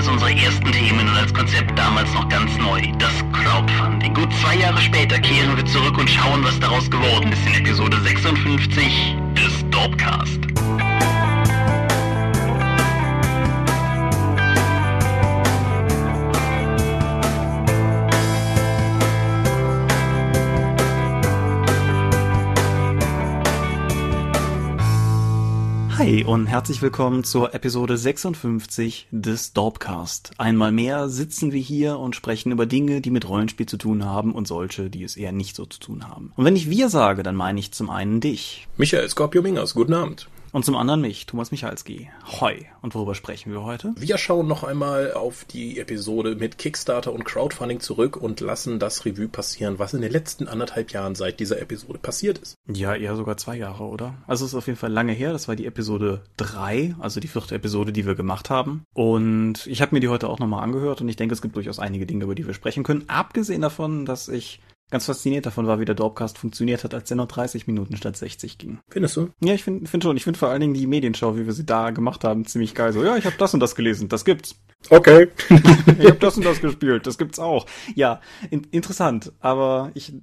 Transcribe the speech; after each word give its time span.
eines 0.00 0.08
unserer 0.08 0.30
ersten 0.30 0.72
Themen 0.72 1.06
und 1.08 1.14
als 1.14 1.34
Konzept 1.34 1.78
damals 1.78 2.10
noch 2.14 2.26
ganz 2.30 2.56
neu, 2.56 2.80
das 2.98 3.12
Crowdfunding. 3.32 4.14
Gut 4.14 4.32
zwei 4.40 4.56
Jahre 4.56 4.80
später 4.80 5.18
kehren 5.18 5.54
wir 5.56 5.66
zurück 5.66 5.98
und 5.98 6.08
schauen, 6.08 6.42
was 6.42 6.58
daraus 6.58 6.90
geworden 6.90 7.30
ist 7.30 7.46
in 7.46 7.54
Episode 7.62 8.00
56 8.00 9.16
des 9.36 9.70
Dorpcast. 9.70 10.49
Hi 26.00 26.24
und 26.24 26.46
herzlich 26.46 26.80
willkommen 26.80 27.24
zur 27.24 27.54
Episode 27.54 27.98
56 27.98 29.08
des 29.10 29.52
Dorpcast. 29.52 30.30
Einmal 30.38 30.72
mehr 30.72 31.10
sitzen 31.10 31.52
wir 31.52 31.60
hier 31.60 31.98
und 31.98 32.16
sprechen 32.16 32.52
über 32.52 32.64
Dinge, 32.64 33.02
die 33.02 33.10
mit 33.10 33.28
Rollenspiel 33.28 33.66
zu 33.66 33.76
tun 33.76 34.06
haben 34.06 34.34
und 34.34 34.48
solche, 34.48 34.88
die 34.88 35.04
es 35.04 35.18
eher 35.18 35.32
nicht 35.32 35.54
so 35.54 35.66
zu 35.66 35.78
tun 35.78 36.08
haben. 36.08 36.32
Und 36.36 36.46
wenn 36.46 36.56
ich 36.56 36.70
wir 36.70 36.88
sage, 36.88 37.22
dann 37.22 37.36
meine 37.36 37.60
ich 37.60 37.72
zum 37.72 37.90
einen 37.90 38.20
dich. 38.20 38.66
Michael 38.78 39.10
Scorpio 39.10 39.42
Mingers, 39.42 39.74
guten 39.74 39.92
Abend. 39.92 40.26
Und 40.52 40.64
zum 40.64 40.76
anderen 40.76 41.00
mich, 41.00 41.26
Thomas 41.26 41.52
Michalski. 41.52 42.10
Hoi. 42.40 42.66
Und 42.82 42.94
worüber 42.94 43.14
sprechen 43.14 43.52
wir 43.52 43.62
heute? 43.62 43.94
Wir 43.96 44.18
schauen 44.18 44.48
noch 44.48 44.64
einmal 44.64 45.12
auf 45.12 45.44
die 45.44 45.78
Episode 45.78 46.34
mit 46.34 46.58
Kickstarter 46.58 47.12
und 47.12 47.24
Crowdfunding 47.24 47.78
zurück 47.78 48.16
und 48.16 48.40
lassen 48.40 48.80
das 48.80 49.04
Revue 49.04 49.28
passieren, 49.28 49.78
was 49.78 49.94
in 49.94 50.00
den 50.00 50.10
letzten 50.10 50.48
anderthalb 50.48 50.90
Jahren 50.90 51.14
seit 51.14 51.38
dieser 51.38 51.60
Episode 51.60 52.00
passiert 52.00 52.38
ist. 52.38 52.56
Ja, 52.66 52.96
eher 52.96 53.14
sogar 53.14 53.36
zwei 53.36 53.56
Jahre, 53.56 53.84
oder? 53.84 54.14
Also 54.26 54.44
es 54.44 54.52
ist 54.52 54.58
auf 54.58 54.66
jeden 54.66 54.78
Fall 54.78 54.92
lange 54.92 55.12
her. 55.12 55.32
Das 55.32 55.46
war 55.46 55.54
die 55.54 55.66
Episode 55.66 56.22
drei, 56.36 56.96
also 56.98 57.20
die 57.20 57.28
vierte 57.28 57.54
Episode, 57.54 57.92
die 57.92 58.06
wir 58.06 58.16
gemacht 58.16 58.50
haben. 58.50 58.82
Und 58.92 59.66
ich 59.68 59.82
habe 59.82 59.94
mir 59.94 60.00
die 60.00 60.08
heute 60.08 60.28
auch 60.28 60.40
nochmal 60.40 60.64
angehört 60.64 61.00
und 61.00 61.08
ich 61.08 61.16
denke, 61.16 61.32
es 61.34 61.42
gibt 61.42 61.54
durchaus 61.54 61.78
einige 61.78 62.06
Dinge, 62.06 62.24
über 62.24 62.34
die 62.34 62.46
wir 62.46 62.54
sprechen 62.54 62.82
können. 62.82 63.04
Abgesehen 63.08 63.62
davon, 63.62 64.04
dass 64.04 64.28
ich 64.28 64.60
ganz 64.90 65.06
fasziniert 65.06 65.46
davon 65.46 65.66
war, 65.66 65.80
wie 65.80 65.84
der 65.84 65.94
Dorpcast 65.94 66.38
funktioniert 66.38 66.84
hat, 66.84 66.94
als 66.94 67.10
er 67.10 67.16
nur 67.16 67.26
30 67.26 67.66
Minuten 67.66 67.96
statt 67.96 68.16
60 68.16 68.58
ging. 68.58 68.78
Findest 68.88 69.16
du? 69.16 69.30
Ja, 69.42 69.54
ich 69.54 69.64
finde 69.64 69.88
find 69.88 70.02
schon. 70.02 70.16
Ich 70.16 70.24
finde 70.24 70.38
vor 70.38 70.48
allen 70.48 70.60
Dingen 70.60 70.74
die 70.74 70.86
Medienschau, 70.86 71.36
wie 71.36 71.46
wir 71.46 71.52
sie 71.52 71.66
da 71.66 71.90
gemacht 71.90 72.24
haben, 72.24 72.44
ziemlich 72.44 72.74
geil. 72.74 72.92
So, 72.92 73.04
ja, 73.04 73.16
ich 73.16 73.24
habe 73.24 73.36
das 73.38 73.54
und 73.54 73.60
das 73.60 73.74
gelesen, 73.74 74.08
das 74.08 74.24
gibt's. 74.24 74.56
Okay. 74.88 75.28
ich 75.98 76.06
habe 76.06 76.18
das 76.18 76.36
und 76.36 76.44
das 76.44 76.60
gespielt, 76.60 77.06
das 77.06 77.18
gibt's 77.18 77.38
auch. 77.38 77.66
Ja, 77.94 78.20
in, 78.50 78.64
interessant. 78.70 79.32
Aber 79.40 79.90
ich, 79.94 80.14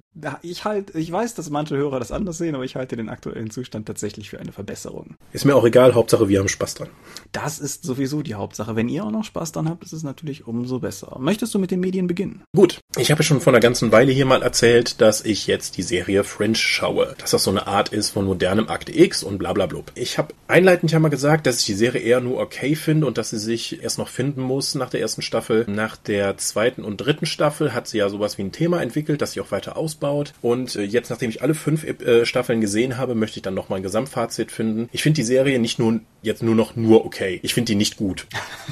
ich 0.42 0.64
halt, 0.64 0.94
ich 0.94 1.10
weiß, 1.12 1.34
dass 1.34 1.48
manche 1.48 1.76
Hörer 1.76 2.00
das 2.00 2.10
anders 2.10 2.38
sehen, 2.38 2.54
aber 2.54 2.64
ich 2.64 2.74
halte 2.74 2.96
den 2.96 3.08
aktuellen 3.08 3.50
Zustand 3.50 3.86
tatsächlich 3.86 4.30
für 4.30 4.40
eine 4.40 4.50
Verbesserung. 4.50 5.16
Ist 5.32 5.44
mir 5.44 5.54
auch 5.54 5.64
egal, 5.64 5.94
Hauptsache 5.94 6.28
wir 6.28 6.40
haben 6.40 6.48
Spaß 6.48 6.74
dran. 6.74 6.88
Das 7.30 7.60
ist 7.60 7.84
sowieso 7.84 8.22
die 8.22 8.34
Hauptsache. 8.34 8.74
Wenn 8.74 8.88
ihr 8.88 9.04
auch 9.04 9.12
noch 9.12 9.24
Spaß 9.24 9.52
dran 9.52 9.68
habt, 9.68 9.84
ist 9.84 9.92
es 9.92 10.02
natürlich 10.02 10.46
umso 10.46 10.80
besser. 10.80 11.16
Möchtest 11.20 11.54
du 11.54 11.58
mit 11.58 11.70
den 11.70 11.80
Medien 11.80 12.08
beginnen? 12.08 12.42
Gut. 12.54 12.80
Ich 12.96 13.12
habe 13.12 13.22
schon 13.22 13.40
vor 13.40 13.52
einer 13.52 13.60
ganzen 13.60 13.92
Weile 13.92 14.10
hier 14.10 14.26
mal 14.26 14.42
erzählt, 14.42 14.57
dass 15.00 15.24
ich 15.24 15.46
jetzt 15.46 15.76
die 15.76 15.82
Serie 15.82 16.24
Fringe 16.24 16.56
schaue. 16.56 17.14
Dass 17.18 17.30
das 17.30 17.44
so 17.44 17.50
eine 17.50 17.66
Art 17.66 17.90
ist 17.90 18.10
von 18.10 18.24
modernem 18.24 18.68
Akte 18.68 18.96
X 18.96 19.22
und 19.22 19.38
bla 19.38 19.52
bla 19.52 19.66
bla. 19.66 19.78
Ich 19.94 20.18
habe 20.18 20.34
einleitend 20.48 20.90
ja 20.90 20.98
mal 20.98 21.08
gesagt, 21.08 21.46
dass 21.46 21.60
ich 21.60 21.66
die 21.66 21.74
Serie 21.74 22.00
eher 22.00 22.20
nur 22.20 22.40
okay 22.40 22.74
finde 22.74 23.06
und 23.06 23.18
dass 23.18 23.30
sie 23.30 23.38
sich 23.38 23.82
erst 23.82 23.98
noch 23.98 24.08
finden 24.08 24.40
muss 24.40 24.74
nach 24.74 24.90
der 24.90 25.00
ersten 25.00 25.22
Staffel. 25.22 25.64
Nach 25.68 25.96
der 25.96 26.36
zweiten 26.38 26.82
und 26.82 26.96
dritten 26.96 27.26
Staffel 27.26 27.74
hat 27.74 27.86
sie 27.86 27.98
ja 27.98 28.08
sowas 28.08 28.38
wie 28.38 28.42
ein 28.42 28.52
Thema 28.52 28.82
entwickelt, 28.82 29.22
das 29.22 29.32
sie 29.32 29.40
auch 29.40 29.52
weiter 29.52 29.76
ausbaut. 29.76 30.34
Und 30.42 30.74
äh, 30.74 30.82
jetzt, 30.82 31.10
nachdem 31.10 31.30
ich 31.30 31.42
alle 31.42 31.54
fünf 31.54 31.84
äh, 31.84 32.26
Staffeln 32.26 32.60
gesehen 32.60 32.96
habe, 32.96 33.14
möchte 33.14 33.38
ich 33.38 33.42
dann 33.42 33.54
nochmal 33.54 33.78
ein 33.78 33.84
Gesamtfazit 33.84 34.50
finden. 34.50 34.88
Ich 34.92 35.02
finde 35.02 35.16
die 35.16 35.24
Serie 35.24 35.58
nicht 35.58 35.78
nur 35.78 36.00
jetzt 36.22 36.42
nur 36.42 36.54
noch 36.54 36.74
nur 36.74 37.04
okay. 37.04 37.38
Ich 37.42 37.54
finde 37.54 37.72
die 37.72 37.76
nicht 37.76 37.96
gut. 37.96 38.26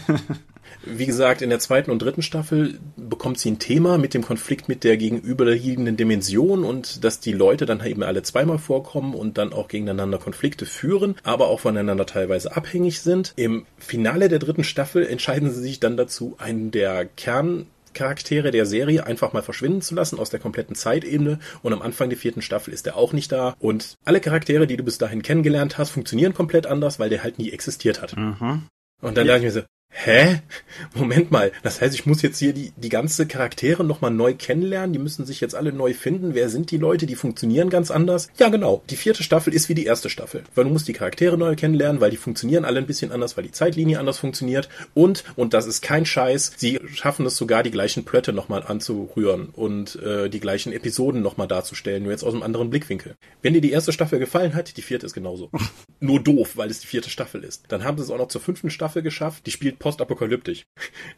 Wie 0.87 1.06
gesagt, 1.06 1.42
in 1.42 1.51
der 1.51 1.59
zweiten 1.59 1.91
und 1.91 2.01
dritten 2.01 2.23
Staffel 2.23 2.79
bekommt 2.97 3.39
sie 3.39 3.51
ein 3.51 3.59
Thema 3.59 3.98
mit 3.98 4.15
dem 4.15 4.23
Konflikt 4.23 4.69
mit 4.69 4.84
der 4.84 4.97
gegenüberliegenden 4.97 5.97
Dimension 5.97 6.64
und 6.64 7.05
dass 7.05 7.20
die 7.20 7.33
Leute 7.33 7.67
dann 7.67 7.85
eben 7.85 8.02
alle 8.02 8.23
zweimal 8.23 8.58
vorkommen 8.58 9.14
und 9.14 9.36
dann 9.36 9.52
auch 9.52 9.69
gegeneinander 9.69 10.19
Konflikte 10.19 10.64
führen, 10.64 11.17
aber 11.24 11.48
auch 11.48 11.61
voneinander 11.61 12.07
teilweise 12.07 12.57
abhängig 12.57 13.01
sind. 13.01 13.33
Im 13.36 13.67
Finale 13.79 14.29
der 14.29 14.39
dritten 14.39 14.64
Staffel 14.64 15.07
entscheiden 15.07 15.51
sie 15.51 15.61
sich 15.61 15.80
dann 15.80 15.97
dazu, 15.97 16.36
einen 16.39 16.70
der 16.70 17.05
Kern 17.05 17.67
Charaktere 17.97 18.51
der 18.51 18.67
Serie 18.67 19.07
einfach 19.07 19.33
mal 19.33 19.42
verschwinden 19.42 19.80
zu 19.80 19.95
lassen 19.95 20.18
aus 20.18 20.30
der 20.30 20.39
kompletten 20.39 20.77
Zeitebene. 20.77 21.41
Und 21.63 21.73
am 21.73 21.83
Anfang 21.83 22.11
der 22.11 22.18
vierten 22.18 22.42
Staffel 22.42 22.73
ist 22.73 22.86
er 22.86 22.97
auch 22.97 23.13
nicht 23.13 23.33
da. 23.33 23.57
Und 23.58 23.97
alle 24.05 24.20
Charaktere, 24.20 24.67
die 24.67 24.77
du 24.77 24.85
bis 24.85 24.98
dahin 24.98 25.23
kennengelernt 25.23 25.79
hast, 25.79 25.91
funktionieren 25.91 26.35
komplett 26.35 26.67
anders, 26.67 27.01
weil 27.01 27.08
der 27.08 27.24
halt 27.24 27.39
nie 27.39 27.51
existiert 27.51 28.03
hat. 28.03 28.14
Mhm. 28.17 28.67
Und 29.03 29.17
dann 29.17 29.27
ja. 29.27 29.33
dachte 29.33 29.47
ich 29.47 29.55
mir 29.55 29.61
so, 29.61 29.67
Hä? 30.07 30.41
Moment 30.95 31.30
mal. 31.30 31.52
Das 31.63 31.80
heißt, 31.80 31.95
ich 31.95 32.07
muss 32.07 32.23
jetzt 32.23 32.39
hier 32.39 32.52
die, 32.52 32.73
die 32.77 32.91
ganze 32.91 33.27
Charaktere 33.27 33.83
nochmal 33.83 34.11
neu 34.11 34.35
kennenlernen. 34.35 34.92
Die 34.92 34.98
müssen 34.98 35.24
sich 35.24 35.41
jetzt 35.41 35.55
alle 35.55 35.73
neu 35.73 35.95
finden. 35.95 36.35
Wer 36.35 36.48
sind 36.48 36.70
die 36.70 36.77
Leute? 36.77 37.07
Die 37.07 37.17
funktionieren 37.17 37.70
ganz 37.70 37.91
anders. 37.91 38.29
Ja, 38.39 38.48
genau. 38.48 38.83
Die 38.91 38.97
vierte 38.97 39.23
Staffel 39.23 39.55
ist 39.55 39.69
wie 39.69 39.74
die 39.74 39.86
erste 39.86 40.11
Staffel. 40.11 40.45
Weil 40.55 40.64
du 40.64 40.70
musst 40.70 40.86
die 40.86 40.92
Charaktere 40.92 41.39
neu 41.39 41.57
kennenlernen, 41.57 42.01
weil 42.01 42.11
die 42.11 42.19
funktionieren 42.19 42.64
alle 42.64 42.79
ein 42.79 42.86
bisschen 42.86 43.11
anders, 43.11 43.36
weil 43.36 43.45
die 43.45 43.52
Zeitlinie 43.52 43.98
anders 43.98 44.19
funktioniert. 44.19 44.69
Und, 44.95 45.24
und 45.35 45.55
das 45.55 45.67
ist 45.67 45.83
kein 45.83 46.07
Scheiß, 46.07 46.53
sie 46.57 46.79
schaffen 46.95 47.27
es 47.27 47.36
sogar, 47.36 47.63
die 47.63 47.70
gleichen 47.70 48.05
Plötte 48.05 48.33
nochmal 48.33 48.63
anzurühren 48.63 49.48
und 49.48 49.97
äh, 49.97 50.29
die 50.29 50.41
gleichen 50.41 50.73
Episoden 50.73 51.23
nochmal 51.23 51.48
darzustellen, 51.48 52.03
nur 52.03 52.13
jetzt 52.13 52.23
aus 52.23 52.35
einem 52.35 52.42
anderen 52.42 52.70
Blickwinkel. 52.70 53.17
Wenn 53.42 53.55
dir 53.55 53.61
die 53.61 53.73
erste 53.73 53.92
Staffel 53.92 54.18
gefallen 54.18 54.55
hat, 54.55 54.77
die 54.77 54.83
vierte 54.83 55.07
ist 55.07 55.14
genauso. 55.14 55.51
nur 56.01 56.20
doof, 56.23 56.53
weil 56.57 56.70
es 56.70 56.80
die 56.80 56.86
vierte 56.86 57.11
Staffel 57.11 57.42
ist. 57.42 57.64
Dann 57.68 57.83
haben 57.83 57.97
sie 57.97 58.05
es 58.05 58.11
auch 58.11 58.18
noch 58.18 58.29
zur 58.29 58.41
fünften 58.41 58.70
Staffel 58.70 59.03
geschafft. 59.03 59.47
Die 59.47 59.51
spielt 59.51 59.76
postapokalyptisch. 59.79 60.64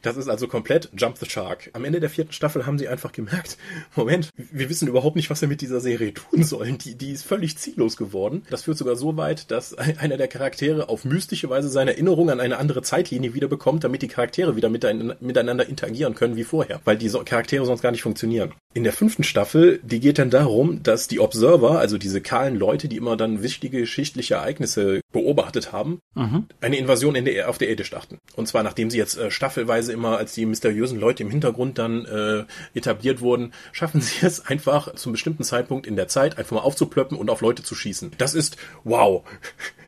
Das 0.03 0.17
ist 0.17 0.29
also 0.29 0.49
komplett 0.49 0.91
Jump 0.97 1.19
the 1.19 1.29
Shark. 1.29 1.71
Am 1.73 1.85
Ende 1.85 2.01
der 2.01 2.11
vierten 2.11 2.33
Staffel 2.33 2.67
haben 2.67 2.79
sie 2.79 2.89
einfach 2.89 3.13
gemerkt, 3.13 3.59
Moment, 3.97 4.31
wir 4.37 4.69
wissen 4.69 4.89
überhaupt 4.89 5.17
nicht, 5.17 5.31
was 5.31 5.41
wir 5.41 5.49
mit 5.49 5.61
dieser 5.61 5.81
Serie 5.81 6.15
tun 6.15 6.45
sollen. 6.45 6.79
Die, 6.79 6.95
die 6.95 7.13
ist 7.13 7.25
völlig 7.25 7.59
ziellos 7.59 7.97
geworden. 7.97 8.43
Das 8.51 8.65
führt 8.65 8.79
sogar 8.79 8.97
so 8.97 9.17
weit, 9.17 9.51
dass 9.51 9.75
einer 9.75 10.17
der 10.17 10.29
Charaktere 10.29 10.89
auf 10.89 11.05
mystische 11.05 11.51
Weise 11.51 11.69
seine 11.69 11.93
Erinnerung 11.93 12.31
an 12.31 12.41
eine 12.41 12.59
andere 12.59 12.83
Zeitlinie 12.83 13.35
wieder 13.35 13.49
bekommt, 13.49 13.85
damit 13.85 14.03
die 14.03 14.09
Charaktere 14.09 14.57
wieder 14.57 14.69
miteinander 14.69 15.69
interagieren 15.69 16.15
können 16.15 16.37
wie 16.37 16.45
vorher, 16.45 16.81
weil 16.85 16.97
die 16.97 17.09
Charaktere 17.09 17.65
sonst 17.65 17.83
gar 17.83 17.91
nicht 17.91 18.03
funktionieren. 18.03 18.53
In 18.75 18.85
der 18.85 18.93
fünften 18.93 19.25
Staffel, 19.25 19.81
die 19.83 20.01
geht 20.01 20.19
dann 20.19 20.31
darum, 20.31 20.83
dass 20.83 21.09
die 21.09 21.21
Observer, 21.21 21.79
also 21.79 21.99
diese 21.99 22.21
kahlen 22.21 22.57
Leute, 22.57 22.89
die 22.89 22.97
immer 22.97 23.17
dann 23.17 23.43
wichtige 23.43 23.81
geschichtliche 23.81 24.35
Ereignisse 24.35 25.01
beobachtet 25.13 25.73
haben, 25.73 26.01
mhm. 26.15 26.47
eine 26.61 26.77
Invasion 26.77 27.15
in 27.15 27.25
der, 27.25 27.49
auf 27.49 27.59
der 27.59 27.69
Erde 27.69 27.85
starten. 27.85 28.19
Und 28.37 28.48
zwar 28.49 28.63
nachdem 28.63 28.91
sie 28.91 28.99
jetzt 28.99 29.17
äh, 29.17 29.31
staffelweise 29.31 29.93
immer 29.93 30.19
als 30.19 30.33
die 30.35 30.47
mysteriösen 30.47 30.99
Leute 30.99 31.23
im 31.23 31.31
Hintergrund 31.31 31.79
dann 31.79 32.05
äh, 32.05 32.45
etabliert 32.75 33.21
wurden, 33.21 33.53
schaffen 33.73 34.01
sie 34.03 34.27
es 34.27 34.47
einfach 34.47 34.95
zum 34.95 35.13
bestimmten 35.13 35.45
Zeitpunkt 35.45 35.87
in 35.87 35.97
der 35.97 36.09
Zeit 36.09 36.39
einfach 36.39 36.57
mal 36.57 36.63
aufzuplöppen 36.63 37.17
und 37.17 37.31
auf 37.31 37.41
Leute 37.41 37.63
zu 37.63 37.75
schießen. 37.75 38.13
Das 38.19 38.35
ist 38.35 38.57
wow. 38.85 39.25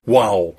Wow. 0.06 0.56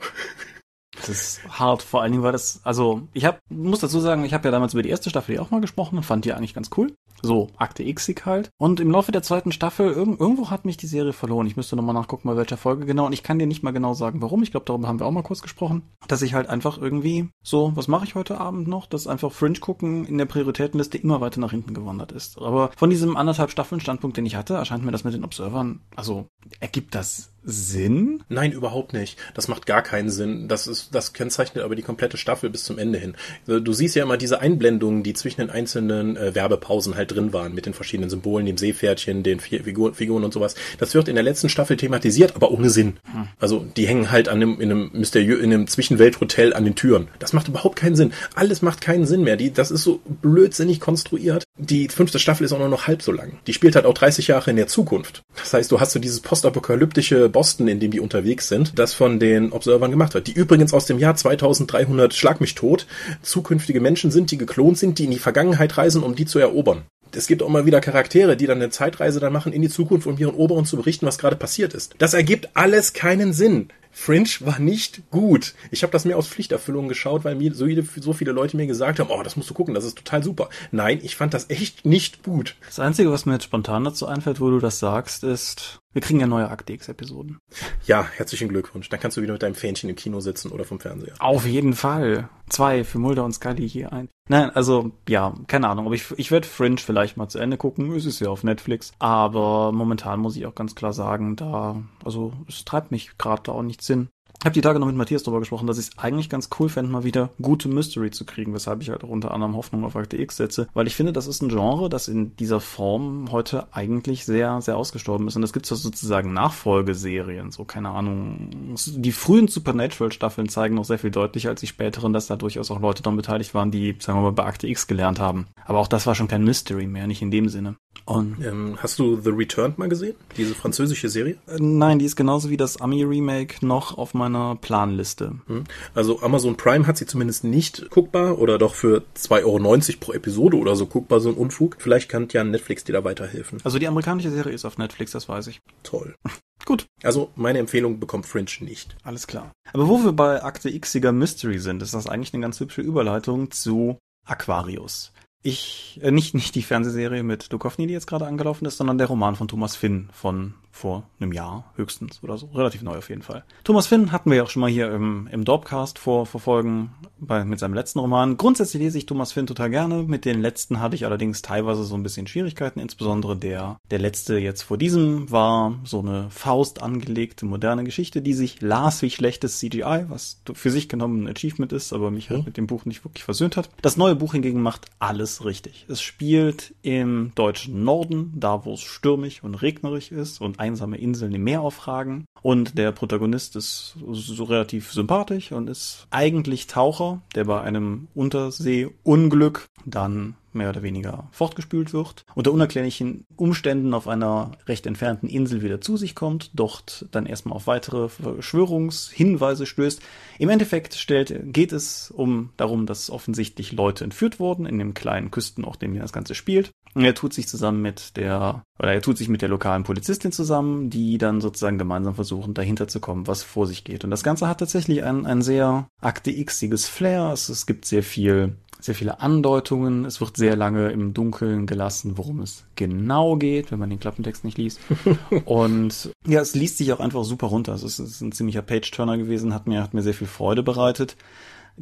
Das 0.96 1.10
ist 1.10 1.42
hart. 1.50 1.82
Vor 1.82 2.02
allen 2.02 2.12
Dingen 2.12 2.24
war 2.24 2.32
das, 2.32 2.62
also 2.64 3.04
ich 3.14 3.26
hab, 3.26 3.40
muss 3.50 3.80
dazu 3.80 4.00
sagen, 4.00 4.26
ich 4.26 4.34
habe 4.34 4.48
ja 4.48 4.52
damals 4.52 4.74
über 4.74 4.84
die 4.84 4.90
erste 4.90 5.10
Staffel 5.10 5.40
auch 5.40 5.52
mal 5.52 5.62
gesprochen 5.62 5.98
und 5.98 6.04
fand 6.04 6.26
die 6.26 6.34
eigentlich 6.34 6.54
ganz 6.54 6.70
cool. 6.78 6.94
So, 7.24 7.50
Akte 7.58 7.92
Xig 7.94 8.26
halt. 8.26 8.50
Und 8.58 8.80
im 8.80 8.92
Laufe 8.92 9.12
der 9.12 9.22
zweiten 9.22 9.52
Staffel, 9.52 9.92
irg 9.92 10.20
irgendwo 10.20 10.50
hat 10.50 10.66
mich 10.66 10.78
die 10.78 10.88
Serie 10.88 11.14
verloren. 11.14 11.46
Ich 11.46 11.56
müsste 11.56 11.76
nochmal 11.76 11.94
nachgucken, 11.94 12.28
bei 12.28 12.36
welcher 12.36 12.58
Folge 12.58 12.86
genau. 12.86 13.06
Und 13.06 13.14
ich 13.14 13.24
kann 13.24 13.38
dir 13.38 13.46
nicht 13.46 13.64
mal 13.64 13.72
genau 13.72 13.94
sagen, 13.94 14.22
warum. 14.22 14.42
Ich 14.44 14.52
glaube, 14.52 14.66
darüber 14.66 14.88
haben 14.88 15.00
wir 15.00 15.06
auch 15.06 15.12
mal 15.12 15.22
kurz 15.22 15.42
gesprochen. 15.42 15.84
Dass 16.08 16.24
ich 16.24 16.34
halt 16.34 16.50
einfach 16.50 16.80
irgendwie 16.80 17.30
so, 17.44 17.72
was 17.76 17.88
mache 17.88 18.06
ich 18.06 18.16
heute 18.16 18.40
Abend 18.40 18.68
noch? 18.68 18.88
Dass 18.88 19.08
einfach 19.08 19.32
Fringe 19.32 19.60
gucken 19.60 20.06
in 20.06 20.18
der 20.18 20.26
Prioritätenliste 20.26 20.98
immer 20.98 21.22
weiter 21.22 21.40
nach 21.40 21.52
hinten 21.52 21.74
gewandert 21.74 22.12
ist. 22.12 22.40
Aber 22.40 22.72
von 22.76 22.90
diesem 22.90 23.16
anderthalb 23.16 23.52
Staffeln 23.52 23.82
Standpunkt, 23.82 24.18
den 24.18 24.26
ich 24.26 24.36
hatte, 24.36 24.56
erscheint 24.56 24.84
mir 24.84 24.92
das 24.92 25.04
mit 25.04 25.14
den 25.14 25.24
Observern, 25.24 25.82
also 25.96 26.26
ergibt 26.60 26.96
das 26.96 27.31
Sinn? 27.44 28.24
Nein, 28.30 28.52
überhaupt 28.52 28.94
nicht. 28.94 29.18
Das 29.34 29.48
macht 29.48 29.66
gar 29.66 29.82
keinen 29.82 30.10
Sinn. 30.10 30.48
Das 30.48 30.68
ist, 30.68 30.94
das 30.94 31.14
kennzeichnet 31.14 31.64
aber 31.64 31.76
die 31.76 31.82
komplette 31.82 32.18
Staffel 32.18 32.50
bis 32.50 32.64
zum 32.64 32.78
Ende 32.78 33.00
hin. 33.00 33.16
Du 33.48 33.74
siehst 33.74 33.96
ja 33.96 34.04
immer 34.04 34.18
diese 34.18 34.40
Einblendungen, 34.40 35.04
die 35.04 35.14
zwischen 35.14 35.42
den 35.42 35.50
einzelnen 35.50 36.18
äh, 36.18 36.36
Werbepausen 36.36 36.96
halt 36.96 37.12
drin 37.12 37.34
waren, 37.34 37.54
mit 37.54 37.66
den 37.66 37.74
verschiedenen 37.74 38.10
Symbolen, 38.10 38.46
dem 38.46 38.58
Seepferdchen, 38.58 39.24
den 39.24 39.40
Figur, 39.40 39.94
Figuren 39.94 40.24
und 40.24 40.34
sowas. 40.34 40.56
Das 40.78 40.94
wird 40.94 41.08
in 41.08 41.16
der 41.16 41.24
letzten 41.24 41.50
Staffel 41.50 41.78
thematisiert, 41.78 42.36
aber 42.36 42.52
ohne 42.52 42.70
Sinn. 42.70 42.98
Hm. 43.12 43.28
Also, 43.40 43.66
die 43.76 43.88
hängen 43.88 44.12
halt 44.12 44.30
an 44.30 44.38
einem, 44.38 44.62
in 44.62 44.72
einem 44.72 44.92
mysteriö 44.94 45.38
in 45.38 45.52
einem 45.52 45.68
Zwischenwelthotel 45.68 46.54
an 46.54 46.64
den 46.64 46.76
Türen. 46.76 47.08
Das 47.20 47.34
macht 47.34 47.48
überhaupt 47.48 47.76
keinen 47.76 47.96
Sinn. 47.96 48.14
Alles 48.36 48.62
macht 48.62 48.82
keinen 48.82 49.06
Sinn 49.06 49.24
mehr. 49.24 49.38
Die, 49.38 49.52
das 49.52 49.72
ist 49.72 49.84
so 49.84 50.02
blödsinnig 50.06 50.80
konstruiert. 50.80 51.44
Die 51.58 51.88
fünfte 51.90 52.20
Staffel 52.20 52.46
ist 52.46 52.54
auch 52.54 52.60
nur 52.60 52.70
noch 52.70 52.88
halb 52.88 53.02
so 53.02 53.12
lang. 53.12 53.40
Die 53.48 53.54
spielt 53.54 53.76
halt 53.76 53.86
auch 53.86 53.94
30 53.94 54.28
Jahre 54.28 54.52
in 54.52 54.58
der 54.58 54.68
Zukunft. 54.68 55.24
Das 55.36 55.54
heißt, 55.54 55.72
du 55.72 55.80
hast 55.80 55.92
so 55.92 56.00
dieses 56.00 56.20
postapokalyptische 56.20 57.31
Boston, 57.32 57.68
in 57.68 57.80
dem 57.80 57.92
die 57.92 58.00
unterwegs 58.00 58.48
sind, 58.48 58.78
das 58.78 58.94
von 58.94 59.20
den 59.20 59.52
Observern 59.52 59.92
gemacht 59.92 60.14
wird. 60.14 60.28
Die 60.28 60.34
übrigens 60.34 60.74
aus 60.74 60.86
dem 60.86 61.00
Jahr 61.00 61.16
2300 61.16 62.14
Schlag 62.14 62.42
mich 62.42 62.56
tot 62.56 62.86
zukünftige 63.22 63.82
Menschen 63.82 64.12
sind, 64.12 64.32
die 64.32 64.38
geklont 64.38 64.78
sind, 64.78 65.00
die 65.00 65.06
in 65.06 65.12
die 65.12 65.20
Vergangenheit 65.20 65.78
reisen, 65.78 66.04
um 66.04 66.16
die 66.16 66.26
zu 66.26 66.40
erobern 66.40 66.84
es 67.16 67.28
gibt 67.28 67.44
auch 67.44 67.48
immer 67.48 67.66
wieder 67.66 67.82
Charaktere, 67.82 68.38
die 68.38 68.48
dann 68.48 68.58
eine 68.58 68.70
Zeitreise 68.70 69.20
dann 69.20 69.34
machen 69.34 69.54
in 69.54 69.62
die 69.62 69.70
Zukunft, 69.70 70.08
um 70.08 70.18
ihren 70.18 70.34
Oberen 70.34 70.66
zu 70.66 70.78
berichten, 70.78 71.06
was 71.06 71.18
gerade 71.18 71.36
passiert 71.36 71.74
ist. 71.74 71.96
Das 71.98 72.14
ergibt 72.14 72.50
alles 72.54 72.94
keinen 72.94 73.34
Sinn. 73.34 73.70
Fringe 73.92 74.30
war 74.40 74.60
nicht 74.60 75.10
gut. 75.12 75.54
Ich 75.70 75.84
habe 75.84 75.92
das 75.92 76.06
mir 76.06 76.18
aus 76.18 76.28
Pflichterfüllung 76.28 76.88
geschaut, 76.88 77.24
weil 77.24 77.36
mir 77.36 77.54
so, 77.54 77.66
jede, 77.66 77.84
so 77.84 78.14
viele 78.14 78.32
Leute 78.32 78.58
mir 78.58 78.68
gesagt 78.68 79.00
haben, 79.00 79.10
oh, 79.10 79.24
das 79.24 79.36
musst 79.36 79.50
du 79.50 79.54
gucken, 79.54 79.74
das 79.74 79.86
ist 79.86 79.98
total 79.98 80.24
super. 80.24 80.50
Nein, 80.72 81.00
ich 81.04 81.16
fand 81.16 81.34
das 81.34 81.50
echt 81.50 81.86
nicht 81.86 82.24
gut. 82.24 82.56
Das 82.66 82.80
Einzige, 82.80 83.12
was 83.12 83.26
mir 83.26 83.34
jetzt 83.34 83.44
spontan 83.44 83.84
dazu 83.84 84.08
einfällt, 84.08 84.40
wo 84.40 84.50
du 84.50 84.60
das 84.60 84.80
sagst, 84.80 85.24
ist, 85.24 85.82
wir 85.94 86.02
kriegen 86.02 86.22
ja 86.22 86.28
neue 86.28 86.50
Aktix-Episoden. 86.50 87.38
Ja, 87.86 88.08
herzlichen 88.16 88.48
Glückwunsch. 88.48 88.88
Dann 88.88 89.00
kannst 89.00 89.18
du 89.18 89.22
wieder 89.22 89.34
mit 89.34 89.44
deinem 89.44 89.56
Fähnchen 89.56 89.90
im 89.90 89.96
Kino 89.98 90.22
sitzen 90.22 90.52
oder 90.52 90.64
vom 90.64 90.80
Fernseher. 90.80 91.16
Auf 91.20 91.46
jeden 91.46 91.74
Fall. 91.74 92.30
Zwei 92.50 92.84
für 92.84 92.98
Mulder 92.98 93.26
und 93.26 93.34
Scully 93.34 93.68
hier 93.68 93.92
ein. 93.92 94.08
Nein, 94.30 94.50
also, 94.52 94.92
ja, 95.10 95.34
keine 95.48 95.68
Ahnung. 95.68 95.88
Aber 95.88 95.96
ich, 95.96 96.06
ich 96.16 96.32
werde 96.32 96.48
Fringe 96.48 96.78
vielleicht 96.78 97.18
mal 97.18 97.28
zu 97.28 97.40
Ende 97.40 97.58
gucken. 97.58 97.94
Es 97.94 98.06
ist 98.06 98.22
ja 98.22 98.30
auf 98.30 98.46
Netflix. 98.46 98.94
Aber 99.00 99.74
momentan 99.74 100.22
muss 100.22 100.38
ich 100.38 100.46
auch 100.46 100.56
ganz 100.56 100.76
klar 100.76 100.94
sagen, 100.94 101.36
da, 101.36 101.82
also, 102.06 102.32
es 102.48 102.64
treibt 102.64 102.92
mich 102.92 103.18
gerade 103.18 103.44
da 103.44 103.52
auch 103.52 103.64
nicht 103.64 103.81
16. 103.82 104.10
Habe 104.44 104.54
die 104.54 104.62
Tage 104.62 104.80
noch 104.80 104.88
mit 104.88 104.96
Matthias 104.96 105.22
darüber 105.22 105.40
gesprochen, 105.40 105.68
dass 105.68 105.78
ich 105.78 105.90
es 105.90 105.98
eigentlich 106.00 106.28
ganz 106.28 106.50
cool 106.60 106.68
fände, 106.68 106.92
mal 106.92 107.04
wieder 107.04 107.30
gute 107.44 107.68
Mystery 107.68 108.10
zu 108.10 108.26
kriegen, 108.26 108.56
weshalb 108.56 108.82
ich 108.82 108.90
halt 108.90 109.04
auch 109.04 109.10
unter 109.10 109.32
anderem 109.32 109.56
Hoffnung 109.56 109.84
auf 109.84 109.96
Akte 109.96 110.20
X 110.20 110.38
setze, 110.38 110.68
weil 110.74 110.88
ich 110.88 110.96
finde, 110.96 111.14
das 111.14 111.28
ist 111.28 111.44
ein 111.44 111.50
Genre, 111.50 111.90
das 111.90 112.08
in 112.08 112.36
dieser 112.38 112.60
Form 112.60 113.32
heute 113.32 113.68
eigentlich 113.72 114.26
sehr, 114.26 114.60
sehr 114.62 114.78
ausgestorben 114.78 115.28
ist. 115.28 115.36
Und 115.36 115.44
es 115.44 115.54
gibt 115.54 115.68
so 115.68 115.76
sozusagen 115.76 116.34
Nachfolgeserien, 116.34 117.52
so 117.52 117.66
keine 117.66 117.90
Ahnung. 117.90 118.76
Die 118.96 119.12
frühen 119.12 119.48
Supernatural-Staffeln 119.48 120.50
zeigen 120.50 120.74
noch 120.74 120.86
sehr 120.86 120.98
viel 120.98 121.12
deutlicher 121.12 121.50
als 121.50 121.60
die 121.60 121.68
späteren, 121.68 122.12
dass 122.12 122.26
da 122.26 122.36
durchaus 122.36 122.72
auch 122.72 122.80
Leute 122.80 123.04
daran 123.04 123.18
beteiligt 123.18 123.54
waren, 123.54 123.70
die, 123.70 123.96
sagen 124.00 124.18
wir 124.18 124.24
mal, 124.24 124.32
bei 124.32 124.46
Akte 124.46 124.68
X 124.68 124.88
gelernt 124.88 125.20
haben. 125.20 125.46
Aber 125.66 125.78
auch 125.78 125.88
das 125.88 126.08
war 126.08 126.16
schon 126.16 126.28
kein 126.28 126.44
Mystery 126.44 126.88
mehr, 126.88 127.06
nicht 127.06 127.22
in 127.22 127.30
dem 127.30 127.48
Sinne. 127.48 127.76
Und 128.12 128.44
ähm, 128.44 128.78
hast 128.78 129.00
du 129.00 129.22
The 129.22 129.30
Returned 129.30 129.78
mal 129.78 129.88
gesehen? 129.88 130.16
Diese 130.36 130.54
französische 130.54 131.08
Serie? 131.08 131.38
Äh, 131.48 131.60
nein, 131.60 131.98
die 131.98 132.04
ist 132.04 132.18
genauso 132.18 132.50
wie 132.50 132.58
das 132.58 132.82
Ami-Remake 132.82 133.66
noch 133.66 133.98
auf 133.98 134.14
meiner 134.14 134.58
Planliste. 134.58 135.40
Hm. 135.48 135.64
Also 135.96 136.22
Amazon 136.22 136.58
Prime 136.58 136.88
hat 136.88 136.98
sie 136.98 137.06
zumindest 137.06 137.46
nicht 137.46 137.90
guckbar 137.90 138.38
oder 138.40 138.58
doch 138.58 138.76
für 138.76 139.04
2,90 139.16 139.44
Euro 139.46 140.00
pro 140.02 140.12
Episode 140.12 140.58
oder 140.58 140.76
so 140.76 140.88
guckbar, 140.88 141.22
so 141.22 141.30
ein 141.30 141.36
Unfug. 141.36 141.78
Vielleicht 141.80 142.10
kann 142.10 142.28
ja 142.32 142.44
Netflix 142.44 142.84
dir 142.84 142.94
da 142.94 143.06
weiterhelfen. 143.06 143.60
Also 143.64 143.80
die 143.80 143.88
amerikanische 143.88 144.32
Serie 144.32 144.54
ist 144.54 144.66
auf 144.66 144.78
Netflix, 144.78 145.12
das 145.12 145.30
weiß 145.30 145.48
ich. 145.48 145.62
Toll. 145.84 146.14
Gut. 146.66 146.88
Also 147.04 147.32
meine 147.36 147.60
Empfehlung 147.60 148.02
bekommt 148.02 148.26
Fringe 148.26 148.52
nicht. 148.60 148.98
Alles 149.04 149.26
klar. 149.26 149.54
Aber 149.72 149.88
wo 149.88 150.04
wir 150.04 150.12
bei 150.12 150.44
Akte 150.44 150.78
Xiger 150.78 151.14
Mystery 151.14 151.60
sind, 151.60 151.82
ist 151.82 151.94
das 151.94 152.08
eigentlich 152.08 152.34
eine 152.34 152.42
ganz 152.42 152.60
hübsche 152.60 152.82
Überleitung 152.82 153.52
zu 153.52 154.00
Aquarius. 154.26 155.14
Ich, 155.44 156.00
äh, 156.04 156.12
nicht, 156.12 156.34
nicht 156.36 156.54
die 156.56 156.62
Fernsehserie 156.62 157.24
mit 157.24 157.52
Duchovny, 157.52 157.88
die 157.88 157.94
jetzt 157.94 158.08
gerade 158.08 158.28
angelaufen 158.28 158.66
ist, 158.66 158.78
sondern 158.78 158.98
der 158.98 159.08
Roman 159.08 159.36
von 159.36 159.48
Thomas 159.48 159.76
Finn 159.76 160.10
von 160.14 160.54
vor 160.72 161.04
einem 161.20 161.32
Jahr 161.32 161.72
höchstens 161.76 162.24
oder 162.24 162.38
so. 162.38 162.48
Relativ 162.48 162.82
neu 162.82 162.98
auf 162.98 163.10
jeden 163.10 163.22
Fall. 163.22 163.44
Thomas 163.64 163.88
Finn 163.88 164.12
hatten 164.12 164.30
wir 164.30 164.38
ja 164.38 164.44
auch 164.44 164.50
schon 164.50 164.62
mal 164.62 164.70
hier 164.70 164.92
im, 164.92 165.28
im 165.32 165.46
Dorpcast 165.46 166.00
vor, 166.00 166.26
vor 166.26 166.42
Folgen 166.42 166.92
bei, 167.20 167.46
mit 167.46 167.60
seinem 167.60 167.74
letzten 167.74 168.00
Roman. 168.00 168.38
Grundsätzlich 168.38 168.82
lese 168.82 168.98
ich 168.98 169.06
Thomas 169.06 169.32
Finn 169.32 169.48
total 169.48 169.70
gerne. 169.70 170.04
Mit 170.04 170.26
den 170.26 170.42
letzten 170.42 170.80
hatte 170.80 170.96
ich 170.96 171.06
allerdings 171.06 171.42
teilweise 171.42 171.84
so 171.84 171.96
ein 171.96 172.04
bisschen 172.04 172.28
Schwierigkeiten. 172.28 172.80
Insbesondere 172.80 173.38
der, 173.38 173.78
der 173.92 174.00
letzte 174.00 174.38
jetzt 174.38 174.64
vor 174.64 174.78
diesem 174.78 175.30
war 175.30 175.80
so 175.84 176.00
eine 176.00 176.30
Faust 176.30 176.82
angelegte 176.82 177.46
moderne 177.46 177.84
Geschichte, 177.84 178.22
die 178.22 178.34
sich 178.34 178.62
las 178.62 179.02
wie 179.02 179.10
schlechtes 179.10 179.60
CGI, 179.60 180.06
was 180.08 180.42
für 180.54 180.72
sich 180.72 180.90
genommen 180.90 181.24
ein 181.24 181.36
Achievement 181.36 181.74
ist, 181.74 181.94
aber 181.94 182.12
mich 182.12 182.30
halt 182.30 182.46
mit 182.46 182.58
dem 182.58 182.68
Buch 182.68 182.86
nicht 182.86 183.04
wirklich 183.06 183.24
versöhnt 183.24 183.58
hat. 183.58 183.70
Das 183.82 183.98
neue 183.98 184.16
Buch 184.16 184.34
hingegen 184.34 184.62
macht 184.62 184.88
alles 185.00 185.46
richtig. 185.46 185.86
Es 185.90 186.02
spielt 186.02 186.74
im 186.82 187.32
deutschen 187.36 187.84
Norden, 187.84 188.34
da 188.36 188.66
wo 188.66 188.74
es 188.74 188.82
stürmig 188.82 189.44
und 189.44 189.56
regnerisch 189.56 190.12
ist 190.12 190.42
und 190.42 190.60
einsame 190.62 190.98
Inseln 190.98 191.34
im 191.34 191.44
Meer 191.44 191.62
aufragen. 191.62 192.26
Und 192.42 192.78
der 192.78 192.92
Protagonist 192.92 193.56
ist 193.56 193.98
so 194.12 194.44
relativ 194.44 194.94
sympathisch 194.94 195.52
und 195.52 195.70
ist 195.70 196.08
eigentlich 196.12 196.68
Taucher, 196.68 197.22
der 197.36 197.46
bei 197.46 197.62
einem 197.62 198.08
Unterseeunglück 198.14 199.68
dann 199.86 200.36
mehr 200.56 200.70
oder 200.70 200.84
weniger 200.84 201.28
fortgespült 201.32 201.94
wird, 201.94 202.26
unter 202.36 202.52
unerklärlichen 202.52 203.26
Umständen 203.36 203.94
auf 203.94 204.08
einer 204.08 204.52
recht 204.68 204.86
entfernten 204.86 205.30
Insel 205.30 205.62
wieder 205.62 205.82
zu 205.82 205.98
sich 205.98 206.16
kommt, 206.16 206.52
dort 206.54 207.06
dann 207.12 207.26
erstmal 207.26 207.56
auf 207.56 207.68
weitere 207.68 208.10
Verschwörungshinweise 208.10 209.66
stößt. 209.66 210.02
Im 210.40 210.50
Endeffekt 210.50 210.96
stellt, 210.96 211.54
geht 211.54 211.72
es 211.72 212.12
um 212.12 212.50
darum, 212.58 212.86
dass 212.86 213.10
offensichtlich 213.10 213.72
Leute 213.72 214.04
entführt 214.04 214.40
wurden 214.40 214.66
in 214.66 214.80
dem 214.80 214.94
kleinen 214.94 215.32
Küstenort, 215.32 215.84
in 215.84 215.94
dem 215.94 216.02
das 216.02 216.14
Ganze 216.14 216.36
spielt. 216.36 216.72
Und 216.94 217.06
er 217.06 217.16
tut 217.16 217.34
sich 217.34 217.48
zusammen 217.48 217.82
mit 217.82 218.18
der, 218.18 218.64
oder 218.78 218.94
er 218.94 219.02
tut 219.02 219.18
sich 219.18 219.30
mit 219.30 219.42
der 219.42 219.50
lokalen 219.50 219.84
Polizistin 219.84 220.32
zusammen, 220.32 220.90
die 220.90 221.18
dann 221.18 221.40
sozusagen 221.40 221.78
gemeinsam 221.78 222.16
versuchen, 222.16 222.54
dahinter 222.54 222.88
zu 222.88 223.00
kommen, 223.00 223.28
was 223.28 223.44
vor 223.44 223.66
sich 223.66 223.84
geht. 223.84 224.04
Und 224.04 224.12
das 224.12 224.24
Ganze 224.24 224.48
hat 224.48 224.60
tatsächlich 224.60 225.04
ein, 225.04 225.26
ein 225.26 225.42
sehr 225.42 225.88
Akte 226.02 226.32
X-iges 226.32 226.88
Flair. 226.88 227.32
Es, 227.32 227.48
es 227.48 227.66
gibt 227.66 227.86
sehr 227.86 228.04
viel 228.04 228.58
sehr 228.82 228.96
viele 228.96 229.22
Andeutungen. 229.22 230.06
Es 230.06 230.20
wird 230.22 230.38
sehr 230.38 230.56
lange 230.56 230.92
im 230.92 231.14
Dunkeln 231.14 231.68
gelassen, 231.68 232.18
worum 232.18 232.42
es 232.42 232.66
genau 232.76 233.38
geht, 233.38 233.72
wenn 233.72 233.80
man 233.80 233.90
den 233.90 234.00
Klappentext 234.00 234.44
nicht 234.44 234.58
liest. 234.58 234.80
Und 235.46 236.12
ja, 236.28 236.42
es 236.42 236.56
liest 236.56 236.78
sich 236.78 236.92
auch 236.92 237.00
einfach 237.00 237.24
super 237.24 237.48
runter. 237.48 237.74
Es 237.74 237.84
ist, 237.84 238.00
es 238.00 238.12
ist 238.14 238.22
ein 238.22 238.32
ziemlicher 238.32 238.62
Page-Turner 238.62 239.18
gewesen, 239.18 239.54
hat 239.54 239.68
mir, 239.68 239.84
hat 239.84 239.94
mir 239.94 240.02
sehr 240.02 240.14
viel 240.14 240.28
Freude 240.28 240.64
bereitet. 240.64 241.16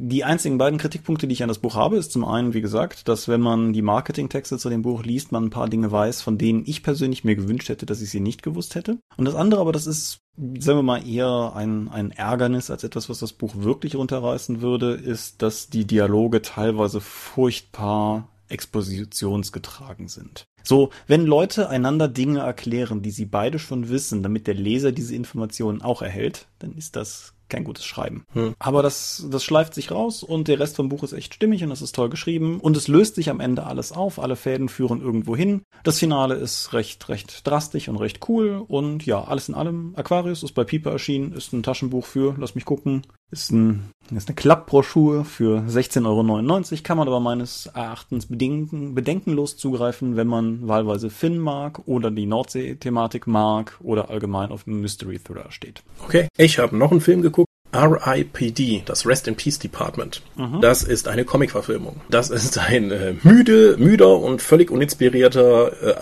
Die 0.02 0.24
einzigen 0.24 0.56
beiden 0.56 0.78
Kritikpunkte, 0.78 1.28
die 1.28 1.34
ich 1.34 1.42
an 1.42 1.48
das 1.50 1.58
Buch 1.58 1.74
habe, 1.74 1.98
ist 1.98 2.10
zum 2.10 2.24
einen, 2.24 2.54
wie 2.54 2.62
gesagt, 2.62 3.06
dass 3.06 3.28
wenn 3.28 3.42
man 3.42 3.74
die 3.74 3.82
Marketingtexte 3.82 4.56
zu 4.56 4.70
dem 4.70 4.80
Buch 4.80 5.04
liest, 5.04 5.30
man 5.30 5.44
ein 5.44 5.50
paar 5.50 5.68
Dinge 5.68 5.92
weiß, 5.92 6.22
von 6.22 6.38
denen 6.38 6.62
ich 6.64 6.82
persönlich 6.82 7.22
mir 7.22 7.36
gewünscht 7.36 7.68
hätte, 7.68 7.84
dass 7.84 8.00
ich 8.00 8.08
sie 8.08 8.20
nicht 8.20 8.42
gewusst 8.42 8.76
hätte. 8.76 8.96
Und 9.18 9.26
das 9.26 9.34
andere 9.34 9.60
aber, 9.60 9.72
das 9.72 9.86
ist, 9.86 10.20
sagen 10.38 10.78
wir 10.78 10.82
mal, 10.82 11.06
eher 11.06 11.52
ein, 11.54 11.90
ein 11.90 12.12
Ärgernis 12.12 12.70
als 12.70 12.82
etwas, 12.82 13.10
was 13.10 13.18
das 13.18 13.34
Buch 13.34 13.56
wirklich 13.56 13.94
runterreißen 13.94 14.62
würde, 14.62 14.94
ist, 14.94 15.42
dass 15.42 15.68
die 15.68 15.84
Dialoge 15.84 16.40
teilweise 16.40 17.02
furchtbar 17.02 18.26
expositionsgetragen 18.48 20.08
sind. 20.08 20.44
So, 20.62 20.88
wenn 21.08 21.26
Leute 21.26 21.68
einander 21.68 22.08
Dinge 22.08 22.38
erklären, 22.38 23.02
die 23.02 23.10
sie 23.10 23.26
beide 23.26 23.58
schon 23.58 23.90
wissen, 23.90 24.22
damit 24.22 24.46
der 24.46 24.54
Leser 24.54 24.92
diese 24.92 25.14
Informationen 25.14 25.82
auch 25.82 26.00
erhält, 26.00 26.46
dann 26.58 26.72
ist 26.72 26.96
das 26.96 27.34
kein 27.50 27.64
gutes 27.64 27.84
Schreiben. 27.84 28.24
Hm. 28.32 28.54
Aber 28.58 28.82
das, 28.82 29.26
das 29.30 29.44
schleift 29.44 29.74
sich 29.74 29.90
raus 29.90 30.22
und 30.22 30.48
der 30.48 30.58
Rest 30.58 30.76
vom 30.76 30.88
Buch 30.88 31.02
ist 31.02 31.12
echt 31.12 31.34
stimmig 31.34 31.62
und 31.62 31.70
es 31.70 31.82
ist 31.82 31.94
toll 31.94 32.08
geschrieben 32.08 32.60
und 32.60 32.76
es 32.76 32.88
löst 32.88 33.16
sich 33.16 33.30
am 33.30 33.40
Ende 33.40 33.64
alles 33.64 33.92
auf, 33.92 34.18
alle 34.18 34.36
Fäden 34.36 34.68
führen 34.68 35.00
irgendwo 35.00 35.36
hin. 35.36 35.62
Das 35.82 35.98
Finale 35.98 36.34
ist 36.34 36.72
recht, 36.72 37.08
recht 37.08 37.46
drastisch 37.46 37.88
und 37.88 37.96
recht 37.96 38.28
cool 38.28 38.64
und 38.66 39.04
ja, 39.04 39.24
alles 39.24 39.48
in 39.48 39.54
allem. 39.54 39.92
Aquarius 39.96 40.42
ist 40.42 40.52
bei 40.52 40.64
Piper 40.64 40.92
erschienen, 40.92 41.32
ist 41.32 41.52
ein 41.52 41.62
Taschenbuch 41.62 42.06
für, 42.06 42.34
lass 42.38 42.54
mich 42.54 42.64
gucken, 42.64 43.02
ist, 43.30 43.50
ein, 43.50 43.90
ist 44.16 44.28
eine 44.28 44.34
Klappbroschur 44.34 45.24
für 45.24 45.60
16,99 45.60 46.06
Euro, 46.06 46.82
kann 46.82 46.96
man 46.98 47.08
aber 47.08 47.20
meines 47.20 47.66
Erachtens 47.66 48.26
bedenken, 48.26 48.94
bedenkenlos 48.94 49.56
zugreifen, 49.56 50.16
wenn 50.16 50.26
man 50.26 50.66
wahlweise 50.68 51.10
Finn 51.10 51.38
mag 51.38 51.80
oder 51.86 52.10
die 52.10 52.26
Nordsee-Thematik 52.26 53.26
mag 53.26 53.76
oder 53.80 54.10
allgemein 54.10 54.50
auf 54.50 54.66
Mystery 54.66 55.18
Thriller 55.18 55.50
steht. 55.50 55.82
Okay, 56.04 56.28
ich 56.36 56.58
habe 56.58 56.76
noch 56.76 56.90
einen 56.90 57.00
Film 57.00 57.22
geguckt. 57.22 57.46
RIPD, 57.72 58.82
das 58.84 59.06
Rest 59.06 59.28
in 59.28 59.36
Peace 59.36 59.58
Department. 59.58 60.22
Mhm. 60.36 60.60
Das 60.60 60.82
ist 60.82 61.06
eine 61.06 61.24
Comic-Verfilmung. 61.24 62.00
Das 62.08 62.30
ist 62.30 62.58
ein 62.58 62.90
äh, 62.90 63.14
müde, 63.22 63.76
müder 63.78 64.18
und 64.18 64.42
völlig 64.42 64.70
uninspirierter, 64.70 65.82
äh, 65.82 65.94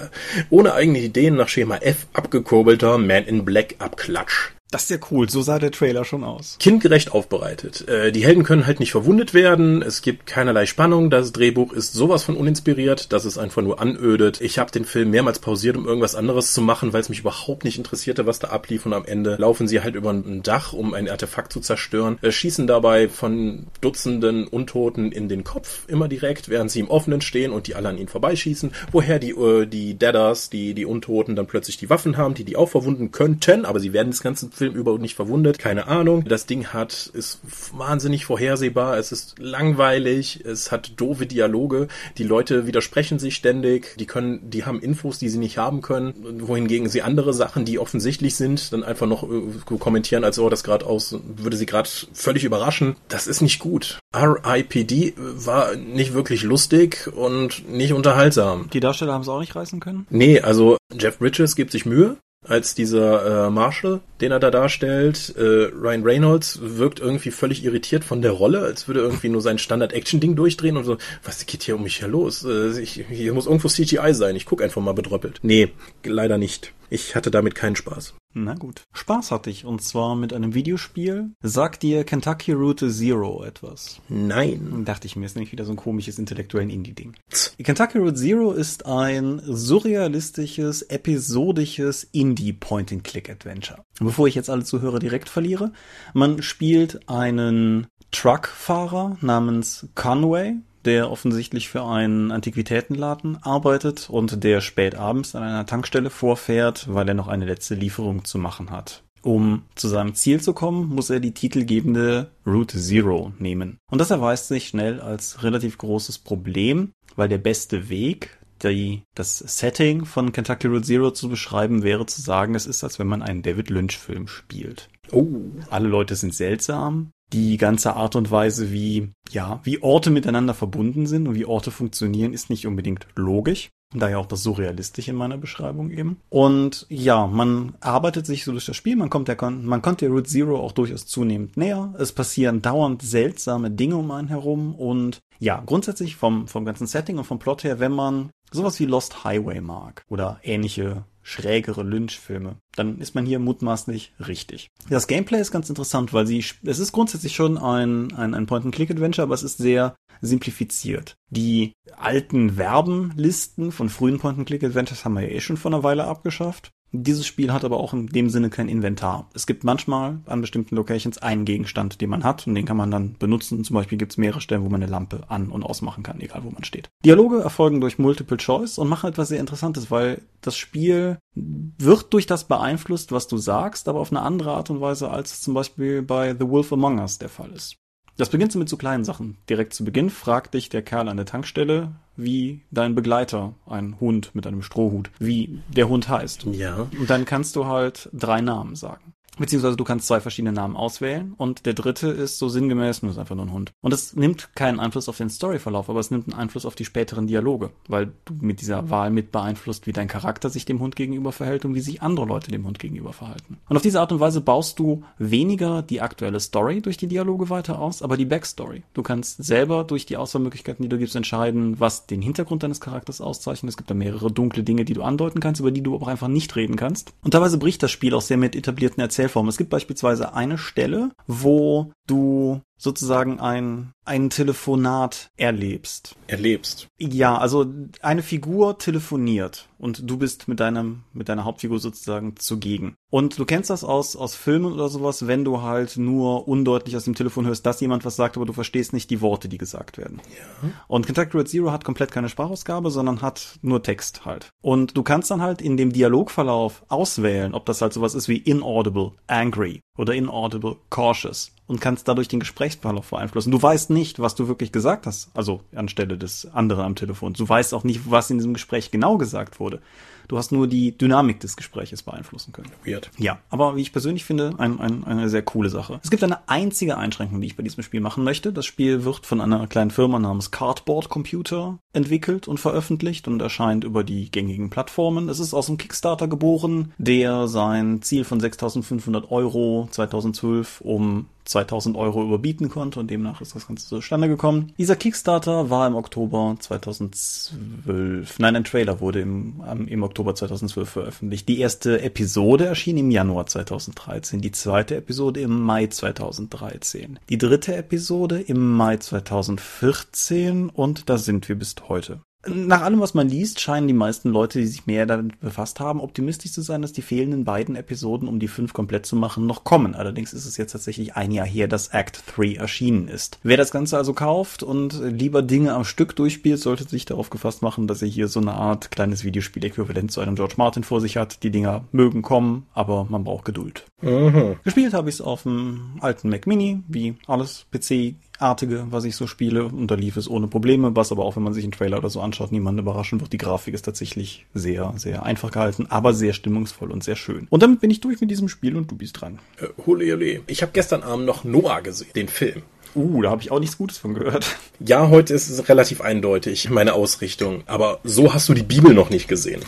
ohne 0.51 0.73
eigene 0.73 1.01
Ideen 1.01 1.37
nach 1.37 1.49
Schema 1.49 1.77
F 1.77 2.07
abgekurbelter 2.15 2.97
Man 2.97 3.25
in 3.25 3.45
Black 3.45 3.77
Abklatsch. 3.81 4.53
Das 4.71 4.83
ist 4.83 4.91
ja 4.91 4.99
cool, 5.11 5.31
so 5.31 5.41
sah 5.41 5.59
der 5.59 5.71
Trailer 5.71 6.05
schon 6.05 6.25
aus. 6.25 6.57
Kindgerecht 6.61 7.13
aufbereitet. 7.13 7.89
Äh, 7.89 8.13
die 8.13 8.23
Helden 8.23 8.43
können 8.43 8.67
halt 8.67 8.81
nicht 8.81 8.93
verwundet 8.93 9.33
werden, 9.33 9.81
es 9.81 10.03
gibt 10.03 10.27
keinerlei 10.27 10.67
Spannung, 10.67 11.09
das 11.09 11.33
Drehbuch 11.33 11.73
ist 11.73 11.95
sowas 11.95 12.23
von 12.23 12.37
uninspiriert, 12.37 13.15
dass 13.15 13.25
es 13.25 13.39
einfach 13.39 13.63
nur 13.63 13.81
anödet. 13.81 14.43
Ich 14.43 14.59
habe 14.59 14.71
den 14.71 14.85
Film 14.85 15.11
mehrmals 15.11 15.39
pausiert, 15.39 15.79
um 15.79 15.87
irgendwas 15.87 16.15
anderes 16.15 16.53
zu 16.53 16.61
machen, 16.61 16.93
weil 16.93 17.01
es 17.01 17.09
mich 17.09 17.21
überhaupt 17.21 17.65
nicht 17.65 17.79
interessierte, 17.79 18.27
was 18.27 18.41
da 18.41 18.49
ablief 18.49 18.85
und 18.85 18.93
am 18.93 19.07
Ende 19.07 19.37
laufen 19.37 19.69
sie 19.69 19.81
halt 19.81 19.95
über 19.95 20.11
ein 20.11 20.43
Dach, 20.43 20.75
um 20.75 20.93
ein 20.93 21.09
Artefakt 21.09 21.51
zu 21.51 21.61
zerstören, 21.61 22.19
äh, 22.21 22.31
schießen 22.31 22.67
dabei 22.67 23.09
von 23.09 23.69
Dutzenden 23.81 24.47
Untoten 24.47 25.13
in 25.13 25.31
den 25.31 25.45
Kopf, 25.45 25.89
immer 25.89 26.09
direkt, 26.09 26.51
während 26.51 26.71
sie 26.71 26.81
im 26.81 26.91
Offenen 26.91 27.23
stehen 27.23 27.53
und 27.53 27.69
die 27.69 27.75
alle 27.75 27.89
an 27.89 27.97
ihnen 27.97 28.09
vorbeischießen, 28.09 28.73
woher 28.93 29.19
die, 29.19 29.31
äh, 29.31 29.65
die 29.65 29.95
Deaders, 29.95 30.51
die, 30.51 30.75
die 30.75 30.85
Untoten 30.85 31.37
dann 31.37 31.47
plötzlich 31.47 31.79
die 31.79 31.89
Waffen 31.89 32.19
haben, 32.19 32.35
die 32.35 32.45
die 32.45 32.57
auch 32.57 32.69
verwunden 32.69 33.13
könnten, 33.13 33.65
aber 33.65 33.81
sie 33.81 33.95
werden 33.95 34.11
das 34.11 34.23
ganze 34.23 34.51
Film 34.59 34.75
über 34.75 34.99
nicht 34.99 35.15
verwundet, 35.15 35.59
keine 35.59 35.87
Ahnung. 35.87 36.25
Das 36.25 36.47
Ding 36.47 36.69
hat, 36.69 37.11
ist 37.15 37.41
wahnsinnig 37.73 38.25
vorhersehbar, 38.25 38.99
es 38.99 39.13
ist 39.13 39.37
langweilig, 39.39 40.45
es 40.45 40.73
hat 40.73 40.93
doofe 40.97 41.27
Dialoge, 41.27 41.89
die 42.19 42.25
Leute 42.25 42.67
widersprechen 42.67 43.19
sich 43.19 43.37
ständig, 43.37 43.95
die 43.99 44.07
können, 44.07 44.51
die 44.51 44.65
haben 44.65 44.81
Infos, 44.81 45.19
die 45.19 45.29
sie 45.29 45.39
nicht 45.39 45.59
haben 45.59 45.81
können, 45.81 46.41
wohingegen 46.41 46.89
sie 46.89 47.03
andere 47.03 47.33
Sachen, 47.33 47.65
die 47.65 47.79
offensichtlich 47.79 48.35
sind, 48.35 48.73
dann 48.73 48.83
einfach 48.83 49.07
noch 49.07 49.23
äh, 49.23 49.79
kommentieren, 49.79 50.25
als 50.25 50.39
oh, 50.39 50.49
das 50.49 50.65
gerade 50.65 50.87
aus, 50.87 51.17
würde 51.37 51.57
sie 51.57 51.67
gerade 51.67 51.89
völlig 52.13 52.45
überraschen. 52.45 52.97
Das 53.09 53.27
ist 53.27 53.41
nicht 53.41 53.61
gut. 53.61 53.99
R.I.P.D. 54.13 55.15
war 55.17 55.77
nicht 55.77 56.15
wirklich 56.15 56.43
lustig 56.43 57.09
und 57.15 57.69
nicht 57.71 57.93
unterhaltsam. 57.93 58.69
Die 58.73 58.81
Darsteller 58.81 59.13
haben 59.13 59.23
es 59.23 59.29
auch 59.29 59.41
nicht 59.41 59.55
reißen 59.55 59.79
können? 59.81 60.07
Nee, 60.11 60.41
also 60.41 60.77
Jeff 60.99 61.19
Bridges 61.19 61.55
gibt 61.55 61.71
sich 61.71 61.87
Mühe, 61.87 62.17
als 62.49 62.75
dieser 62.75 63.47
äh, 63.47 63.51
Marshall, 63.51 64.01
den 64.21 64.33
er 64.33 64.41
da 64.41 64.51
darstellt. 64.51 65.35
Äh, 65.37 65.43
Ryan 65.43 66.03
Reynolds 66.03 66.59
wirkt 66.63 66.99
irgendwie 66.99 67.31
völlig 67.31 67.65
irritiert 67.65 68.05
von 68.05 68.23
der 68.23 68.33
Rolle, 68.33 68.61
als 68.61 68.89
würde 68.89 69.01
irgendwie 69.01 69.29
nur 69.29 69.43
sein 69.43 69.59
Standard-Action-Ding 69.59 70.35
durchdrehen 70.35 70.77
und 70.77 70.85
so, 70.85 70.97
was 71.23 71.45
geht 71.47 71.63
hier 71.63 71.77
um 71.77 71.83
mich 71.83 72.01
her 72.01 72.09
los? 72.09 72.45
Äh, 72.45 72.81
ich, 72.81 73.05
hier 73.09 73.33
muss 73.35 73.47
irgendwo 73.47 73.69
CGI 73.69 74.15
sein. 74.15 74.35
Ich 74.37 74.47
guck 74.47 74.63
einfach 74.63 74.83
mal 74.83 74.93
bedröppelt. 74.93 75.41
Nee, 75.43 75.69
leider 76.05 76.39
nicht. 76.39 76.73
Ich 76.91 77.15
hatte 77.15 77.31
damit 77.31 77.55
keinen 77.55 77.77
Spaß. 77.77 78.15
Na 78.35 78.55
gut. 78.55 78.87
Spaß 78.93 79.31
hatte 79.31 79.51
ich, 79.51 79.65
und 79.65 79.83
zwar 79.83 80.15
mit 80.15 80.33
einem 80.33 80.55
Videospiel. 80.55 81.31
Sagt 81.41 81.83
dir 81.83 82.05
Kentucky 82.05 82.53
Route 82.53 82.91
Zero 82.91 83.43
etwas? 83.43 84.01
Nein. 84.09 84.85
Dachte 84.85 85.07
ich 85.07 85.17
mir, 85.17 85.27
ist 85.27 85.35
nämlich 85.35 85.53
wieder 85.53 85.65
so 85.65 85.73
ein 85.73 85.77
komisches 85.77 86.19
intellektuellen 86.19 86.71
Indie-Ding. 86.71 87.15
Kentucky 87.59 87.99
Route 87.99 88.15
Zero 88.15 88.53
ist 88.53 88.87
ein 88.87 89.41
surrealistisches, 89.45 90.83
episodisches 90.83 92.05
Indie-Point-and-Click-Adventure. 92.05 93.83
Bevor 93.99 94.29
ich 94.29 94.35
jetzt 94.35 94.51
alle 94.51 94.65
Zuhörer 94.65 94.99
direkt 94.99 95.29
verliere, 95.29 95.73
man 96.13 96.43
spielt 96.43 97.09
einen 97.09 97.87
Truckfahrer 98.11 99.17
namens 99.21 99.89
Conway, 99.95 100.57
der 100.89 101.11
offensichtlich 101.11 101.69
für 101.69 101.85
einen 101.85 102.31
Antiquitätenladen 102.31 103.37
arbeitet 103.43 104.09
und 104.09 104.43
der 104.43 104.63
spät 104.63 104.95
abends 104.95 105.35
an 105.35 105.43
einer 105.43 105.67
Tankstelle 105.67 106.09
vorfährt, 106.09 106.87
weil 106.89 107.07
er 107.07 107.15
noch 107.15 107.29
eine 107.29 107.45
letzte 107.45 107.75
Lieferung 107.75 108.25
zu 108.25 108.39
machen 108.39 108.71
hat. 108.71 109.03
Um 109.21 109.65
zu 109.75 109.87
seinem 109.89 110.15
Ziel 110.15 110.41
zu 110.41 110.55
kommen, 110.55 110.89
muss 110.89 111.11
er 111.11 111.21
die 111.21 111.35
titelgebende 111.35 112.31
Route 112.47 112.79
Zero 112.79 113.35
nehmen. 113.39 113.77
Und 113.91 113.99
das 113.99 114.11
erweist 114.11 114.49
sich 114.49 114.69
schnell 114.69 115.01
als 115.01 115.43
relativ 115.43 115.77
großes 115.77 116.21
Problem, 116.21 116.93
weil 117.17 117.29
der 117.29 117.37
beste 117.37 117.91
Weg, 117.91 118.39
die, 118.63 119.03
das 119.15 119.39
Setting 119.39 120.07
von 120.07 120.33
Kentucky 120.33 120.69
Route 120.69 120.87
Zero 120.87 121.11
zu 121.11 121.29
beschreiben, 121.29 121.83
wäre 121.83 122.07
zu 122.07 122.23
sagen, 122.23 122.55
es 122.55 122.65
ist, 122.65 122.83
als 122.83 122.99
wenn 122.99 123.09
man 123.09 123.21
einen 123.21 123.43
David 123.43 123.69
Lynch-Film 123.69 124.27
spielt. 124.27 124.89
Oh. 125.13 125.27
Alle 125.69 125.89
Leute 125.89 126.17
sind 126.17 126.35
seltsam. 126.35 127.11
Die 127.33 127.57
ganze 127.59 127.95
Art 127.95 128.17
und 128.17 128.31
Weise, 128.31 128.73
wie, 128.73 129.11
ja, 129.31 129.61
wie 129.63 129.83
Orte 129.83 130.11
miteinander 130.11 130.55
verbunden 130.55 131.07
sind 131.07 131.29
und 131.29 131.35
wie 131.35 131.45
Orte 131.45 131.71
funktionieren, 131.71 132.33
ist 132.33 132.49
nicht 132.49 132.67
unbedingt 132.67 133.07
logisch. 133.17 133.71
Daher 133.95 134.19
auch 134.19 134.27
das 134.27 134.43
Surrealistische 134.43 135.13
in 135.13 135.17
meiner 135.17 135.39
Beschreibung 135.39 135.91
eben. 135.91 136.19
Und 136.29 136.85
ja, 136.91 137.27
man 137.27 137.75
arbeitet 137.81 138.27
sich 138.27 138.45
so 138.45 138.53
durch 138.53 138.67
das 138.67 138.77
Spiel, 138.77 138.97
man 138.97 139.09
kommt 139.09 139.29
der, 139.29 139.51
man 139.51 139.81
kommt 139.81 140.03
der 140.03 140.11
Route 140.11 140.29
Zero 140.29 140.59
auch 140.59 140.73
durchaus 140.73 141.07
zunehmend 141.07 141.57
näher. 141.57 141.95
Es 141.99 142.13
passieren 142.13 142.61
dauernd 142.61 143.01
seltsame 143.01 143.71
Dinge 143.71 143.97
um 143.97 144.11
einen 144.11 144.29
herum 144.29 144.75
und 144.75 145.21
ja, 145.39 145.63
grundsätzlich 145.65 146.17
vom, 146.17 146.49
vom 146.49 146.67
ganzen 146.67 146.87
Setting 146.87 147.17
und 147.17 147.25
vom 147.25 147.39
Plot 147.39 147.65
her, 147.65 147.81
wenn 147.81 147.93
man 147.93 148.31
sowas 148.51 148.79
wie 148.79 148.85
Lost 148.85 149.25
Highway 149.25 149.61
mag 149.61 150.03
oder 150.09 150.39
ähnliche 150.43 151.05
schrägere 151.29 151.83
Lynch-Filme, 151.83 152.57
dann 152.75 152.99
ist 152.99 153.15
man 153.15 153.27
hier 153.27 153.39
mutmaßlich 153.39 154.15
richtig. 154.27 154.69
Das 154.89 155.07
Gameplay 155.07 155.41
ist 155.41 155.51
ganz 155.51 155.69
interessant, 155.69 156.15
weil 156.15 156.27
sie, 156.27 156.43
es 156.65 156.79
ist 156.79 156.93
grundsätzlich 156.93 157.35
schon 157.35 157.59
ein, 157.59 158.15
ein, 158.15 158.33
ein 158.35 158.47
Point-and-Click-Adventure, 158.47 159.25
aber 159.25 159.35
es 159.35 159.43
ist 159.43 159.59
sehr 159.59 159.95
simplifiziert. 160.23 161.17
Die 161.29 161.73
alten 161.99 162.55
Verbenlisten 162.55 163.73
von 163.73 163.91
frühen 163.91 164.19
Point-and-Click-Adventures 164.19 165.05
haben 165.05 165.15
wir 165.15 165.23
ja 165.23 165.29
eh 165.29 165.41
schon 165.41 165.59
vor 165.59 165.71
einer 165.71 165.83
Weile 165.83 166.07
abgeschafft. 166.07 166.71
Dieses 166.91 167.27
Spiel 167.27 167.53
hat 167.53 167.65
aber 167.65 167.79
auch 167.79 167.93
in 167.93 168.07
dem 168.07 168.31
Sinne 168.31 168.49
kein 168.49 168.69
Inventar. 168.69 169.29
Es 169.35 169.47
gibt 169.47 169.63
manchmal 169.63 170.21
an 170.25 170.41
bestimmten 170.41 170.75
Locations 170.77 171.19
einen 171.19 171.45
Gegenstand, 171.45 172.01
den 172.01 172.09
man 172.09 172.25
hat 172.25 172.47
und 172.47 172.55
den 172.55 172.65
kann 172.65 172.79
man 172.79 172.91
dann 172.91 173.17
benutzen. 173.19 173.63
Zum 173.63 173.75
Beispiel 173.75 173.99
gibt 173.99 174.13
es 174.13 174.19
mehrere 174.19 174.41
Stellen, 174.41 174.65
wo 174.65 174.71
man 174.71 174.83
eine 174.83 174.91
Lampe 174.91 175.25
an- 175.29 175.51
und 175.51 175.65
ausmachen 175.65 176.03
kann, 176.03 176.21
egal 176.21 176.45
wo 176.45 176.51
man 176.51 176.65
steht. 176.65 176.89
Dialoge 177.05 177.41
erfolgen 177.41 177.83
durch 177.83 177.99
Multiple 177.99 178.39
Choice 178.39 178.79
und 178.79 178.89
machen 178.89 179.11
etwas 179.11 179.29
sehr 179.29 179.41
Interessantes, 179.41 179.91
weil 179.91 180.23
das 180.41 180.57
Spiel 180.57 181.19
wird 181.35 182.13
durch 182.13 182.27
das 182.27 182.45
beeinflusst, 182.45 183.13
was 183.13 183.29
du 183.29 183.37
sagst, 183.37 183.89
aber 183.89 184.01
auf 184.01 184.11
eine 184.11 184.23
andere 184.23 184.53
Art 184.53 184.71
und 184.71 184.81
Weise, 184.81 185.11
als 185.11 185.35
es 185.35 185.41
zum 185.43 185.53
Beispiel 185.55 186.01
bei 186.01 186.35
The 186.35 186.49
Wolf 186.49 186.73
Among 186.73 187.01
Us 187.01 187.19
der 187.19 187.29
Fall 187.29 187.51
ist. 187.53 187.77
Das 188.17 188.31
beginnt 188.31 188.55
mit 188.57 188.69
so 188.69 188.77
kleinen 188.77 189.05
Sachen. 189.05 189.37
Direkt 189.49 189.75
zu 189.75 189.85
Beginn 189.85 190.11
fragt 190.11 190.55
dich 190.55 190.69
der 190.71 190.83
Kerl 190.83 191.09
an 191.09 191.17
der 191.19 191.27
Tankstelle, 191.27 191.93
wie 192.19 192.61
dein 192.71 192.95
Begleiter, 192.95 193.55
ein 193.67 193.99
Hund 194.01 194.35
mit 194.35 194.47
einem 194.47 194.63
Strohhut, 194.63 195.11
wie 195.19 195.61
der 195.69 195.89
Hund 195.89 196.09
heißt. 196.09 196.45
Ja. 196.53 196.89
Und 196.99 197.09
dann 197.09 197.25
kannst 197.25 197.57
du 197.57 197.67
halt 197.67 198.11
drei 198.13 198.41
Namen 198.41 198.77
sagen. 198.77 199.15
Beziehungsweise 199.39 199.77
du 199.77 199.85
kannst 199.85 200.07
zwei 200.07 200.21
verschiedene 200.21 200.53
Namen 200.53 200.77
auswählen 200.77 201.35
und 201.37 201.67
der 201.67 201.75
dritte 201.75 202.09
ist 202.09 202.39
so 202.39 202.49
sinngemäß, 202.49 203.03
nur 203.03 203.13
ist 203.13 203.19
einfach 203.19 203.37
nur 203.37 203.47
ein 203.47 203.53
Hund. 203.53 203.73
Und 203.81 203.93
das 203.93 204.15
nimmt 204.17 204.55
keinen 204.55 204.81
Einfluss 204.81 205.09
auf 205.09 205.17
den 205.17 205.31
Storyverlauf, 205.31 205.89
aber 205.89 206.01
es 206.01 206.11
nimmt 206.11 206.27
einen 206.27 206.41
Einfluss 206.41 206.67
auf 206.67 206.75
die 206.75 206.85
späteren 206.85 207.27
Dialoge, 207.27 207.71
weil 207.89 208.13
du 208.25 208.35
mit 208.41 208.61
dieser 208.61 208.91
Wahl 208.91 209.11
mit 209.11 209.33
beeinflusst, 209.33 209.87
wie 209.87 209.93
dein 209.93 210.09
Charakter 210.09 210.51
sich 210.51 210.65
dem 210.65 210.81
Hund 210.81 210.97
gegenüber 210.97 211.33
verhält 211.33 211.65
und 211.65 211.75
wie 211.75 211.81
sich 211.81 212.03
andere 212.03 212.27
Leute 212.27 212.51
dem 212.51 212.67
Hund 212.67 212.79
gegenüber 212.79 213.13
verhalten. 213.13 213.59
Und 213.69 213.77
auf 213.77 213.83
diese 213.83 214.01
Art 214.01 214.13
und 214.13 214.21
Weise 214.21 214.41
baust 214.41 214.79
du 214.79 215.05
weniger 215.19 215.83
die 215.83 216.01
aktuelle 216.01 216.41
Story 216.41 216.81
durch 216.81 216.97
die 216.97 217.07
Dialoge 217.09 217.51
weiter 217.51 217.79
aus, 217.79 218.03
aber 218.03 218.17
die 218.17 218.25
Backstory. 218.25 218.83
Du 218.95 219.03
kannst 219.03 219.43
selber 219.45 219.85
durch 219.85 220.07
die 220.07 220.17
Auswahlmöglichkeiten, 220.17 220.83
die 220.83 220.89
du 220.89 220.99
gibst, 220.99 221.17
entscheiden, 221.17 221.79
was 221.81 222.07
den 222.07 222.23
Hintergrund 222.23 222.63
deines 222.63 222.81
Charakters 222.81 223.21
auszeichnet. 223.21 223.71
Es 223.71 223.77
gibt 223.77 223.91
da 223.91 223.95
mehrere 223.95 224.31
dunkle 224.31 224.63
Dinge, 224.63 224.85
die 224.85 224.95
du 224.95 225.03
andeuten 225.03 225.41
kannst, 225.41 225.61
über 225.61 225.71
die 225.71 225.83
du 225.83 225.97
auch 225.97 226.09
einfach 226.09 226.29
nicht 226.29 226.55
reden 226.57 226.77
kannst. 226.77 227.13
Und 227.23 227.33
teilweise 227.33 227.59
bricht 227.59 227.83
das 227.83 227.91
Spiel 227.91 228.15
auch 228.15 228.23
sehr 228.23 228.37
mit 228.37 228.57
etablierten 228.57 229.03
Erzählformen. 229.29 229.51
Es 229.51 229.59
gibt 229.59 229.71
beispielsweise 229.71 230.35
eine 230.35 230.59
Stelle, 230.59 231.11
wo 231.27 231.93
du 232.07 232.63
sozusagen 232.79 233.41
ein, 233.41 233.93
ein 234.05 234.31
Telefonat 234.31 235.31
erlebst. 235.37 236.17
Erlebst. 236.29 236.89
Ja, 236.99 237.37
also 237.37 237.67
eine 238.01 238.23
Figur 238.23 238.79
telefoniert 238.79 239.69
und 239.79 240.09
du 240.09 240.17
bist 240.17 240.49
mit 240.49 240.61
deinem, 240.61 241.03
mit 241.13 241.29
deiner 241.29 241.45
Hauptfigur 241.45 241.81
sozusagen 241.81 242.37
zugegen. 242.37 242.95
Und 243.11 243.39
du 243.39 243.45
kennst 243.45 243.71
das 243.71 243.85
aus, 243.85 244.17
aus 244.17 244.35
Filmen 244.35 244.73
oder 244.73 244.89
sowas, 244.89 245.27
wenn 245.27 245.45
du 245.45 245.63
halt 245.63 245.97
nur 245.97 246.47
undeutlich 246.47 246.97
aus 246.97 247.05
dem 247.05 247.15
Telefon 247.15 247.47
hörst, 247.47 247.67
dass 247.67 247.81
jemand 247.81 248.05
was 248.05 248.17
sagt, 248.17 248.37
aber 248.37 248.47
du 248.47 248.53
verstehst 248.53 248.93
nicht 248.93 249.11
die 249.11 249.21
Worte, 249.21 249.49
die 249.49 249.59
gesagt 249.59 249.99
werden. 249.99 250.21
Ja. 250.37 250.71
Und 250.87 251.07
Kentucky 251.07 251.37
Road 251.37 251.49
Zero 251.49 251.73
hat 251.73 251.85
komplett 251.85 252.13
keine 252.13 252.29
Sprachausgabe, 252.29 252.91
sondern 252.91 253.23
hat 253.23 253.59
nur 253.63 253.83
Text 253.83 254.25
halt. 254.25 254.51
Und 254.63 254.97
du 254.97 255.03
kannst 255.03 255.31
dann 255.31 255.43
halt 255.43 255.61
in 255.61 255.77
dem 255.77 255.93
Dialogverlauf 255.93 256.85
auswählen, 256.89 257.55
ob 257.55 257.67
das 257.67 257.83
halt 257.83 257.93
sowas 257.93 258.15
ist 258.15 258.29
wie 258.29 258.39
inaudible, 258.39 259.13
angry 259.27 259.83
oder 259.97 260.15
inaudible, 260.15 260.77
cautious 260.91 261.53
und 261.69 261.81
kannst 261.81 262.09
dadurch 262.09 262.27
den 262.27 262.41
Gesprächsverlauf 262.41 263.11
beeinflussen. 263.11 263.53
Du 263.53 263.63
weißt 263.63 263.91
nicht, 263.91 264.19
was 264.19 264.35
du 264.35 264.49
wirklich 264.49 264.73
gesagt 264.73 265.07
hast, 265.07 265.31
also 265.35 265.61
anstelle 265.75 266.19
des 266.19 266.49
anderen 266.53 266.85
am 266.85 266.97
Telefon. 266.97 267.35
Du 267.35 267.49
weißt 267.49 267.75
auch 267.75 267.85
nicht, 267.85 268.11
was 268.11 268.31
in 268.31 268.39
diesem 268.39 268.55
Gespräch 268.55 268.91
genau 268.91 269.19
gesagt 269.19 269.61
wurde. 269.61 269.81
Du 270.29 270.37
hast 270.37 270.53
nur 270.53 270.67
die 270.67 270.97
Dynamik 270.97 271.41
des 271.41 271.57
Gespräches 271.57 272.03
beeinflussen 272.03 272.53
können. 272.53 272.71
Weird. 272.85 273.11
Ja, 273.17 273.39
aber 273.49 273.77
wie 273.77 273.81
ich 273.81 273.93
persönlich 273.93 274.27
finde, 274.27 274.55
ein, 274.59 274.79
ein, 274.79 275.05
eine 275.05 275.31
sehr 275.31 275.43
coole 275.43 275.71
Sache. 275.71 276.01
Es 276.05 276.11
gibt 276.11 276.23
eine 276.23 276.47
einzige 276.49 276.99
Einschränkung, 276.99 277.41
die 277.41 277.47
ich 277.47 277.57
bei 277.57 277.63
diesem 277.63 277.83
Spiel 277.83 278.01
machen 278.01 278.25
möchte. 278.25 278.53
Das 278.53 278.67
Spiel 278.67 279.05
wird 279.05 279.25
von 279.25 279.41
einer 279.41 279.67
kleinen 279.67 279.91
Firma 279.91 280.19
namens 280.19 280.51
Cardboard 280.51 281.09
Computer 281.09 281.79
entwickelt 281.95 282.47
und 282.47 282.61
veröffentlicht 282.61 283.27
und 283.27 283.41
erscheint 283.41 283.85
über 283.85 284.05
die 284.05 284.31
gängigen 284.31 284.69
Plattformen. 284.69 285.31
Es 285.31 285.41
ist 285.41 285.55
aus 285.55 285.67
dem 285.67 285.79
Kickstarter 285.79 286.29
geboren, 286.29 286.93
der 286.99 287.49
sein 287.49 288.03
Ziel 288.03 288.25
von 288.25 288.39
6.500 288.39 289.31
Euro 289.31 289.89
2012 289.91 290.83
um 290.83 291.27
2000 291.49 291.97
Euro 291.97 292.23
überbieten 292.23 292.69
konnte 292.69 293.01
und 293.01 293.11
demnach 293.11 293.41
ist 293.41 293.55
das 293.55 293.67
Ganze 293.67 293.89
zustande 293.89 294.29
gekommen. 294.29 294.73
Dieser 294.77 294.97
Kickstarter 294.97 295.71
war 295.71 295.87
im 295.87 295.95
Oktober 295.95 296.57
2012, 296.59 298.39
nein, 298.39 298.57
ein 298.57 298.65
Trailer 298.65 299.01
wurde 299.01 299.21
im, 299.21 299.63
im 299.87 300.03
Oktober 300.03 300.35
2012 300.35 300.89
veröffentlicht. 300.89 301.49
Die 301.49 301.59
erste 301.59 302.03
Episode 302.03 302.67
erschien 302.67 302.99
im 302.99 303.11
Januar 303.11 303.47
2013, 303.47 304.43
die 304.43 304.53
zweite 304.53 304.97
Episode 304.97 305.41
im 305.41 305.63
Mai 305.63 305.87
2013, 305.87 307.19
die 307.29 307.39
dritte 307.39 307.75
Episode 307.75 308.41
im 308.41 308.77
Mai 308.77 308.99
2014 308.99 310.69
und 310.69 311.09
da 311.09 311.17
sind 311.17 311.49
wir 311.49 311.57
bis 311.59 311.75
heute. 311.89 312.21
Nach 312.47 312.83
allem, 312.83 313.01
was 313.01 313.15
man 313.15 313.29
liest, 313.29 313.59
scheinen 313.59 313.89
die 313.89 313.95
meisten 313.95 314.29
Leute, 314.31 314.61
die 314.61 314.67
sich 314.67 314.87
mehr 314.87 315.07
damit 315.07 315.41
befasst 315.41 315.81
haben, 315.81 316.01
optimistisch 316.01 316.53
zu 316.53 316.63
sein, 316.63 316.83
dass 316.83 316.93
die 316.93 317.03
fehlenden 317.03 317.45
beiden 317.45 317.75
Episoden, 317.75 318.29
um 318.29 318.39
die 318.39 318.47
fünf 318.47 318.73
komplett 318.73 319.07
zu 319.07 319.17
machen, 319.17 319.45
noch 319.45 319.65
kommen. 319.65 319.97
Allerdings 319.97 320.33
ist 320.33 320.47
es 320.47 320.57
jetzt 320.57 320.71
tatsächlich 320.71 321.17
ein 321.17 321.33
Jahr 321.33 321.47
her, 321.47 321.67
dass 321.67 321.89
Act 321.89 322.23
3 322.37 322.55
erschienen 322.55 323.09
ist. 323.09 323.41
Wer 323.43 323.57
das 323.57 323.73
Ganze 323.73 323.97
also 323.97 324.13
kauft 324.13 324.63
und 324.63 325.01
lieber 325.03 325.43
Dinge 325.43 325.75
am 325.75 325.85
Stück 325.85 326.15
durchspielt, 326.15 326.61
sollte 326.61 326.89
sich 326.89 327.07
darauf 327.07 327.29
gefasst 327.29 327.63
machen, 327.63 327.89
dass 327.89 328.03
er 328.03 328.09
hier 328.09 328.29
so 328.29 328.39
eine 328.39 328.55
Art 328.55 328.93
kleines 328.93 329.25
Videospiel-Äquivalent 329.25 330.13
zu 330.13 330.21
einem 330.21 330.37
George 330.37 330.55
Martin 330.59 330.85
vor 330.85 331.01
sich 331.01 331.17
hat. 331.17 331.43
Die 331.43 331.51
Dinger 331.51 331.87
mögen 331.91 332.23
kommen, 332.23 332.67
aber 332.73 333.05
man 333.09 333.25
braucht 333.25 333.47
Geduld. 333.47 333.85
Mhm. 334.01 334.57
Gespielt 334.63 334.95
habe 334.95 335.09
ich 335.09 335.17
es 335.17 335.21
auf 335.21 335.43
dem 335.43 335.99
alten 336.01 336.29
Mac 336.29 336.47
Mini, 336.47 336.83
wie 336.87 337.17
alles 337.27 337.67
PC 337.73 338.15
artige, 338.39 338.87
was 338.91 339.05
ich 339.05 339.17
so 339.17 339.27
spiele, 339.27 339.65
und 339.65 339.91
da 339.91 339.95
lief 339.95 340.17
es 340.17 340.29
ohne 340.29 340.47
Probleme, 340.47 340.95
was 340.95 341.13
aber 341.13 341.25
auch, 341.25 341.37
wenn 341.37 341.43
man 341.43 341.55
sich 341.55 341.65
einen 341.65 341.73
Trailer 341.73 341.99
oder 341.99 342.11
so 342.11 342.21
anschaut, 342.21 342.53
niemanden 342.53 342.81
überraschen 342.81 343.21
wird. 343.21 343.33
Die 343.33 343.39
Grafik 343.39 343.75
ist 343.75 343.83
tatsächlich 343.83 344.47
sehr, 344.55 344.93
sehr 344.97 345.25
einfach 345.25 345.51
gehalten, 345.51 345.87
aber 345.89 346.15
sehr 346.15 346.33
stimmungsvoll 346.33 346.91
und 346.91 347.05
sehr 347.05 347.17
schön. 347.17 347.47
Und 347.51 347.63
damit 347.63 347.81
bin 347.81 347.91
ich 347.91 348.01
durch 348.01 348.21
mit 348.21 348.31
diesem 348.31 348.49
Spiel 348.49 348.77
und 348.77 348.91
du 348.91 348.97
bist 348.97 349.21
dran. 349.21 349.39
Äh, 349.61 349.67
hole, 349.87 350.13
hole. 350.13 350.41
Ich 350.47 350.63
habe 350.63 350.73
gestern 350.73 351.03
Abend 351.03 351.27
noch 351.27 351.45
Noah 351.45 351.81
gesehen, 351.81 352.09
den 352.15 352.29
Film. 352.29 352.63
Uh, 352.95 353.23
da 353.23 353.31
habe 353.31 353.43
ich 353.43 353.51
auch 353.51 353.61
nichts 353.61 353.77
Gutes 353.77 353.99
von 353.99 354.15
gehört. 354.15 354.57
Ja, 354.81 355.09
heute 355.09 355.35
ist 355.35 355.51
es 355.51 355.69
relativ 355.69 356.01
eindeutig, 356.01 356.71
meine 356.71 356.95
Ausrichtung. 356.95 357.63
Aber 357.67 358.01
so 358.03 358.33
hast 358.33 358.49
du 358.49 358.55
die 358.55 358.63
Bibel 358.63 358.95
noch 358.95 359.11
nicht 359.11 359.29
gesehen. 359.29 359.61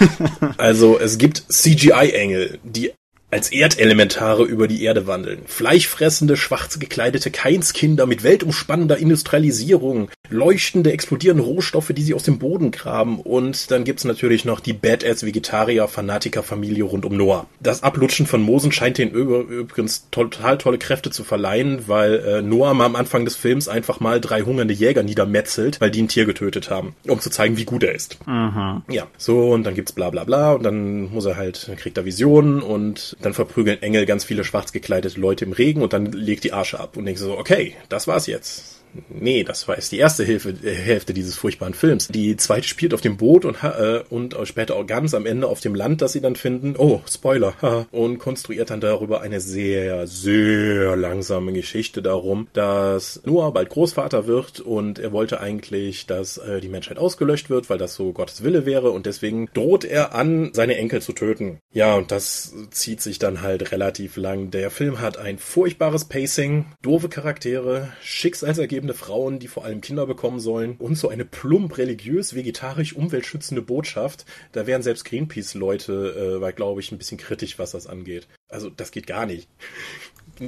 also 0.58 0.98
es 0.98 1.18
gibt 1.18 1.44
CGI-Engel, 1.48 2.58
die 2.64 2.92
als 3.34 3.50
Erdelementare 3.50 4.44
über 4.44 4.68
die 4.68 4.84
Erde 4.84 5.08
wandeln. 5.08 5.40
Fleischfressende, 5.46 6.36
schwarz 6.36 6.78
gekleidete 6.78 7.32
Keinskinder 7.32 8.06
mit 8.06 8.22
weltumspannender 8.22 8.96
Industrialisierung, 8.96 10.08
leuchtende, 10.30 10.92
explodierende 10.92 11.42
Rohstoffe, 11.42 11.90
die 11.92 12.02
sie 12.02 12.14
aus 12.14 12.22
dem 12.22 12.38
Boden 12.38 12.70
graben. 12.70 13.18
Und 13.18 13.72
dann 13.72 13.82
gibt's 13.82 14.04
natürlich 14.04 14.44
noch 14.44 14.60
die 14.60 14.72
Badass-Vegetarier-Fanatiker-Familie 14.72 16.84
rund 16.84 17.04
um 17.04 17.16
Noah. 17.16 17.48
Das 17.58 17.82
Ablutschen 17.82 18.28
von 18.28 18.40
Mosen 18.40 18.70
scheint 18.70 18.98
den 18.98 19.10
übrigens 19.10 20.06
total 20.12 20.56
tolle 20.56 20.78
Kräfte 20.78 21.10
zu 21.10 21.24
verleihen, 21.24 21.88
weil 21.88 22.20
äh, 22.20 22.40
Noah 22.40 22.72
mal 22.72 22.86
am 22.86 22.94
Anfang 22.94 23.24
des 23.24 23.34
Films 23.34 23.66
einfach 23.66 23.98
mal 23.98 24.20
drei 24.20 24.42
hungernde 24.42 24.74
Jäger 24.74 25.02
niedermetzelt, 25.02 25.80
weil 25.80 25.90
die 25.90 26.02
ein 26.02 26.08
Tier 26.08 26.24
getötet 26.24 26.70
haben, 26.70 26.94
um 27.08 27.18
zu 27.18 27.30
zeigen, 27.30 27.56
wie 27.56 27.64
gut 27.64 27.82
er 27.82 27.96
ist. 27.96 28.16
Mhm. 28.28 28.82
Ja, 28.88 29.08
so, 29.18 29.50
und 29.50 29.64
dann 29.64 29.74
gibt's 29.74 29.90
bla 29.90 30.10
bla 30.10 30.22
bla 30.22 30.52
und 30.52 30.62
dann 30.62 31.10
muss 31.10 31.24
er 31.24 31.36
halt, 31.36 31.66
dann 31.66 31.74
kriegt 31.74 31.96
er 31.96 32.04
Visionen 32.04 32.62
und 32.62 33.16
dann 33.24 33.34
verprügeln 33.34 33.82
Engel 33.82 34.06
ganz 34.06 34.24
viele 34.24 34.44
schwarz 34.44 34.72
gekleidete 34.72 35.20
Leute 35.20 35.44
im 35.44 35.52
Regen 35.52 35.82
und 35.82 35.92
dann 35.92 36.12
legt 36.12 36.44
die 36.44 36.52
Arsche 36.52 36.80
ab 36.80 36.96
und 36.96 37.06
denkst 37.06 37.20
so, 37.20 37.38
okay, 37.38 37.74
das 37.88 38.06
war's 38.06 38.26
jetzt. 38.26 38.83
Nee, 39.08 39.44
das 39.44 39.66
war 39.68 39.76
erst 39.76 39.92
die 39.92 39.98
erste 39.98 40.24
Hilfe, 40.24 40.54
äh, 40.62 40.74
Hälfte 40.74 41.14
dieses 41.14 41.36
furchtbaren 41.36 41.74
Films. 41.74 42.08
Die 42.08 42.36
zweite 42.36 42.68
spielt 42.68 42.94
auf 42.94 43.00
dem 43.00 43.16
Boot 43.16 43.44
und, 43.44 43.62
äh, 43.62 44.02
und 44.10 44.36
später 44.44 44.76
auch 44.76 44.86
ganz 44.86 45.14
am 45.14 45.26
Ende 45.26 45.46
auf 45.46 45.60
dem 45.60 45.74
Land, 45.74 46.02
das 46.02 46.12
sie 46.12 46.20
dann 46.20 46.36
finden. 46.36 46.74
Oh, 46.76 47.00
Spoiler. 47.08 47.54
Und 47.90 48.18
konstruiert 48.18 48.70
dann 48.70 48.80
darüber 48.80 49.20
eine 49.20 49.40
sehr, 49.40 50.06
sehr 50.06 50.96
langsame 50.96 51.52
Geschichte 51.52 52.02
darum, 52.02 52.48
dass 52.52 53.20
Noah 53.24 53.52
bald 53.52 53.70
Großvater 53.70 54.26
wird 54.26 54.60
und 54.60 54.98
er 54.98 55.12
wollte 55.12 55.40
eigentlich, 55.40 56.06
dass 56.06 56.38
äh, 56.38 56.60
die 56.60 56.68
Menschheit 56.68 56.98
ausgelöscht 56.98 57.50
wird, 57.50 57.70
weil 57.70 57.78
das 57.78 57.94
so 57.94 58.12
Gottes 58.12 58.42
Wille 58.42 58.66
wäre 58.66 58.90
und 58.90 59.06
deswegen 59.06 59.48
droht 59.54 59.84
er 59.84 60.14
an, 60.14 60.50
seine 60.52 60.76
Enkel 60.76 61.02
zu 61.02 61.12
töten. 61.12 61.58
Ja, 61.72 61.94
und 61.94 62.10
das 62.10 62.54
zieht 62.70 63.00
sich 63.00 63.18
dann 63.18 63.42
halt 63.42 63.72
relativ 63.72 64.16
lang. 64.16 64.50
Der 64.50 64.70
Film 64.70 65.00
hat 65.00 65.16
ein 65.18 65.38
furchtbares 65.38 66.06
Pacing, 66.06 66.66
doofe 66.82 67.08
Charaktere, 67.08 67.92
schicksalsergebende 68.84 68.94
Frauen, 68.94 69.38
die 69.38 69.48
vor 69.48 69.64
allem 69.64 69.80
Kinder 69.80 70.06
bekommen 70.06 70.40
sollen 70.40 70.76
und 70.78 70.96
so 70.96 71.08
eine 71.08 71.24
plump 71.24 71.78
religiös, 71.78 72.34
vegetarisch, 72.34 72.94
umweltschützende 72.94 73.62
Botschaft. 73.62 74.24
Da 74.52 74.66
wären 74.66 74.82
selbst 74.82 75.04
Greenpeace-Leute, 75.04 76.40
äh, 76.42 76.52
glaube 76.52 76.80
ich, 76.80 76.92
ein 76.92 76.98
bisschen 76.98 77.18
kritisch, 77.18 77.58
was 77.58 77.72
das 77.72 77.86
angeht. 77.86 78.26
Also 78.48 78.70
das 78.70 78.90
geht 78.90 79.06
gar 79.06 79.26
nicht. 79.26 79.48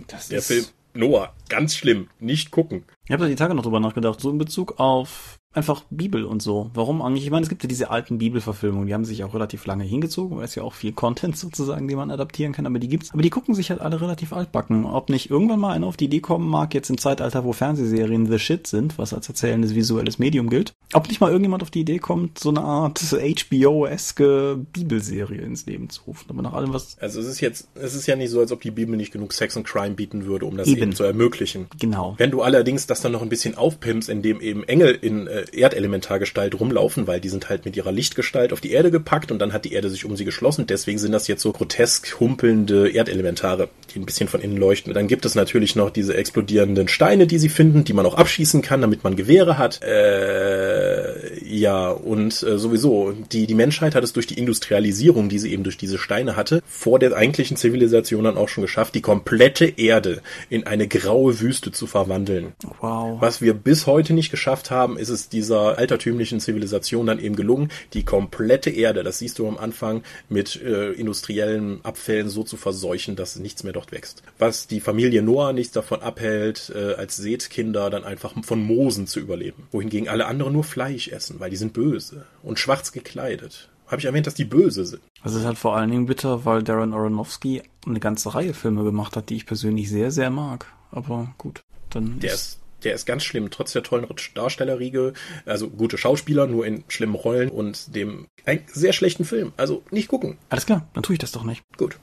Das 0.08 0.28
Der 0.28 0.38
ist- 0.38 0.46
Film 0.48 0.64
Noah, 0.94 1.34
ganz 1.50 1.76
schlimm, 1.76 2.08
nicht 2.20 2.50
gucken. 2.50 2.84
Ich 3.04 3.10
habe 3.12 3.24
da 3.24 3.28
die 3.28 3.34
Tage 3.34 3.54
noch 3.54 3.62
drüber 3.62 3.80
nachgedacht, 3.80 4.18
so 4.18 4.30
in 4.30 4.38
Bezug 4.38 4.80
auf 4.80 5.35
einfach 5.56 5.84
Bibel 5.90 6.24
und 6.24 6.42
so. 6.42 6.70
Warum 6.74 7.02
eigentlich? 7.02 7.24
Ich 7.24 7.30
meine, 7.30 7.42
es 7.42 7.48
gibt 7.48 7.62
ja 7.62 7.68
diese 7.68 7.90
alten 7.90 8.18
Bibelverfilmungen, 8.18 8.86
die 8.86 8.94
haben 8.94 9.04
sich 9.04 9.24
auch 9.24 9.34
relativ 9.34 9.66
lange 9.66 9.84
hingezogen, 9.84 10.36
weil 10.36 10.44
es 10.44 10.54
ja 10.54 10.62
auch 10.62 10.74
viel 10.74 10.92
Content 10.92 11.36
sozusagen, 11.36 11.88
den 11.88 11.96
man 11.96 12.10
adaptieren 12.10 12.52
kann, 12.52 12.66
aber 12.66 12.78
die 12.78 12.88
gibt's. 12.88 13.12
Aber 13.12 13.22
die 13.22 13.30
gucken 13.30 13.54
sich 13.54 13.70
halt 13.70 13.80
alle 13.80 14.00
relativ 14.00 14.32
altbacken. 14.32 14.84
Ob 14.84 15.08
nicht 15.08 15.30
irgendwann 15.30 15.60
mal 15.60 15.72
einer 15.72 15.86
auf 15.86 15.96
die 15.96 16.06
Idee 16.06 16.20
kommen 16.20 16.48
mag, 16.48 16.74
jetzt 16.74 16.90
im 16.90 16.98
Zeitalter, 16.98 17.44
wo 17.44 17.52
Fernsehserien 17.52 18.26
the 18.26 18.38
shit 18.38 18.66
sind, 18.66 18.98
was 18.98 19.14
als 19.14 19.28
erzählendes 19.28 19.74
visuelles 19.74 20.18
Medium 20.18 20.50
gilt, 20.50 20.74
ob 20.92 21.08
nicht 21.08 21.20
mal 21.20 21.28
irgendjemand 21.28 21.62
auf 21.62 21.70
die 21.70 21.80
Idee 21.80 21.98
kommt, 21.98 22.38
so 22.38 22.50
eine 22.50 22.60
Art 22.60 23.00
HBO-eske 23.00 24.58
Bibelserie 24.72 25.40
ins 25.40 25.66
Leben 25.66 25.88
zu 25.90 26.02
rufen. 26.06 26.26
Aber 26.28 26.42
nach 26.42 26.52
allem, 26.52 26.72
was 26.72 26.98
Also 26.98 27.20
es 27.20 27.26
ist 27.26 27.40
jetzt, 27.40 27.68
es 27.74 27.94
ist 27.94 28.06
ja 28.06 28.16
nicht 28.16 28.30
so, 28.30 28.40
als 28.40 28.52
ob 28.52 28.60
die 28.60 28.70
Bibel 28.70 28.96
nicht 28.96 29.12
genug 29.12 29.32
Sex 29.32 29.56
und 29.56 29.66
Crime 29.66 29.94
bieten 29.94 30.26
würde, 30.26 30.46
um 30.46 30.56
das 30.56 30.68
Eben. 30.68 30.82
eben, 30.82 30.92
zu 30.92 31.04
ermöglichen. 31.04 31.66
genau. 31.78 32.14
Wenn 32.18 32.30
du 32.30 32.42
allerdings 32.42 32.86
das 32.86 33.00
dann 33.00 33.12
noch 33.12 33.22
ein 33.22 33.28
bisschen 33.28 33.56
aufpimpst, 33.56 34.08
indem 34.08 34.40
eben 34.40 34.64
Engel 34.64 34.94
in 34.94 35.26
äh, 35.26 35.45
Erdelementargestalt 35.54 36.58
rumlaufen, 36.58 37.06
weil 37.06 37.20
die 37.20 37.28
sind 37.28 37.48
halt 37.48 37.64
mit 37.64 37.76
ihrer 37.76 37.92
Lichtgestalt 37.92 38.52
auf 38.52 38.60
die 38.60 38.72
Erde 38.72 38.90
gepackt 38.90 39.30
und 39.30 39.38
dann 39.38 39.52
hat 39.52 39.64
die 39.64 39.72
Erde 39.72 39.90
sich 39.90 40.04
um 40.04 40.16
sie 40.16 40.24
geschlossen. 40.24 40.66
Deswegen 40.66 40.98
sind 40.98 41.12
das 41.12 41.28
jetzt 41.28 41.42
so 41.42 41.52
grotesk 41.52 42.20
humpelnde 42.20 42.90
Erdelementare, 42.90 43.68
die 43.94 43.98
ein 43.98 44.06
bisschen 44.06 44.28
von 44.28 44.40
innen 44.40 44.56
leuchten. 44.56 44.94
Dann 44.94 45.08
gibt 45.08 45.24
es 45.24 45.34
natürlich 45.34 45.76
noch 45.76 45.90
diese 45.90 46.16
explodierenden 46.16 46.88
Steine, 46.88 47.26
die 47.26 47.38
sie 47.38 47.48
finden, 47.48 47.84
die 47.84 47.92
man 47.92 48.06
auch 48.06 48.14
abschießen 48.14 48.62
kann, 48.62 48.80
damit 48.80 49.04
man 49.04 49.16
Gewehre 49.16 49.58
hat. 49.58 49.82
Äh, 49.82 51.44
ja, 51.44 51.90
und 51.90 52.42
äh, 52.42 52.58
sowieso, 52.58 53.12
die, 53.32 53.46
die 53.46 53.54
Menschheit 53.54 53.94
hat 53.94 54.04
es 54.04 54.12
durch 54.12 54.26
die 54.26 54.38
Industrialisierung, 54.38 55.28
die 55.28 55.38
sie 55.38 55.52
eben 55.52 55.62
durch 55.62 55.76
diese 55.76 55.98
Steine 55.98 56.36
hatte, 56.36 56.62
vor 56.66 56.98
der 56.98 57.16
eigentlichen 57.16 57.56
Zivilisation 57.56 58.24
dann 58.24 58.36
auch 58.36 58.48
schon 58.48 58.62
geschafft, 58.62 58.94
die 58.94 59.00
komplette 59.00 59.64
Erde 59.64 60.22
in 60.50 60.66
eine 60.66 60.88
graue 60.88 61.40
Wüste 61.40 61.72
zu 61.72 61.86
verwandeln. 61.86 62.52
Wow. 62.80 63.20
Was 63.20 63.40
wir 63.40 63.54
bis 63.54 63.86
heute 63.86 64.12
nicht 64.12 64.30
geschafft 64.30 64.70
haben, 64.70 64.98
ist 64.98 65.08
es 65.08 65.28
dieser 65.36 65.76
altertümlichen 65.76 66.40
Zivilisation 66.40 67.06
dann 67.06 67.20
eben 67.20 67.36
gelungen, 67.36 67.70
die 67.92 68.04
komplette 68.04 68.70
Erde, 68.70 69.02
das 69.02 69.18
siehst 69.18 69.38
du 69.38 69.46
am 69.46 69.58
Anfang, 69.58 70.02
mit 70.28 70.60
äh, 70.62 70.92
industriellen 70.92 71.84
Abfällen 71.84 72.28
so 72.28 72.42
zu 72.42 72.56
verseuchen, 72.56 73.16
dass 73.16 73.36
nichts 73.36 73.62
mehr 73.64 73.74
dort 73.74 73.92
wächst. 73.92 74.22
Was 74.38 74.66
die 74.66 74.80
Familie 74.80 75.22
Noah 75.22 75.52
nichts 75.52 75.72
davon 75.72 76.00
abhält, 76.00 76.72
äh, 76.74 76.94
als 76.94 77.16
Seetkinder 77.16 77.90
dann 77.90 78.04
einfach 78.04 78.32
von 78.42 78.62
Moosen 78.62 79.06
zu 79.06 79.20
überleben. 79.20 79.68
Wohingegen 79.72 80.08
alle 80.08 80.26
anderen 80.26 80.54
nur 80.54 80.64
Fleisch 80.64 81.08
essen, 81.08 81.38
weil 81.38 81.50
die 81.50 81.56
sind 81.56 81.74
böse 81.74 82.24
und 82.42 82.58
schwarz 82.58 82.92
gekleidet. 82.92 83.68
Habe 83.86 84.00
ich 84.00 84.06
erwähnt, 84.06 84.26
dass 84.26 84.34
die 84.34 84.44
böse 84.44 84.84
sind? 84.84 85.02
Also 85.20 85.36
es 85.36 85.42
ist 85.42 85.46
halt 85.46 85.58
vor 85.58 85.76
allen 85.76 85.90
Dingen 85.90 86.06
bitter, 86.06 86.44
weil 86.44 86.62
Darren 86.62 86.92
Aronofsky 86.92 87.62
eine 87.86 88.00
ganze 88.00 88.34
Reihe 88.34 88.54
Filme 88.54 88.82
gemacht 88.84 89.16
hat, 89.16 89.28
die 89.28 89.36
ich 89.36 89.46
persönlich 89.46 89.90
sehr, 89.90 90.10
sehr 90.10 90.30
mag. 90.30 90.66
Aber 90.90 91.34
gut, 91.38 91.62
dann 91.90 92.18
Der 92.20 92.34
ist, 92.34 92.58
der 92.84 92.94
ist 92.94 93.06
ganz 93.06 93.24
schlimm, 93.24 93.50
trotz 93.50 93.72
der 93.72 93.82
tollen 93.82 94.06
Darstellerriege. 94.34 95.12
Also 95.44 95.68
gute 95.68 95.98
Schauspieler, 95.98 96.46
nur 96.46 96.66
in 96.66 96.84
schlimmen 96.88 97.14
Rollen 97.14 97.50
und 97.50 97.94
dem 97.94 98.26
ein 98.44 98.62
sehr 98.66 98.92
schlechten 98.92 99.24
Film. 99.24 99.52
Also 99.56 99.82
nicht 99.90 100.08
gucken. 100.08 100.38
alles 100.50 100.66
klar, 100.66 100.86
dann 100.94 101.02
tue 101.02 101.14
ich 101.14 101.20
das 101.20 101.32
doch 101.32 101.44
nicht. 101.44 101.62
Gut. 101.76 101.98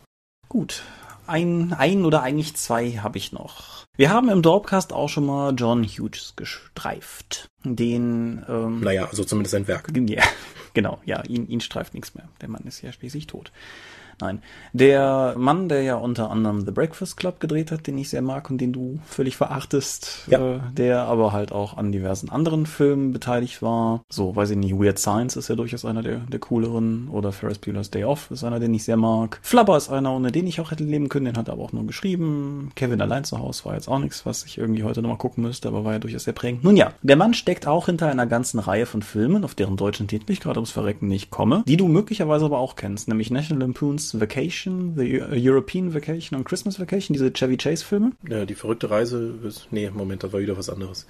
Gut, 0.50 0.84
ein, 1.26 1.74
ein 1.74 2.06
oder 2.06 2.22
eigentlich 2.22 2.56
zwei 2.56 2.92
habe 2.92 3.18
ich 3.18 3.32
noch. 3.32 3.86
Wir 3.96 4.10
haben 4.10 4.30
im 4.30 4.42
Dorpcast 4.42 4.92
auch 4.94 5.08
schon 5.08 5.26
mal 5.26 5.54
John 5.56 5.84
Hughes 5.84 6.34
gestreift. 6.36 7.48
Den, 7.64 8.44
ähm, 8.48 8.82
Naja, 8.82 9.06
also 9.06 9.24
zumindest 9.24 9.52
sein 9.52 9.68
Werk. 9.68 9.92
Ja, 9.96 10.24
genau, 10.74 11.00
ja, 11.06 11.24
ihn, 11.24 11.48
ihn 11.48 11.62
streift 11.62 11.94
nichts 11.94 12.16
mehr. 12.16 12.28
Der 12.42 12.50
Mann 12.50 12.64
ist 12.64 12.82
ja 12.82 12.92
schließlich 12.92 13.28
tot. 13.28 13.52
Nein. 14.24 14.42
Der 14.72 15.36
Mann, 15.38 15.68
der 15.68 15.84
ja 15.84 15.96
unter 15.96 16.32
anderem 16.32 16.62
The 16.66 16.72
Breakfast 16.72 17.18
Club 17.18 17.40
gedreht 17.42 17.72
hat, 17.72 17.88
den 17.88 17.98
ich 17.98 18.10
sehr 18.10 18.22
mag 18.22 18.50
und 18.50 18.60
den 18.60 18.72
du 18.72 19.00
völlig 19.06 19.36
verachtest, 19.36 20.24
Ja. 20.28 20.56
äh, 20.56 20.60
der 20.72 21.02
aber 21.04 21.34
halt 21.34 21.52
auch 21.52 21.76
an 21.78 21.92
diversen 21.92 22.30
anderen 22.30 22.66
Filmen 22.66 23.12
beteiligt 23.12 23.62
war. 23.62 24.02
So, 24.10 24.36
weiß 24.36 24.52
ich 24.52 24.58
nicht, 24.58 24.74
Weird 24.80 24.98
Science 24.98 25.36
ist 25.36 25.50
ja 25.50 25.56
durchaus 25.56 25.84
einer 25.84 26.02
der, 26.02 26.20
der 26.20 26.40
cooleren 26.40 27.10
oder 27.10 27.32
Ferris 27.34 27.58
Bueller's 27.60 27.92
Day 27.92 28.06
Off 28.06 28.32
ist 28.32 28.44
einer, 28.46 28.60
den 28.62 28.74
ich 28.74 28.86
sehr 28.86 28.96
mag. 28.98 29.40
Flubber 29.42 29.76
ist 29.76 29.90
einer, 29.90 30.14
ohne 30.14 30.32
den 30.32 30.48
ich 30.48 30.62
auch 30.62 30.72
hätte 30.72 30.84
leben 30.86 31.10
können, 31.10 31.26
den 31.26 31.38
hat 31.38 31.50
er 31.50 31.54
aber 31.54 31.64
auch 31.64 31.74
nur 31.74 31.86
geschrieben. 31.86 32.72
Kevin 32.76 33.02
allein 33.02 33.26
zu 33.26 33.40
Hause 33.40 33.66
war 33.66 33.74
jetzt 33.76 33.90
auch 33.90 34.00
nichts, 34.00 34.26
was 34.26 34.46
ich 34.46 34.58
irgendwie 34.58 34.84
heute 34.84 35.02
nochmal 35.02 35.18
gucken 35.18 35.44
müsste, 35.44 35.68
aber 35.68 35.84
war 35.84 35.94
ja 35.94 36.00
durchaus 36.00 36.24
sehr 36.24 36.34
prägend. 36.34 36.64
Nun 36.64 36.78
ja, 36.78 36.94
der 37.02 37.18
Mann 37.18 37.34
steckt 37.34 37.68
auch 37.68 37.88
hinter 37.88 38.08
einer 38.08 38.26
ganzen 38.26 38.60
Reihe 38.60 38.86
von 38.86 39.02
Filmen, 39.02 39.44
auf 39.44 39.54
deren 39.54 39.76
deutschen 39.76 40.08
Titel 40.08 40.32
ich 40.32 40.40
gerade 40.40 40.60
ums 40.60 40.72
Verrecken 40.72 41.08
nicht 41.10 41.30
komme, 41.30 41.64
die 41.68 41.76
du 41.78 41.88
möglicherweise 41.90 42.46
aber 42.46 42.60
auch 42.60 42.76
kennst, 42.76 43.08
nämlich 43.10 43.30
National 43.32 43.62
Lampoon's 43.62 44.13
Vacation, 44.20 44.94
The 44.98 45.24
European 45.32 45.94
Vacation 45.94 46.38
und 46.38 46.46
Christmas 46.46 46.80
Vacation, 46.80 47.14
diese 47.14 47.32
Chevy 47.32 47.58
Chase 47.58 47.84
Filme. 47.84 48.12
Äh, 48.30 48.46
die 48.46 48.56
verrückte 48.56 48.90
Reise 48.90 49.34
ist. 49.46 49.68
Nee, 49.72 49.90
Moment, 49.90 50.24
das 50.24 50.34
war 50.34 50.40
wieder 50.40 50.58
was 50.58 50.70
anderes. 50.70 51.06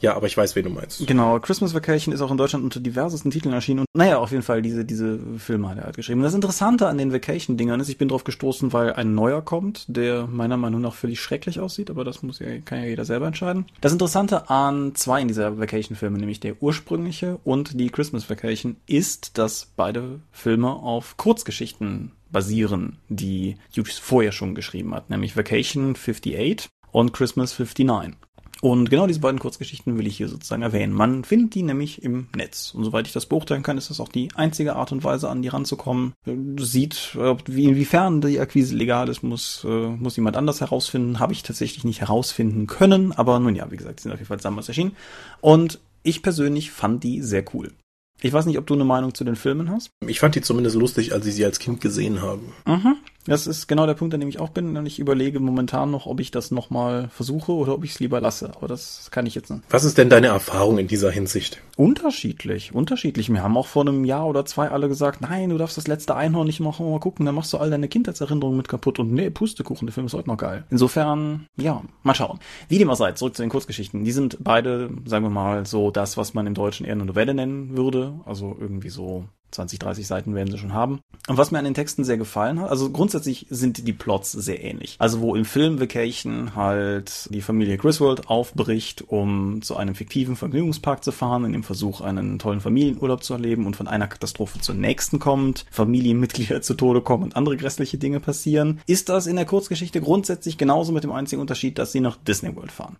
Ja, 0.00 0.14
aber 0.14 0.26
ich 0.26 0.36
weiß, 0.36 0.56
wen 0.56 0.64
du 0.64 0.70
meinst. 0.70 1.06
Genau, 1.06 1.38
Christmas 1.40 1.74
Vacation 1.74 2.14
ist 2.14 2.20
auch 2.20 2.30
in 2.30 2.36
Deutschland 2.36 2.64
unter 2.64 2.80
diversesten 2.80 3.30
Titeln 3.30 3.54
erschienen 3.54 3.80
und 3.80 3.86
naja, 3.94 4.18
auf 4.18 4.30
jeden 4.30 4.42
Fall 4.42 4.62
diese, 4.62 4.84
diese 4.84 5.18
Filme 5.38 5.68
hat 5.68 5.78
er 5.78 5.84
halt 5.84 5.96
geschrieben. 5.96 6.22
Das 6.22 6.34
Interessante 6.34 6.86
an 6.86 6.98
den 6.98 7.12
Vacation-Dingern 7.12 7.80
ist, 7.80 7.88
ich 7.88 7.98
bin 7.98 8.08
drauf 8.08 8.24
gestoßen, 8.24 8.72
weil 8.72 8.92
ein 8.92 9.14
neuer 9.14 9.42
kommt, 9.42 9.84
der 9.88 10.26
meiner 10.26 10.56
Meinung 10.56 10.80
nach 10.80 10.94
völlig 10.94 11.20
schrecklich 11.20 11.60
aussieht, 11.60 11.90
aber 11.90 12.04
das 12.04 12.22
muss 12.22 12.38
ja, 12.38 12.46
kann 12.64 12.80
ja 12.80 12.86
jeder 12.86 13.04
selber 13.04 13.26
entscheiden. 13.26 13.66
Das 13.80 13.92
Interessante 13.92 14.50
an 14.50 14.94
zwei 14.94 15.20
in 15.20 15.28
dieser 15.28 15.58
Vacation-Filme, 15.58 16.18
nämlich 16.18 16.40
der 16.40 16.62
ursprüngliche 16.62 17.38
und 17.44 17.80
die 17.80 17.90
Christmas 17.90 18.28
Vacation, 18.30 18.76
ist, 18.86 19.38
dass 19.38 19.72
beide 19.76 20.20
Filme 20.32 20.70
auf 20.70 21.16
Kurzgeschichten 21.16 22.12
basieren, 22.30 22.98
die 23.08 23.56
Hughes 23.76 23.98
vorher 23.98 24.32
schon 24.32 24.54
geschrieben 24.54 24.94
hat, 24.94 25.10
nämlich 25.10 25.36
Vacation 25.36 25.94
58 25.94 26.68
und 26.92 27.12
Christmas 27.12 27.58
59. 27.58 28.16
Und 28.60 28.90
genau 28.90 29.06
diese 29.06 29.20
beiden 29.20 29.38
Kurzgeschichten 29.38 29.98
will 29.98 30.06
ich 30.08 30.16
hier 30.16 30.28
sozusagen 30.28 30.62
erwähnen. 30.62 30.92
Man 30.92 31.22
findet 31.22 31.54
die 31.54 31.62
nämlich 31.62 32.02
im 32.02 32.26
Netz. 32.34 32.74
Und 32.74 32.82
soweit 32.82 33.06
ich 33.06 33.12
das 33.12 33.26
beurteilen 33.26 33.62
kann, 33.62 33.78
ist 33.78 33.90
das 33.90 34.00
auch 34.00 34.08
die 34.08 34.30
einzige 34.34 34.74
Art 34.74 34.90
und 34.90 35.04
Weise, 35.04 35.28
an 35.28 35.42
die 35.42 35.48
ranzukommen. 35.48 36.12
Du 36.24 36.64
Sieht, 36.64 37.16
wie, 37.46 37.64
inwiefern 37.64 38.20
die 38.20 38.40
Akquise 38.40 38.74
legal 38.74 39.08
ist, 39.08 39.22
muss, 39.22 39.64
äh, 39.64 39.68
muss 39.68 40.16
jemand 40.16 40.36
anders 40.36 40.60
herausfinden. 40.60 41.20
Habe 41.20 41.34
ich 41.34 41.44
tatsächlich 41.44 41.84
nicht 41.84 42.00
herausfinden 42.00 42.66
können. 42.66 43.12
Aber 43.12 43.38
nun 43.38 43.54
ja, 43.54 43.70
wie 43.70 43.76
gesagt, 43.76 44.00
sind 44.00 44.10
auf 44.10 44.18
jeden 44.18 44.28
Fall 44.28 44.38
damals 44.38 44.66
erschienen. 44.66 44.96
Und 45.40 45.78
ich 46.02 46.22
persönlich 46.22 46.72
fand 46.72 47.04
die 47.04 47.22
sehr 47.22 47.44
cool. 47.54 47.72
Ich 48.20 48.32
weiß 48.32 48.46
nicht, 48.46 48.58
ob 48.58 48.66
du 48.66 48.74
eine 48.74 48.84
Meinung 48.84 49.14
zu 49.14 49.24
den 49.24 49.36
Filmen 49.36 49.70
hast. 49.70 49.90
Ich 50.06 50.20
fand 50.20 50.34
die 50.34 50.40
zumindest 50.40 50.76
lustig, 50.76 51.12
als 51.12 51.26
ich 51.26 51.34
sie 51.34 51.44
als 51.44 51.58
Kind 51.58 51.80
gesehen 51.80 52.20
habe. 52.20 52.42
Mhm. 52.66 52.96
Das 53.28 53.46
ist 53.46 53.66
genau 53.66 53.86
der 53.86 53.94
Punkt, 53.94 54.14
an 54.14 54.20
dem 54.20 54.28
ich 54.28 54.40
auch 54.40 54.48
bin. 54.48 54.76
Und 54.76 54.86
ich 54.86 54.98
überlege 54.98 55.38
momentan 55.38 55.90
noch, 55.90 56.06
ob 56.06 56.20
ich 56.20 56.30
das 56.30 56.50
nochmal 56.50 57.08
versuche 57.10 57.52
oder 57.52 57.74
ob 57.74 57.84
ich 57.84 57.92
es 57.92 58.00
lieber 58.00 58.20
lasse. 58.20 58.52
Aber 58.56 58.68
das 58.68 59.10
kann 59.10 59.26
ich 59.26 59.34
jetzt 59.34 59.50
nicht. 59.50 59.62
Was 59.70 59.84
ist 59.84 59.98
denn 59.98 60.08
deine 60.08 60.28
Erfahrung 60.28 60.78
in 60.78 60.88
dieser 60.88 61.10
Hinsicht? 61.10 61.60
Unterschiedlich, 61.76 62.74
unterschiedlich. 62.74 63.30
Wir 63.30 63.42
haben 63.42 63.56
auch 63.56 63.66
vor 63.66 63.82
einem 63.82 64.04
Jahr 64.04 64.26
oder 64.26 64.44
zwei 64.44 64.68
alle 64.68 64.88
gesagt, 64.88 65.20
nein, 65.20 65.50
du 65.50 65.58
darfst 65.58 65.76
das 65.76 65.86
letzte 65.86 66.16
Einhorn 66.16 66.46
nicht 66.46 66.60
machen, 66.60 66.90
mal 66.90 67.00
gucken, 67.00 67.26
dann 67.26 67.34
machst 67.34 67.52
du 67.52 67.58
all 67.58 67.70
deine 67.70 67.88
Kindheitserinnerungen 67.88 68.56
mit 68.56 68.68
kaputt. 68.68 68.98
Und 68.98 69.12
nee, 69.12 69.30
Pustekuchen, 69.30 69.86
der 69.86 69.92
Film 69.92 70.06
ist 70.06 70.14
heute 70.14 70.28
noch 70.28 70.38
geil. 70.38 70.64
Insofern, 70.70 71.46
ja, 71.56 71.82
mal 72.02 72.14
schauen. 72.14 72.40
Wie 72.68 72.78
dem 72.78 72.90
auch 72.90 72.96
sei, 72.96 73.12
zurück 73.12 73.36
zu 73.36 73.42
den 73.42 73.50
Kurzgeschichten. 73.50 74.04
Die 74.04 74.12
sind 74.12 74.38
beide, 74.40 74.90
sagen 75.04 75.24
wir 75.24 75.30
mal, 75.30 75.66
so 75.66 75.90
das, 75.90 76.16
was 76.16 76.34
man 76.34 76.46
im 76.46 76.54
Deutschen 76.54 76.86
eher 76.86 76.92
eine 76.92 77.04
Novelle 77.04 77.34
nennen 77.34 77.76
würde. 77.76 78.14
Also 78.24 78.56
irgendwie 78.58 78.90
so 78.90 79.24
20, 79.50 79.78
30 79.78 80.06
Seiten 80.06 80.34
werden 80.34 80.50
sie 80.50 80.58
schon 80.58 80.74
haben. 80.74 81.00
Und 81.26 81.36
was 81.36 81.50
mir 81.50 81.58
an 81.58 81.64
den 81.64 81.74
Texten 81.74 82.04
sehr 82.04 82.16
gefallen 82.16 82.60
hat, 82.60 82.70
also 82.70 82.90
grundsätzlich 82.90 83.46
sind 83.50 83.86
die 83.86 83.92
Plots 83.92 84.32
sehr 84.32 84.62
ähnlich. 84.62 84.96
Also 84.98 85.20
wo 85.20 85.34
im 85.34 85.44
Film 85.44 85.80
Vacation 85.80 86.54
halt 86.54 87.28
die 87.32 87.42
Familie 87.42 87.76
Griswold 87.76 88.28
aufbricht, 88.28 89.04
um 89.08 89.62
zu 89.62 89.76
einem 89.76 89.94
fiktiven 89.94 90.36
Vergnügungspark 90.36 91.04
zu 91.04 91.12
fahren, 91.12 91.44
in 91.44 91.52
dem 91.52 91.62
Versuch, 91.62 92.00
einen 92.00 92.38
tollen 92.38 92.60
Familienurlaub 92.60 93.22
zu 93.22 93.34
erleben 93.34 93.66
und 93.66 93.76
von 93.76 93.88
einer 93.88 94.06
Katastrophe 94.06 94.60
zur 94.60 94.74
nächsten 94.74 95.18
kommt, 95.18 95.66
Familienmitglieder 95.70 96.62
zu 96.62 96.74
Tode 96.74 97.00
kommen 97.00 97.24
und 97.24 97.36
andere 97.36 97.56
grässliche 97.56 97.98
Dinge 97.98 98.20
passieren, 98.20 98.80
ist 98.86 99.08
das 99.08 99.26
in 99.26 99.36
der 99.36 99.44
Kurzgeschichte 99.44 100.00
grundsätzlich 100.00 100.58
genauso 100.58 100.92
mit 100.92 101.04
dem 101.04 101.12
einzigen 101.12 101.40
Unterschied, 101.40 101.78
dass 101.78 101.92
sie 101.92 102.00
nach 102.00 102.16
Disney 102.16 102.54
World 102.54 102.72
fahren. 102.72 102.96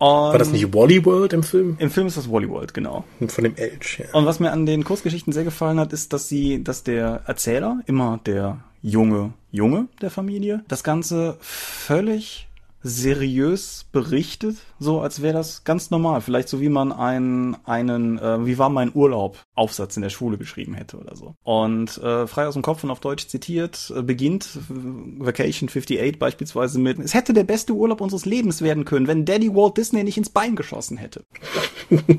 Ah, 0.00 0.32
war 0.32 0.38
das 0.38 0.50
nicht 0.50 0.72
Wally 0.74 1.04
World 1.04 1.34
im 1.34 1.42
Film? 1.42 1.76
Im 1.78 1.90
Film 1.90 2.06
ist 2.06 2.16
das 2.16 2.30
Wally 2.30 2.48
World, 2.48 2.72
genau. 2.72 3.04
Von 3.28 3.44
dem 3.44 3.54
Elch, 3.56 3.98
ja. 3.98 4.06
Und 4.14 4.24
was 4.24 4.40
mir 4.40 4.50
an 4.50 4.64
den 4.64 4.82
Kurzgeschichten 4.82 5.32
sehr 5.32 5.44
gefallen 5.44 5.78
hat, 5.78 5.92
ist, 5.92 6.14
dass 6.14 6.26
sie, 6.26 6.64
dass 6.64 6.82
der 6.82 7.22
Erzähler, 7.26 7.80
immer 7.86 8.18
der 8.24 8.58
junge 8.82 9.34
Junge 9.52 9.88
der 10.00 10.10
Familie, 10.10 10.64
das 10.68 10.84
Ganze 10.84 11.36
völlig 11.40 12.48
seriös 12.82 13.86
berichtet, 13.92 14.56
so 14.78 15.00
als 15.00 15.20
wäre 15.20 15.34
das 15.34 15.64
ganz 15.64 15.90
normal. 15.90 16.20
Vielleicht 16.20 16.48
so 16.48 16.60
wie 16.60 16.68
man 16.68 16.92
einen, 16.92 17.56
einen 17.64 18.18
äh, 18.18 18.46
wie 18.46 18.58
war 18.58 18.70
mein 18.70 18.90
Urlaub 18.94 19.44
Aufsatz 19.54 19.96
in 19.96 20.02
der 20.02 20.10
Schule 20.10 20.38
geschrieben 20.38 20.74
hätte 20.74 20.98
oder 20.98 21.14
so. 21.14 21.34
Und 21.42 21.98
äh, 21.98 22.26
frei 22.26 22.46
aus 22.46 22.54
dem 22.54 22.62
Kopf 22.62 22.82
und 22.82 22.90
auf 22.90 23.00
Deutsch 23.00 23.26
zitiert 23.28 23.92
äh, 23.94 24.02
beginnt 24.02 24.58
Vacation 24.68 25.68
58 25.68 26.18
beispielsweise 26.18 26.78
mit, 26.78 26.98
es 26.98 27.14
hätte 27.14 27.34
der 27.34 27.44
beste 27.44 27.74
Urlaub 27.74 28.00
unseres 28.00 28.24
Lebens 28.24 28.62
werden 28.62 28.84
können, 28.84 29.06
wenn 29.06 29.24
Daddy 29.24 29.54
Walt 29.54 29.76
Disney 29.76 30.02
nicht 30.02 30.16
ins 30.16 30.30
Bein 30.30 30.56
geschossen 30.56 30.96
hätte. 30.96 31.24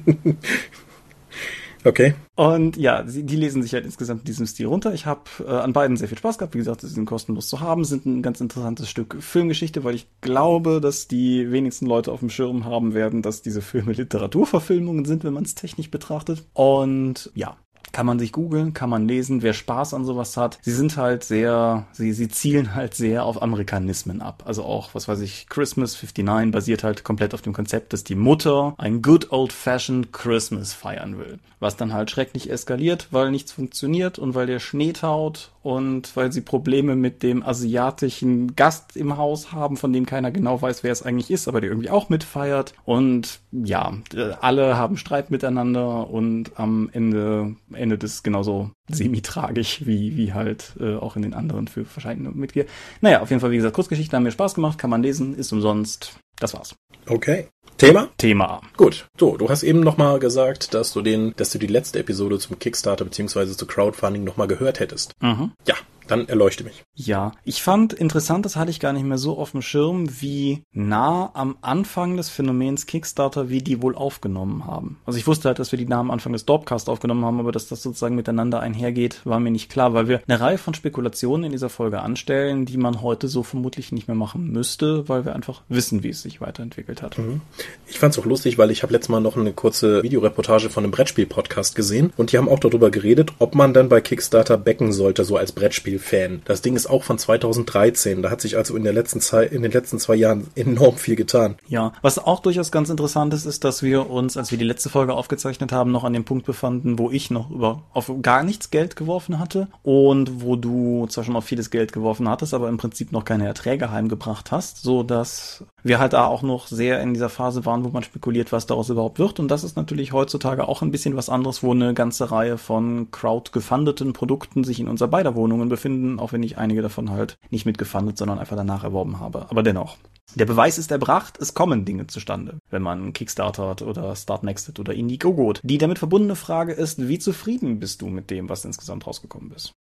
Okay. 1.84 2.13
Und 2.36 2.78
ja, 2.78 3.04
die 3.04 3.36
lesen 3.36 3.63
sich 3.63 3.74
halt 3.74 3.86
insgesamt 3.86 4.22
in 4.22 4.26
diesem 4.26 4.46
Stil 4.46 4.67
runter. 4.67 4.94
Ich 4.94 5.06
habe 5.06 5.22
äh, 5.39 5.50
an 5.50 5.74
beiden 5.74 5.98
sehr 5.98 6.08
viel 6.08 6.17
Spaß 6.17 6.38
gehabt. 6.38 6.54
Wie 6.54 6.60
gesagt, 6.60 6.82
sie 6.82 6.88
sind 6.88 7.06
kostenlos 7.06 7.48
zu 7.48 7.60
haben, 7.60 7.86
sind 7.86 8.06
ein 8.06 8.22
ganz 8.22 8.39
interessantes 8.41 8.89
Stück 8.89 9.17
Filmgeschichte, 9.20 9.84
weil 9.84 9.96
ich 9.96 10.08
glaube, 10.22 10.80
dass 10.82 11.08
die 11.08 11.52
wenigsten 11.52 11.86
Leute 11.86 12.12
auf 12.12 12.20
dem 12.20 12.30
Schirm 12.30 12.65
haben 12.65 12.94
werden, 12.94 13.22
dass 13.22 13.41
diese 13.41 13.62
Filme 13.62 13.94
Literaturverfilmungen 13.94 15.06
sind, 15.06 15.24
wenn 15.24 15.34
man 15.34 15.44
es 15.44 15.56
technisch 15.56 15.89
betrachtet. 15.89 16.44
Und 16.54 17.32
ja, 17.34 17.58
kann 17.91 18.06
man 18.06 18.19
sich 18.19 18.32
googeln, 18.32 18.73
kann 18.73 18.89
man 18.89 19.08
lesen, 19.08 19.41
wer 19.41 19.54
Spaß 19.54 19.93
an 19.93 20.06
sowas 20.06 20.38
hat. 20.38 20.60
Sie 20.62 20.71
sind 20.71 20.97
halt 20.97 21.23
sehr, 21.23 21.86
sie, 21.91 22.13
sie 22.13 22.30
zielen 22.30 22.75
halt 22.75 22.93
sehr 22.93 23.25
auf 23.25 23.41
Amerikanismen 23.41 24.21
ab. 24.21 24.43
Also 24.45 24.63
auch, 24.63 24.93
was 24.93 25.08
weiß 25.08 25.19
ich, 25.21 25.47
Christmas 25.49 25.95
59 25.95 26.51
basiert 26.51 26.84
halt 26.84 27.04
komplett 27.04 27.34
auf 27.34 27.41
dem 27.41 27.54
Konzept, 27.54 27.93
dass 27.93 28.04
die 28.04 28.15
Mutter 28.15 28.73
ein 28.77 29.01
good 29.01 29.32
old 29.32 29.54
fashioned 29.54 30.12
Christmas 30.13 30.73
feiern 30.73 31.17
will. 31.17 31.39
Was 31.60 31.77
dann 31.77 31.93
halt 31.93 32.10
schrecklich 32.10 32.49
eskaliert, 32.49 33.08
weil 33.12 33.32
nichts 33.32 33.51
funktioniert 33.51 34.19
und 34.19 34.34
weil 34.36 34.47
der 34.47 34.60
Schnee 34.60 34.93
taut 34.93 35.51
und 35.63 36.15
weil 36.15 36.32
sie 36.32 36.41
Probleme 36.41 36.95
mit 36.95 37.24
dem 37.24 37.43
asiatischen 37.43 38.56
Gast 38.56 38.97
im 38.97 39.17
Haus 39.17 39.52
haben, 39.52 39.78
von 39.78 39.93
dem 39.93 40.06
keiner 40.06 40.32
genau 40.32 40.62
weiß, 40.62 40.84
wer 40.84 40.91
es 40.91 41.04
eigentlich 41.04 41.30
ist, 41.30 41.47
aber 41.47 41.62
der 41.62 41.69
irgendwie 41.69 41.89
auch 41.89 42.10
mitfeiert. 42.10 42.74
Und 42.84 43.39
ja, 43.52 43.93
alle 44.41 44.78
haben 44.78 44.97
Streit 44.97 45.30
miteinander 45.30 46.10
und 46.10 46.60
am 46.60 46.89
Ende 46.91 47.56
endet 47.74 48.04
es 48.04 48.24
genauso 48.24 48.71
semi-tragisch 48.89 49.86
wie, 49.86 50.17
wie 50.17 50.34
halt 50.34 50.76
äh, 50.80 50.95
auch 50.95 51.15
in 51.15 51.21
den 51.21 51.34
anderen 51.34 51.67
für 51.67 51.86
wahrscheinlich 51.93 52.34
Mitglieder. 52.34 52.67
Naja, 53.02 53.21
auf 53.21 53.30
jeden 53.30 53.39
Fall, 53.39 53.52
wie 53.52 53.58
gesagt, 53.58 53.76
Kurzgeschichten 53.76 54.15
haben 54.15 54.24
mir 54.24 54.32
Spaß 54.32 54.56
gemacht, 54.56 54.78
kann 54.78 54.89
man 54.89 55.04
lesen, 55.04 55.36
ist 55.36 55.52
umsonst. 55.52 56.19
Das 56.41 56.56
war's. 56.56 56.75
Okay. 57.08 57.47
Thema? 57.77 58.10
Thema. 58.17 58.62
Gut. 58.75 59.06
So, 59.17 59.38
du 59.38 59.47
hast 59.49 59.62
eben 59.62 59.80
nochmal 59.80 60.17
gesagt, 60.19 60.73
dass 60.73 60.91
du 60.91 61.01
den, 61.01 61.36
dass 61.36 61.51
du 61.51 61.60
die 61.60 61.67
letzte 61.67 61.99
Episode 61.99 62.39
zum 62.39 62.58
Kickstarter 62.58 63.06
beziehungsweise 63.06 63.56
zu 63.56 63.67
Crowdfunding 63.67 64.23
nochmal 64.23 64.47
gehört 64.47 64.80
hättest. 64.80 65.13
Mhm. 65.21 65.51
Ja, 65.67 65.75
dann 66.12 66.28
erleuchte 66.28 66.63
mich. 66.63 66.84
Ja, 66.93 67.32
ich 67.43 67.63
fand 67.63 67.93
interessant, 67.93 68.45
das 68.45 68.56
hatte 68.56 68.69
ich 68.69 68.80
gar 68.80 68.93
nicht 68.93 69.06
mehr 69.06 69.17
so 69.17 69.38
auf 69.38 69.52
dem 69.52 69.62
Schirm, 69.62 70.21
wie 70.21 70.63
nah 70.74 71.32
am 71.34 71.58
Anfang 71.62 72.17
des 72.17 72.30
Phänomens 72.30 72.86
Kickstarter 72.86 73.50
wir 73.50 73.63
die 73.63 73.82
wohl 73.82 73.95
aufgenommen 73.95 74.65
haben. 74.65 75.00
Also 75.06 75.17
ich 75.17 75.28
wusste 75.28 75.47
halt, 75.47 75.60
dass 75.60 75.71
wir 75.71 75.80
die 75.80 75.86
nah 75.86 76.00
am 76.00 76.12
Anfang 76.12 76.34
des 76.34 76.45
Dorpcast 76.45 76.89
aufgenommen 76.89 77.24
haben, 77.24 77.39
aber 77.39 77.52
dass 77.52 77.67
das 77.67 77.82
sozusagen 77.82 78.15
miteinander 78.15 78.60
einhergeht, 78.60 79.21
war 79.26 79.39
mir 79.39 79.52
nicht 79.52 79.71
klar, 79.71 79.93
weil 79.93 80.08
wir 80.08 80.21
eine 80.28 80.39
Reihe 80.39 80.58
von 80.58 80.74
Spekulationen 80.74 81.45
in 81.45 81.52
dieser 81.52 81.69
Folge 81.69 82.02
anstellen, 82.02 82.65
die 82.65 82.78
man 82.78 83.02
heute 83.02 83.28
so 83.28 83.43
vermutlich 83.43 83.91
nicht 83.91 84.08
mehr 84.08 84.15
machen 84.15 84.52
müsste, 84.52 85.08
weil 85.08 85.26
wir 85.26 85.34
einfach 85.34 85.62
wissen, 85.69 86.04
wie 86.04 86.10
es 86.10 86.21
sich 86.21 86.41
weiterentwickelt 86.41 87.02
hat. 87.02 87.17
Mhm. 87.17 87.41
Ich 87.88 88.00
fand's 88.00 88.19
auch 88.19 88.26
lustig, 88.26 88.58
weil 88.58 88.71
ich 88.71 88.84
habe 88.84 88.93
letztes 88.93 89.10
Mal 89.10 89.21
noch 89.21 89.38
eine 89.38 89.54
kurze 89.54 90.04
Videoreportage 90.04 90.69
von 90.69 90.84
einem 90.84 90.91
Brettspiel-Podcast 90.91 91.76
gesehen 91.76 92.12
und 92.17 92.32
die 92.32 92.38
haben 92.38 92.50
auch 92.50 92.60
darüber 92.60 92.91
geredet, 92.91 93.32
ob 93.39 93.56
man 93.56 93.74
dann 93.74 93.88
bei 93.88 94.02
Kickstarter 94.02 94.58
backen 94.58 94.91
sollte, 94.91 95.24
so 95.24 95.38
als 95.38 95.54
Brettspiel 95.54 96.00
Fan. 96.02 96.42
Das 96.46 96.62
Ding 96.62 96.76
ist 96.76 96.88
auch 96.88 97.04
von 97.04 97.18
2013. 97.18 98.22
Da 98.22 98.30
hat 98.30 98.42
sich 98.42 98.58
also 98.58 98.76
in 98.76 98.84
der 98.84 98.94
letzten 98.94 99.22
Zeit, 99.22 99.52
in 99.52 99.62
den 99.62 99.72
letzten 99.72 100.00
zwei 100.00 100.16
Jahren 100.16 100.48
enorm 100.56 100.98
viel 100.98 101.16
getan. 101.16 101.56
Ja, 101.68 101.94
was 102.02 102.20
auch 102.20 102.40
durchaus 102.40 102.72
ganz 102.72 102.90
interessant 102.90 103.34
ist, 103.34 103.46
ist, 103.46 103.64
dass 103.64 103.84
wir 103.84 104.10
uns, 104.10 104.38
als 104.38 104.52
wir 104.52 104.58
die 104.58 104.66
letzte 104.66 104.90
Folge 104.90 105.14
aufgezeichnet 105.14 105.72
haben, 105.72 105.92
noch 105.92 106.04
an 106.04 106.14
dem 106.14 106.26
Punkt 106.26 106.46
befanden, 106.46 107.00
wo 107.00 107.10
ich 107.10 107.32
noch 107.32 107.50
über 107.50 107.84
auf 107.94 108.12
gar 108.22 108.44
nichts 108.44 108.72
Geld 108.72 108.96
geworfen 108.96 109.40
hatte 109.40 109.68
und 109.84 110.42
wo 110.44 110.56
du 110.56 111.08
zwar 111.08 111.24
schon 111.24 111.36
auf 111.36 111.46
vieles 111.46 111.70
Geld 111.70 111.94
geworfen 111.94 112.28
hattest, 112.28 112.54
aber 112.54 112.70
im 112.70 112.78
Prinzip 112.78 113.12
noch 113.12 113.26
keine 113.26 113.46
Erträge 113.46 113.92
heimgebracht 113.92 114.52
hast, 114.52 114.82
so 114.82 115.04
dass 115.04 115.64
wir 115.84 116.00
halt 116.00 116.14
da 116.14 116.26
auch 116.26 116.42
noch 116.42 116.68
sehr 116.68 117.02
in 117.02 117.14
dieser 117.14 117.30
Phase 117.30 117.66
waren, 117.66 117.84
wo 117.84 117.90
man 117.90 118.04
spekuliert, 118.04 118.52
was 118.52 118.68
daraus 118.68 118.90
überhaupt 118.90 119.20
wird. 119.20 119.40
Und 119.40 119.50
das 119.50 119.64
ist 119.64 119.76
natürlich 119.76 120.14
heutzutage 120.14 120.68
auch 120.68 120.82
ein 120.82 120.92
bisschen 120.92 121.16
was 121.16 121.30
anderes, 121.30 121.64
wo 121.64 121.72
eine 121.72 121.94
ganze 121.94 122.32
Reihe 122.32 122.58
von 122.58 123.10
crowd-gefundeten 123.12 124.14
Produkten 124.14 124.64
sich 124.64 124.80
in 124.80 124.88
unserer 124.88 125.10
beider 125.10 125.36
Wohnungen 125.36 125.70
befinden, 125.70 125.81
auch 126.20 126.34
wenn 126.34 126.44
ich 126.44 126.58
einige 126.58 126.82
davon 126.82 127.10
halt 127.10 127.38
nicht 127.50 127.65
mitgefundet, 127.65 128.17
sondern 128.17 128.39
einfach 128.39 128.56
danach 128.56 128.84
erworben 128.84 129.20
habe. 129.20 129.48
Aber 129.50 129.63
dennoch. 129.63 129.98
Der 130.36 130.46
Beweis 130.46 130.78
ist 130.78 130.91
erbracht, 130.91 131.38
es 131.41 131.54
kommen 131.54 131.84
Dinge 131.84 132.08
zustande, 132.08 132.60
wenn 132.70 132.82
man 132.82 133.12
Kickstarter 133.13 133.67
hat 133.67 133.82
oder 133.82 134.15
Startnexted 134.15 134.80
oder 134.80 134.94
Indiegogo. 134.94 135.50
hat. 135.50 135.62
Die 135.63 135.78
damit 135.78 136.00
verbundene 136.00 136.36
Frage 136.36 136.72
ist, 136.72 137.08
wie 137.08 137.20
zufrieden 137.20 137.80
bist 137.80 138.02
du 138.02 138.08
mit 138.08 138.30
dem, 138.30 138.48
was 138.48 138.63
insgesamt 138.63 139.06
rausgekommen 139.06 139.52
ist? 139.52 139.74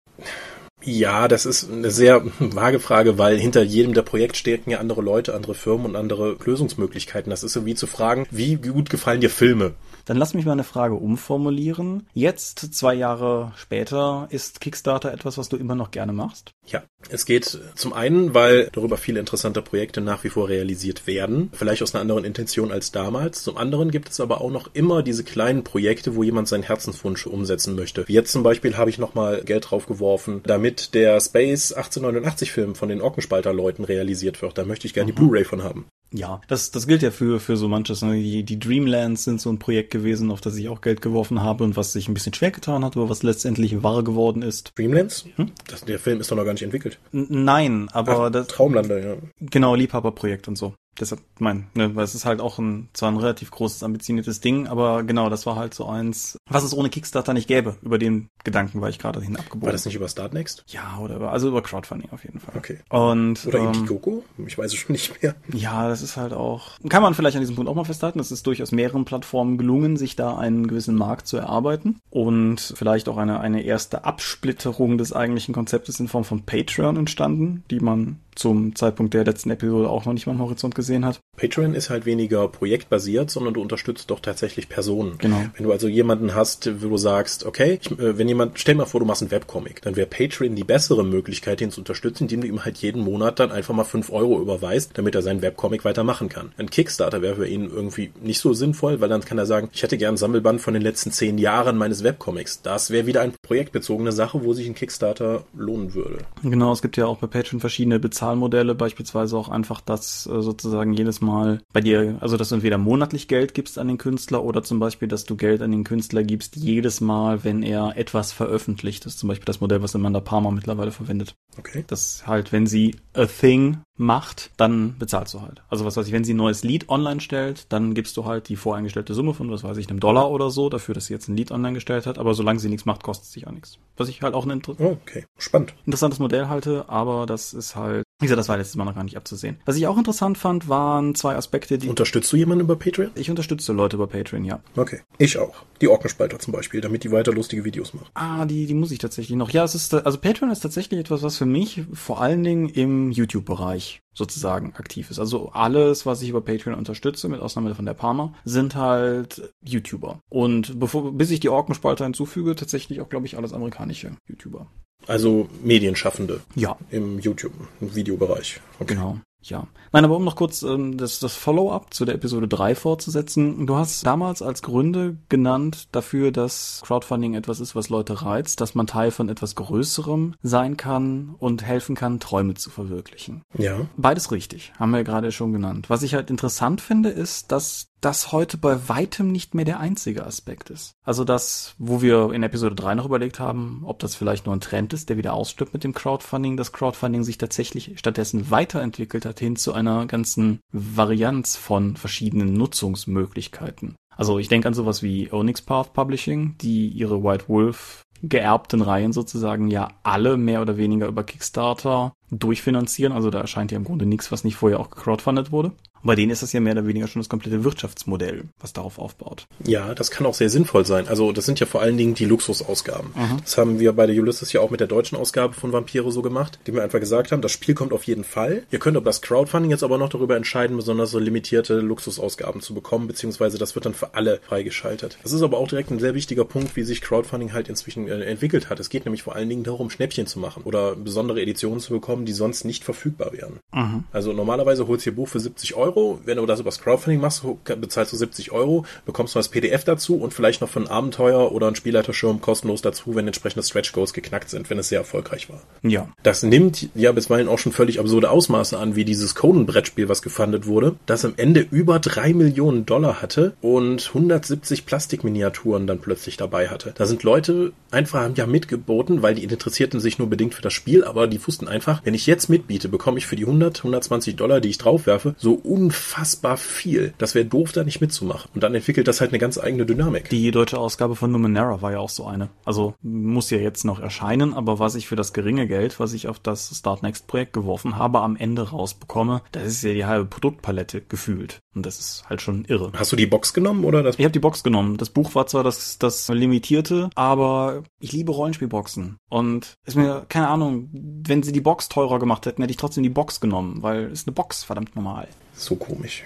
Ja, 0.83 1.29
das 1.29 1.45
ist 1.47 1.71
eine 1.71 1.91
sehr 1.91 2.23
vage 2.39 2.81
Frage, 2.81 3.19
weil 3.19 3.39
hinter 3.39 3.63
jedem 3.63 3.93
der 3.93 4.03
Projekt 4.03 4.37
stecken 4.37 4.71
ja 4.71 4.79
andere 4.79 5.03
Leute, 5.03 5.35
andere 5.35 5.55
Firmen 5.55 5.87
und 5.87 5.97
andere 5.97 6.37
Lösungsmöglichkeiten. 6.45 7.31
Das 7.31 7.43
ist 7.43 7.53
so 7.53 7.67
wie 7.67 7.75
zu 7.75 7.87
fragen, 7.87 8.27
wie 8.31 8.57
gut 8.57 8.89
gefallen 8.89 9.21
dir 9.21 9.31
Filme? 9.31 9.75
Dann 10.11 10.17
lass 10.17 10.35
mich 10.35 10.45
mal 10.45 10.51
eine 10.51 10.65
Frage 10.65 10.97
umformulieren. 10.97 12.09
Jetzt, 12.15 12.75
zwei 12.75 12.95
Jahre 12.95 13.53
später, 13.55 14.27
ist 14.31 14.61
Kickstarter 14.61 15.13
etwas, 15.13 15.39
was 15.39 15.49
du 15.49 15.57
immer 15.57 15.77
noch 15.77 15.93
gerne 15.93 16.13
machst? 16.13 16.51
Ja, 16.67 16.83
es 17.11 17.27
geht 17.27 17.57
zum 17.77 17.93
einen, 17.93 18.35
weil 18.35 18.71
darüber 18.73 18.97
viele 18.97 19.21
interessante 19.21 19.63
Projekte 19.63 20.01
nach 20.01 20.25
wie 20.25 20.31
vor 20.31 20.49
realisiert 20.49 21.07
werden, 21.07 21.51
vielleicht 21.53 21.81
aus 21.85 21.95
einer 21.95 22.03
anderen 22.03 22.25
Intention 22.25 22.73
als 22.73 22.91
damals. 22.91 23.45
Zum 23.45 23.57
anderen 23.57 23.93
gibt 23.93 24.09
es 24.09 24.19
aber 24.19 24.41
auch 24.41 24.51
noch 24.51 24.71
immer 24.75 25.05
diese 25.05 25.23
kleinen 25.23 25.63
Projekte, 25.63 26.17
wo 26.17 26.25
jemand 26.25 26.49
seinen 26.49 26.65
Herzenswunsch 26.65 27.29
umsetzen 27.29 27.77
möchte. 27.77 28.09
Wie 28.09 28.15
jetzt 28.15 28.33
zum 28.33 28.43
Beispiel 28.43 28.77
habe 28.77 28.91
ich 28.91 28.99
nochmal 28.99 29.45
Geld 29.45 29.71
draufgeworfen, 29.71 30.41
damit 30.43 30.93
der 30.93 31.21
Space 31.21 31.71
1889 31.71 32.51
Film 32.51 32.75
von 32.75 32.89
den 32.89 33.01
Orkenspalter-Leuten 33.01 33.85
realisiert 33.85 34.43
wird. 34.43 34.59
Da 34.59 34.65
möchte 34.65 34.89
ich 34.89 34.95
gerne 34.95 35.13
mhm. 35.13 35.15
die 35.15 35.23
Blu-ray 35.23 35.45
von 35.45 35.63
haben. 35.63 35.87
Ja, 36.13 36.41
das, 36.49 36.73
das 36.73 36.87
gilt 36.87 37.03
ja 37.03 37.11
für, 37.11 37.39
für 37.39 37.57
so 37.57 37.69
manches. 37.69 38.03
Ne? 38.03 38.15
Die, 38.15 38.43
die 38.43 38.59
Dreamlands 38.59 39.25
sind 39.25 39.41
so 39.41 39.51
ein 39.51 39.59
Projekt 39.59 39.91
gewesen, 39.91 40.31
auf 40.31 40.41
das 40.41 40.57
ich 40.57 40.69
auch 40.69 40.81
Geld 40.81 41.03
geworfen 41.03 41.43
habe 41.43 41.63
und 41.63 41.77
was 41.77 41.93
sich 41.93 42.09
ein 42.09 42.15
bisschen 42.15 42.35
schwer 42.35 42.51
getan 42.51 42.85
hat, 42.85 42.97
aber 42.97 43.09
was 43.09 43.23
letztendlich 43.23 43.83
wahr 43.83 44.03
geworden 44.03 44.43
ist. 44.43 44.73
Dreamlands? 44.77 45.27
Hm? 45.37 45.53
Das, 45.69 45.85
der 45.85 45.99
Film 45.99 46.21
ist 46.21 46.31
doch 46.31 46.37
noch 46.37 46.45
gar 46.45 46.53
nicht 46.53 46.63
entwickelt. 46.63 46.99
N 47.13 47.27
nein, 47.31 47.89
aber 47.93 48.27
Ach, 48.27 48.31
das. 48.31 48.49
Traumlander, 48.49 48.99
ja. 48.99 49.17
Genau, 49.41 49.75
Liebhaberprojekt 49.75 50.49
und 50.49 50.57
so. 50.57 50.75
Deshalb 50.99 51.21
mein, 51.39 51.69
ne, 51.75 51.95
weil 51.95 52.05
es 52.05 52.15
ist 52.15 52.27
halt 52.27 52.41
auch 52.41 52.59
ein 52.59 52.89
zwar 52.93 53.11
ein 53.11 53.17
relativ 53.17 53.51
großes, 53.51 53.83
ambitioniertes 53.83 54.41
Ding, 54.41 54.67
aber 54.67 55.03
genau, 55.03 55.31
das 55.31 55.47
war 55.47 55.57
halt 55.57 55.73
so 55.73 55.87
eins, 55.87 56.37
was 56.49 56.65
es 56.65 56.75
ohne 56.77 56.91
Kickstarter 56.91 57.33
nicht 57.33 57.49
gäbe. 57.49 57.77
Über 57.83 57.99
den 57.99 58.29
Gedanken 58.45 58.81
war 58.81 58.89
ich 58.89 58.99
gerade 58.99 59.21
hin 59.21 59.37
abgebogen. 59.37 59.67
War 59.67 59.73
das 59.73 59.85
nicht 59.85 59.95
über 59.95 60.09
Startnext? 60.09 60.65
Ja, 60.69 60.99
oder 60.99 61.17
über, 61.17 61.33
also 61.33 61.49
über 61.49 61.63
Crowdfunding 61.63 62.11
auf 62.11 62.25
jeden 62.25 62.41
Fall. 62.41 62.55
Okay. 62.57 62.81
Und 62.89 63.47
oder 63.47 63.61
ähm, 63.61 63.67
Indiegogo? 63.67 64.25
Ich 64.47 64.59
weiß 64.59 64.73
es 64.73 64.79
schon 64.79 64.93
nicht 64.93 65.23
mehr. 65.23 65.35
Ja, 65.53 65.89
das 65.89 66.03
ist 66.03 66.17
halt 66.17 66.33
auch, 66.33 66.79
kann 66.89 67.03
man 67.03 67.15
vielleicht 67.15 67.37
an 67.37 67.43
diesem 67.43 67.57
Punkt 67.57 67.71
auch 67.71 67.75
mal 67.75 67.85
festhalten, 67.85 68.19
es 68.19 68.33
ist 68.33 68.47
durchaus 68.47 68.73
mehreren 68.73 69.05
Plattformen 69.05 69.59
gelungen, 69.59 69.97
sich 69.97 70.17
da 70.17 70.37
einen 70.37 70.67
gewissen 70.67 70.97
Markt 70.97 71.27
zu 71.27 71.37
erarbeiten 71.37 72.01
und 72.11 72.75
vielleicht 72.77 73.09
auch 73.09 73.17
eine, 73.17 73.41
eine 73.41 73.63
erste 73.63 74.05
Absplitterung 74.05 74.99
des 74.99 75.13
eigentlichen 75.13 75.55
Konzeptes 75.55 76.01
in 76.01 76.09
Form 76.09 76.25
von 76.25 76.43
Patreon 76.43 76.97
entstanden, 76.97 77.65
die 77.71 77.81
man 77.81 78.19
zum 78.41 78.75
Zeitpunkt 78.75 79.13
der 79.13 79.25
letzten 79.25 79.51
Episode 79.51 79.91
auch 79.91 80.07
noch 80.07 80.15
nicht 80.15 80.27
mal 80.27 80.33
am 80.33 80.41
Horizont 80.41 80.75
gesehen 80.75 81.05
hat. 81.05 81.21
Patreon 81.37 81.75
ist 81.75 81.91
halt 81.91 82.07
weniger 82.07 82.49
projektbasiert, 82.49 83.31
sondern 83.31 83.55
du 83.55 83.61
unterstützt 83.61 84.11
doch 84.11 84.21
tatsächlich 84.21 84.69
Personen. 84.69 85.19
Genau. 85.19 85.43
Wenn 85.55 85.65
du 85.65 85.73
also 85.73 85.89
jemanden 85.89 86.35
hast, 86.35 86.83
wo 86.83 86.89
du 86.89 86.97
sagst, 86.97 87.45
okay, 87.45 87.79
ich, 87.81 87.91
äh, 87.91 88.17
wenn 88.17 88.29
jemand, 88.29 88.59
stell 88.59 88.75
mal 88.75 88.87
vor, 88.87 89.01
du 89.01 89.07
machst 89.07 89.21
einen 89.21 89.31
Webcomic, 89.31 89.83
dann 89.83 89.95
wäre 89.95 90.07
Patreon 90.07 90.57
die 90.57 90.65
bessere 90.65 91.05
Möglichkeit, 91.05 91.61
ihn 91.61 91.71
zu 91.71 91.83
unterstützen, 91.83 92.25
indem 92.25 92.41
du 92.41 92.47
ihm 92.47 92.65
halt 92.65 92.79
jeden 92.79 93.03
Monat 93.03 93.39
dann 93.41 93.53
einfach 93.53 93.75
mal 93.75 93.85
fünf 93.85 94.11
Euro 94.11 94.41
überweist, 94.41 94.93
damit 94.95 95.15
er 95.15 95.23
seinen 95.23 95.43
Webcomic 95.43 95.85
weitermachen 95.85 96.31
kann. 96.31 96.53
Ein 96.57 96.71
Kickstarter 96.71 97.21
wäre 97.21 97.37
für 97.37 97.47
ihn 97.47 97.69
irgendwie 97.69 98.11
nicht 98.23 98.41
so 98.41 98.55
sinnvoll, 98.55 99.03
weil 99.03 99.11
dann 99.11 99.21
kann 99.21 99.37
er 99.37 99.47
sagen, 99.47 99.69
ich 99.73 99.83
hätte 99.83 99.99
gern 99.99 100.17
Sammelband 100.17 100.63
von 100.63 100.73
den 100.73 100.83
letzten 100.83 101.13
zehn 101.13 101.37
Jahren 101.37 101.77
meines 101.77 102.03
Webcomics. 102.03 102.63
Das 102.63 102.91
wäre 102.91 103.07
wieder 103.07 103.21
eine 103.21 103.35
projektbezogene 103.43 104.13
Sache, 104.13 104.43
wo 104.45 104.55
sich 104.55 104.67
ein 104.67 104.75
Kickstarter 104.75 105.45
lohnen 105.55 105.93
würde. 105.93 106.19
Genau, 106.43 106.73
es 106.73 106.81
gibt 106.81 106.97
ja 106.97 107.05
auch 107.05 107.19
bei 107.19 107.27
Patreon 107.27 107.61
verschiedene 107.61 108.01
Bezahlmodelle, 108.31 108.75
beispielsweise 108.75 109.37
auch 109.37 109.49
einfach, 109.49 109.81
dass 109.81 110.27
äh, 110.27 110.41
sozusagen 110.41 110.93
jedes 110.93 111.21
Mal 111.21 111.61
bei 111.73 111.81
dir, 111.81 112.19
also 112.21 112.37
dass 112.37 112.51
du 112.51 112.55
entweder 112.57 112.79
monatlich 112.79 113.29
Geld 113.29 113.55
gibst 113.55 113.79
an 113.79 113.89
den 113.89 113.99
Künstler 113.99 114.45
oder 114.45 114.63
zum 114.63 114.79
Beispiel, 114.79 115.09
dass 115.09 115.25
du 115.25 115.37
Geld 115.37 115.63
an 115.63 115.73
den 115.73 115.85
Künstler 115.85 116.23
gibst 116.23 116.57
jedes 116.57 117.01
Mal, 117.01 117.45
wenn 117.45 117.63
er 117.63 117.97
etwas 117.97 118.33
veröffentlicht. 118.33 119.05
Das 119.05 119.15
ist 119.15 119.19
zum 119.19 119.29
Beispiel 119.29 119.47
das 119.47 119.61
Modell, 119.61 119.83
was 119.83 119.95
Amanda 119.95 120.21
Palmer 120.21 120.53
mittlerweile 120.53 120.93
verwendet. 120.93 121.35
Okay. 121.59 121.85
Das 121.87 122.27
halt, 122.27 122.53
wenn 122.53 122.67
sie 122.67 122.97
a 123.15 123.27
thing 123.27 123.79
macht, 124.01 124.51
dann 124.57 124.97
bezahlst 124.99 125.35
du 125.35 125.43
halt. 125.43 125.63
Also 125.69 125.85
was 125.85 125.97
weiß 125.97 126.07
ich, 126.07 126.13
wenn 126.13 126.25
sie 126.25 126.35
ein 126.35 126.39
neues 126.39 126.65
Lied 126.65 126.89
online 126.89 127.21
stellt, 127.21 127.73
dann 127.73 127.95
gibst 127.95 128.17
du 128.17 128.25
halt 128.25 128.49
die 128.49 128.57
voreingestellte 128.57 129.15
Summe 129.15 129.35
von, 129.35 129.51
was 129.51 129.63
weiß 129.63 129.77
ich, 129.77 129.89
einem 129.89 130.01
Dollar 130.01 130.31
oder 130.31 130.51
so, 130.51 130.69
dafür, 130.69 130.95
dass 130.95 131.07
sie 131.07 131.13
jetzt 131.13 131.29
ein 131.29 131.37
Lied 131.37 131.53
online 131.53 131.75
gestellt 131.75 132.07
hat. 132.07 132.19
Aber 132.19 132.35
solange 132.35 132.59
sie 132.59 132.69
nichts 132.69 132.87
macht, 132.87 133.03
kostet 133.03 133.27
es 133.27 133.33
sich 133.33 133.47
auch 133.47 133.53
nichts. 133.53 133.79
Was 133.97 134.09
ich 134.09 134.23
halt 134.23 134.35
auch 134.35 134.45
ein 134.45 134.51
inter 134.51 134.73
okay. 134.81 135.27
Spannend. 135.39 135.75
interessantes 135.85 136.19
Modell 136.19 136.49
halte, 136.49 136.89
aber 136.89 137.27
das 137.27 137.53
ist 137.53 137.77
halt, 137.77 138.05
wie 138.19 138.27
gesagt, 138.27 138.39
das 138.39 138.49
war 138.49 138.57
letztes 138.57 138.77
Mal 138.77 138.85
noch 138.85 138.95
gar 138.95 139.05
nicht 139.05 139.17
abzusehen. 139.17 139.59
Was 139.67 139.77
ich 139.77 139.87
auch 139.87 139.99
interessant 139.99 140.39
fand, 140.39 140.69
waren 140.69 141.15
zwei 141.15 141.37
Aspekte, 141.37 141.77
die 141.77 141.89
Unterstützt 141.89 142.33
du 142.33 142.37
jemanden 142.37 142.65
über 142.65 142.77
Patreon? 142.77 143.11
ich 143.15 143.29
unterstütze 143.29 143.73
Leute 143.73 143.99
bei 143.99 144.07
Patreon, 144.07 144.45
ja. 144.45 144.61
Okay. 144.77 145.01
Ich 145.19 145.39
auch. 145.39 145.65
Die 145.81 145.89
Orkenspalter 145.89 146.39
zum 146.39 146.53
Beispiel, 146.53 146.81
damit 146.81 147.05
die 147.05 147.13
weiter 147.13 147.33
lustige 147.33 147.65
Videos 147.65 147.93
machen. 147.93 148.09
Ah, 148.15 148.47
die, 148.47 148.67
die 148.67 148.75
muss 148.75 148.91
ich 148.91 148.99
tatsächlich 148.99 149.37
noch. 149.37 149.51
Ja, 149.51 149.65
es 149.65 149.75
ist, 149.75 149.93
also 149.93 150.19
Patreon 150.19 150.51
ist 150.51 150.61
tatsächlich 150.61 151.01
etwas, 151.01 151.23
was 151.23 151.37
für 151.37 151.47
mich 151.47 151.83
vor 151.93 152.21
allen 152.21 152.43
Dingen 152.43 152.69
im 152.69 153.11
YouTube-Bereich 153.11 153.90
sozusagen 154.15 154.75
aktiv 154.75 155.11
ist. 155.11 155.19
Also 155.19 155.51
alles, 155.51 156.07
was 156.07 156.23
ich 156.23 156.29
über 156.29 156.41
Patreon 156.41 156.75
unterstütze, 156.75 157.29
mit 157.29 157.41
Ausnahme 157.41 157.75
von 157.75 157.87
der 157.87 157.95
Parma, 157.95 158.35
sind 158.45 158.75
halt 158.75 159.53
YouTuber. 159.65 160.21
Und 160.29 160.79
bevor, 160.79 161.13
bis 161.13 161.31
ich 161.31 161.41
die 161.41 161.49
Orkenspalter 161.49 162.05
hinzufüge, 162.05 162.55
tatsächlich 162.55 163.01
auch, 163.01 163.09
glaube 163.09 163.27
ich, 163.27 163.37
alles 163.37 163.53
amerikanische 163.53 164.13
YouTuber. 164.29 164.67
Also 165.07 165.49
Medienschaffende 165.63 166.41
Ja, 166.55 166.77
im 166.91 167.19
YouTube-Videobereich. 167.19 168.61
Okay. 168.79 168.95
Genau. 168.95 169.19
Ja. 169.43 169.67
Nein, 169.93 170.05
aber 170.05 170.17
um 170.17 170.25
noch 170.25 170.37
kurz 170.37 170.63
ähm, 170.63 170.97
das, 170.97 171.19
das 171.19 171.35
Follow-up 171.35 171.93
zu 171.93 172.05
der 172.05 172.15
Episode 172.15 172.47
3 172.47 172.75
fortzusetzen. 172.75 173.67
Du 173.67 173.77
hast 173.77 174.07
damals 174.07 174.43
als 174.43 174.63
Gründe 174.63 175.17
genannt 175.29 175.89
dafür, 175.93 176.31
dass 176.31 176.83
Crowdfunding 176.85 177.35
etwas 177.35 177.61
ist, 177.61 177.75
was 177.75 177.89
Leute 177.89 178.23
reizt, 178.23 178.61
dass 178.61 178.75
man 178.75 178.87
Teil 178.87 179.11
von 179.11 179.29
etwas 179.29 179.55
Größerem 179.55 180.35
sein 180.43 180.77
kann 180.77 181.35
und 181.39 181.65
helfen 181.65 181.95
kann, 181.95 182.21
Träume 182.21 182.55
zu 182.55 182.71
verwirklichen. 182.71 183.43
Ja. 183.57 183.87
Beides 183.97 184.31
richtig, 184.31 184.73
haben 184.79 184.91
wir 184.91 184.99
ja 184.99 185.05
gerade 185.05 185.33
schon 185.33 185.53
genannt. 185.53 185.91
Was 185.91 186.03
ich 186.03 186.15
halt 186.15 186.31
interessant 186.31 186.81
finde, 186.81 187.09
ist, 187.09 187.51
dass 187.51 187.90
das 188.01 188.33
heute 188.33 188.57
bei 188.57 188.89
weitem 188.89 189.31
nicht 189.31 189.55
mehr 189.55 189.65
der 189.65 189.81
einzige 189.81 190.27
Aspekt 190.27 190.71
ist. 190.71 190.93
Also 191.05 191.25
das, 191.25 191.75
wo 191.79 192.03
wir 192.03 192.33
in 192.33 192.43
Episode 192.43 192.75
3 192.75 192.95
noch 192.95 193.05
überlegt 193.05 193.41
haben, 193.41 193.83
ob 193.85 193.99
das 193.99 194.15
vielleicht 194.15 194.47
nur 194.47 194.55
ein 194.55 194.61
Trend 194.61 194.93
ist, 194.93 195.09
der 195.09 195.17
wieder 195.17 195.35
ausstirbt 195.35 195.73
mit 195.73 195.85
dem 195.85 195.95
Crowdfunding, 195.95 196.57
dass 196.57 196.73
Crowdfunding 196.73 197.25
sich 197.25 197.39
tatsächlich 197.39 197.99
stattdessen 197.99 198.51
weiterentwickelt 198.51 199.25
hat 199.25 199.39
hin 199.39 199.57
zu 199.57 199.73
einer 199.73 200.07
ganzen 200.07 200.61
Varianz 200.73 201.57
von 201.57 201.97
verschiedenen 201.97 202.55
Nutzungsmöglichkeiten. 202.55 203.97
Also 204.17 204.39
ich 204.39 204.49
denke 204.49 204.69
an 204.69 204.75
sowas 204.75 205.03
wie 205.03 205.33
Onyx 205.33 205.63
Path 205.63 205.93
Publishing, 205.93 206.57
die 206.59 206.89
ihre 206.89 207.23
White 207.23 207.49
Wolf 207.49 208.03
geerbten 208.23 208.83
Reihen 208.83 209.13
sozusagen 209.13 209.69
ja 209.69 209.89
alle 210.03 210.37
mehr 210.37 210.61
oder 210.61 210.77
weniger 210.77 211.07
über 211.07 211.25
Kickstarter 211.25 212.13
durchfinanzieren. 212.31 213.15
Also 213.15 213.31
da 213.31 213.41
erscheint 213.41 213.73
ja 213.73 213.79
im 213.79 213.85
Grunde 213.85 214.07
nichts, 214.07 214.31
was 214.31 214.45
nicht 214.45 214.57
vorher 214.57 214.79
auch 214.79 214.91
gecrowdfundet 214.91 215.53
wurde. 215.53 215.73
Bei 216.03 216.15
denen 216.15 216.31
ist 216.31 216.43
das 216.43 216.53
ja 216.53 216.61
mehr 216.61 216.73
oder 216.73 216.87
weniger 216.87 217.07
schon 217.09 217.21
das 217.21 217.29
komplette 217.29 217.63
Wirtschaftsmodell, 217.65 218.45
was 218.59 218.73
darauf 218.73 218.99
aufbaut. 218.99 219.47
Ja, 219.65 219.95
das 219.95 220.11
kann 220.11 220.27
auch 220.27 220.35
sehr 220.35 220.49
sinnvoll 220.49 220.87
sein. 220.87 221.09
Also 221.09 221.33
das 221.33 221.45
sind 221.45 221.61
ja 221.61 221.67
vor 221.67 221.83
allen 221.83 221.97
Dingen 221.97 222.15
die 222.15 222.25
Luxusausgaben. 222.25 223.11
Mhm. 223.15 223.37
Das 223.45 223.59
haben 223.59 223.79
wir 223.81 223.93
bei 223.93 224.07
der 224.07 224.17
Ulysses 224.17 224.53
ja 224.53 224.61
auch 224.61 224.71
mit 224.71 224.81
der 224.81 224.87
deutschen 224.87 225.19
Ausgabe 225.19 225.55
von 225.55 225.73
Vampire 225.73 226.11
so 226.11 226.23
gemacht, 226.23 226.59
die 226.67 226.75
wir 226.75 226.83
einfach 226.83 227.01
gesagt 227.01 227.33
haben, 227.33 227.43
das 227.43 227.53
Spiel 227.53 227.75
kommt 227.75 227.93
auf 227.93 228.05
jeden 228.05 228.25
Fall. 228.25 228.63
Ihr 228.71 228.79
könnt 228.79 228.97
über 228.97 229.05
das 229.05 229.21
Crowdfunding 229.21 229.71
jetzt 229.71 229.83
aber 229.83 229.99
noch 229.99 230.09
darüber 230.09 230.37
entscheiden, 230.37 230.77
besonders 230.77 231.11
so 231.11 231.19
limitierte 231.19 231.81
Luxusausgaben 231.81 232.61
zu 232.61 232.75
bekommen, 232.75 233.07
beziehungsweise 233.07 233.59
das 233.59 233.75
wird 233.75 233.85
dann 233.85 233.95
für 233.95 234.15
alle 234.15 234.41
freigeschaltet. 234.43 235.19
Das 235.23 235.33
ist 235.33 235.43
aber 235.43 235.59
auch 235.59 235.69
direkt 235.69 235.91
ein 235.91 235.99
sehr 235.99 236.15
wichtiger 236.15 236.45
Punkt, 236.45 236.77
wie 236.77 236.83
sich 236.83 237.03
Crowdfunding 237.03 237.53
halt 237.53 237.69
inzwischen 237.69 238.09
äh, 238.09 238.25
entwickelt 238.25 238.71
hat. 238.71 238.81
Es 238.81 238.89
geht 238.89 239.05
nämlich 239.05 239.23
vor 239.23 239.35
allen 239.35 239.49
Dingen 239.49 239.65
darum, 239.65 239.91
Schnäppchen 239.91 240.27
zu 240.27 240.39
machen 240.39 240.63
oder 240.65 240.97
besondere 240.97 241.41
Editionen 241.41 241.81
zu 241.81 241.93
bekommen, 241.93 242.25
die 242.25 242.33
sonst 242.33 242.65
nicht 242.65 242.85
verfügbar 242.85 243.33
wären. 243.33 243.61
Mhm. 243.73 244.05
Also 244.13 244.33
normalerweise 244.33 244.87
holst 244.87 245.05
du 245.05 245.11
ihr 245.11 245.17
Buch 245.17 245.29
für 245.29 245.41
70 245.41 245.75
Euro. 245.75 245.90
Wenn 246.25 246.37
du 246.37 246.47
das 246.47 246.61
übers 246.61 246.81
Crowdfunding 246.81 247.21
machst, 247.21 247.45
bezahlst 247.65 248.13
du 248.13 248.17
70 248.17 248.53
Euro, 248.53 248.85
bekommst 249.05 249.35
noch 249.35 249.41
das 249.41 249.49
PDF 249.49 249.85
dazu 249.85 250.17
und 250.17 250.33
vielleicht 250.33 250.61
noch 250.61 250.69
für 250.69 250.81
ein 250.81 250.89
Abenteuer 250.89 251.53
oder 251.53 251.67
einen 251.67 251.77
Spielleiterschirm 251.77 252.41
kostenlos 252.41 252.83
dazu, 252.83 253.15
wenn 253.15 253.27
entsprechende 253.27 253.65
Stretch 253.65 253.93
Goals 253.93 254.13
geknackt 254.13 254.51
sind, 254.51 254.71
wenn 254.71 254.79
es 254.79 254.89
sehr 254.89 255.01
erfolgreich 255.01 255.49
war. 255.49 255.61
Ja. 255.83 256.09
Das 256.23 256.43
nimmt 256.43 256.89
ja 256.95 257.13
bisweilen 257.13 257.49
auch 257.49 257.59
schon 257.59 257.73
völlig 257.73 258.01
absurde 258.01 258.31
Ausmaße 258.31 258.79
an, 258.79 258.97
wie 258.97 259.05
dieses 259.05 259.35
Conan-Brettspiel, 259.35 260.09
was 260.09 260.23
gefundet 260.23 260.67
wurde, 260.67 260.97
das 261.07 261.25
am 261.25 261.35
Ende 261.37 261.67
über 261.71 261.99
drei 261.99 262.33
Millionen 262.33 262.87
Dollar 262.87 263.23
hatte 263.23 263.55
und 263.61 264.09
170 264.09 264.87
Plastikminiaturen 264.87 265.87
dann 265.87 266.01
plötzlich 266.01 266.37
dabei 266.37 266.69
hatte. 266.69 266.93
Da 266.97 267.07
sind 267.07 267.23
Leute 267.23 267.73
einfach 267.91 268.21
haben 268.21 268.35
ja 268.35 268.47
mitgeboten, 268.47 269.23
weil 269.23 269.35
die 269.35 269.43
interessierten 269.43 270.01
sich 270.01 270.19
nur 270.19 270.29
bedingt 270.29 270.55
für 270.55 270.63
das 270.63 270.73
Spiel, 270.73 271.05
aber 271.05 271.27
die 271.27 271.45
wussten 271.47 271.69
einfach, 271.69 272.03
wenn 272.05 272.15
ich 272.15 272.27
jetzt 272.27 272.49
mitbiete, 272.49 272.89
bekomme 272.89 273.19
ich 273.19 273.27
für 273.27 273.37
die 273.37 273.45
100, 273.45 273.79
120 273.79 274.37
Dollar, 274.37 274.61
die 274.61 274.69
ich 274.69 274.79
draufwerfe, 274.79 275.35
so 275.39 275.55
unfassbar 275.81 276.57
viel. 276.57 277.15
Das 277.19 277.35
wäre 277.35 277.47
doof, 277.47 277.73
da 277.73 277.85
nicht 277.85 278.01
mitzumachen. 278.01 278.51
Und 278.55 278.63
dann 278.63 278.75
entwickelt 278.75 279.09
das 279.09 279.21
halt 279.21 279.31
eine 279.31 279.39
ganz 279.39 279.59
eigene 279.59 279.87
Dynamik. 279.87 280.29
Die 280.29 280.51
deutsche 280.51 280.79
Ausgabe 280.79 281.17
von 281.17 281.33
Numenera 281.33 281.81
war 281.81 281.93
ja 281.93 281.99
auch 281.99 282.11
so 282.11 282.27
eine. 282.27 282.51
Also 282.65 282.95
muss 283.03 283.51
ja 283.51 283.59
jetzt 283.59 283.85
noch 283.85 283.99
erscheinen, 283.99 284.53
aber 284.53 284.79
was 284.79 284.95
ich 284.95 285.07
für 285.07 285.17
das 285.17 285.33
geringe 285.33 285.67
Geld, 285.67 285.99
was 285.99 286.13
ich 286.13 286.29
auf 286.29 286.39
das 286.39 286.77
Start 286.77 287.03
Next 287.03 287.27
Projekt 287.27 287.55
geworfen 287.55 287.97
habe, 287.97 288.21
am 288.21 288.37
Ende 288.37 288.71
rausbekomme, 288.71 289.43
das 289.53 289.65
ist 289.65 289.83
ja 289.83 289.95
die 289.95 290.05
halbe 290.05 290.27
Produktpalette 290.27 291.01
gefühlt. 291.01 291.61
Und 291.75 291.87
das 291.87 291.99
ist 291.99 292.25
halt 292.29 292.43
schon 292.43 292.65
irre. 292.65 292.93
Hast 292.95 293.13
du 293.13 293.17
die 293.17 293.27
Box 293.27 293.55
genommen 293.55 293.85
oder 293.85 294.03
das? 294.03 294.19
Ich 294.19 294.25
habe 294.25 294.33
die 294.33 294.41
Box 294.41 294.63
genommen. 294.63 294.97
Das 294.97 295.09
Buch 295.09 295.35
war 295.35 295.47
zwar 295.47 295.63
das, 295.63 295.99
das 295.99 296.29
limitierte, 296.29 297.11
aber 297.15 297.85
ich 298.01 298.13
liebe 298.13 298.33
Rollenspielboxen. 298.33 299.17
Und 299.29 299.75
ist 299.87 299.97
mir, 299.97 300.27
keine 300.29 300.49
Ahnung, 300.49 300.91
wenn 300.93 301.43
sie 301.43 301.53
die 301.53 301.61
Box 301.61 301.89
teurer 301.89 302.19
gemacht 302.19 302.45
hätten, 302.47 302.63
hätte 302.63 302.73
ich 302.73 302.77
trotzdem 302.77 303.05
die 303.05 303.09
Box 303.09 303.41
genommen, 303.41 303.83
weil 303.83 304.07
es 304.07 304.21
ist 304.21 304.29
eine 304.29 304.35
Box, 304.35 304.65
verdammt 304.65 304.97
normal. 304.97 305.29
So 305.61 305.77
komisch. 305.77 306.25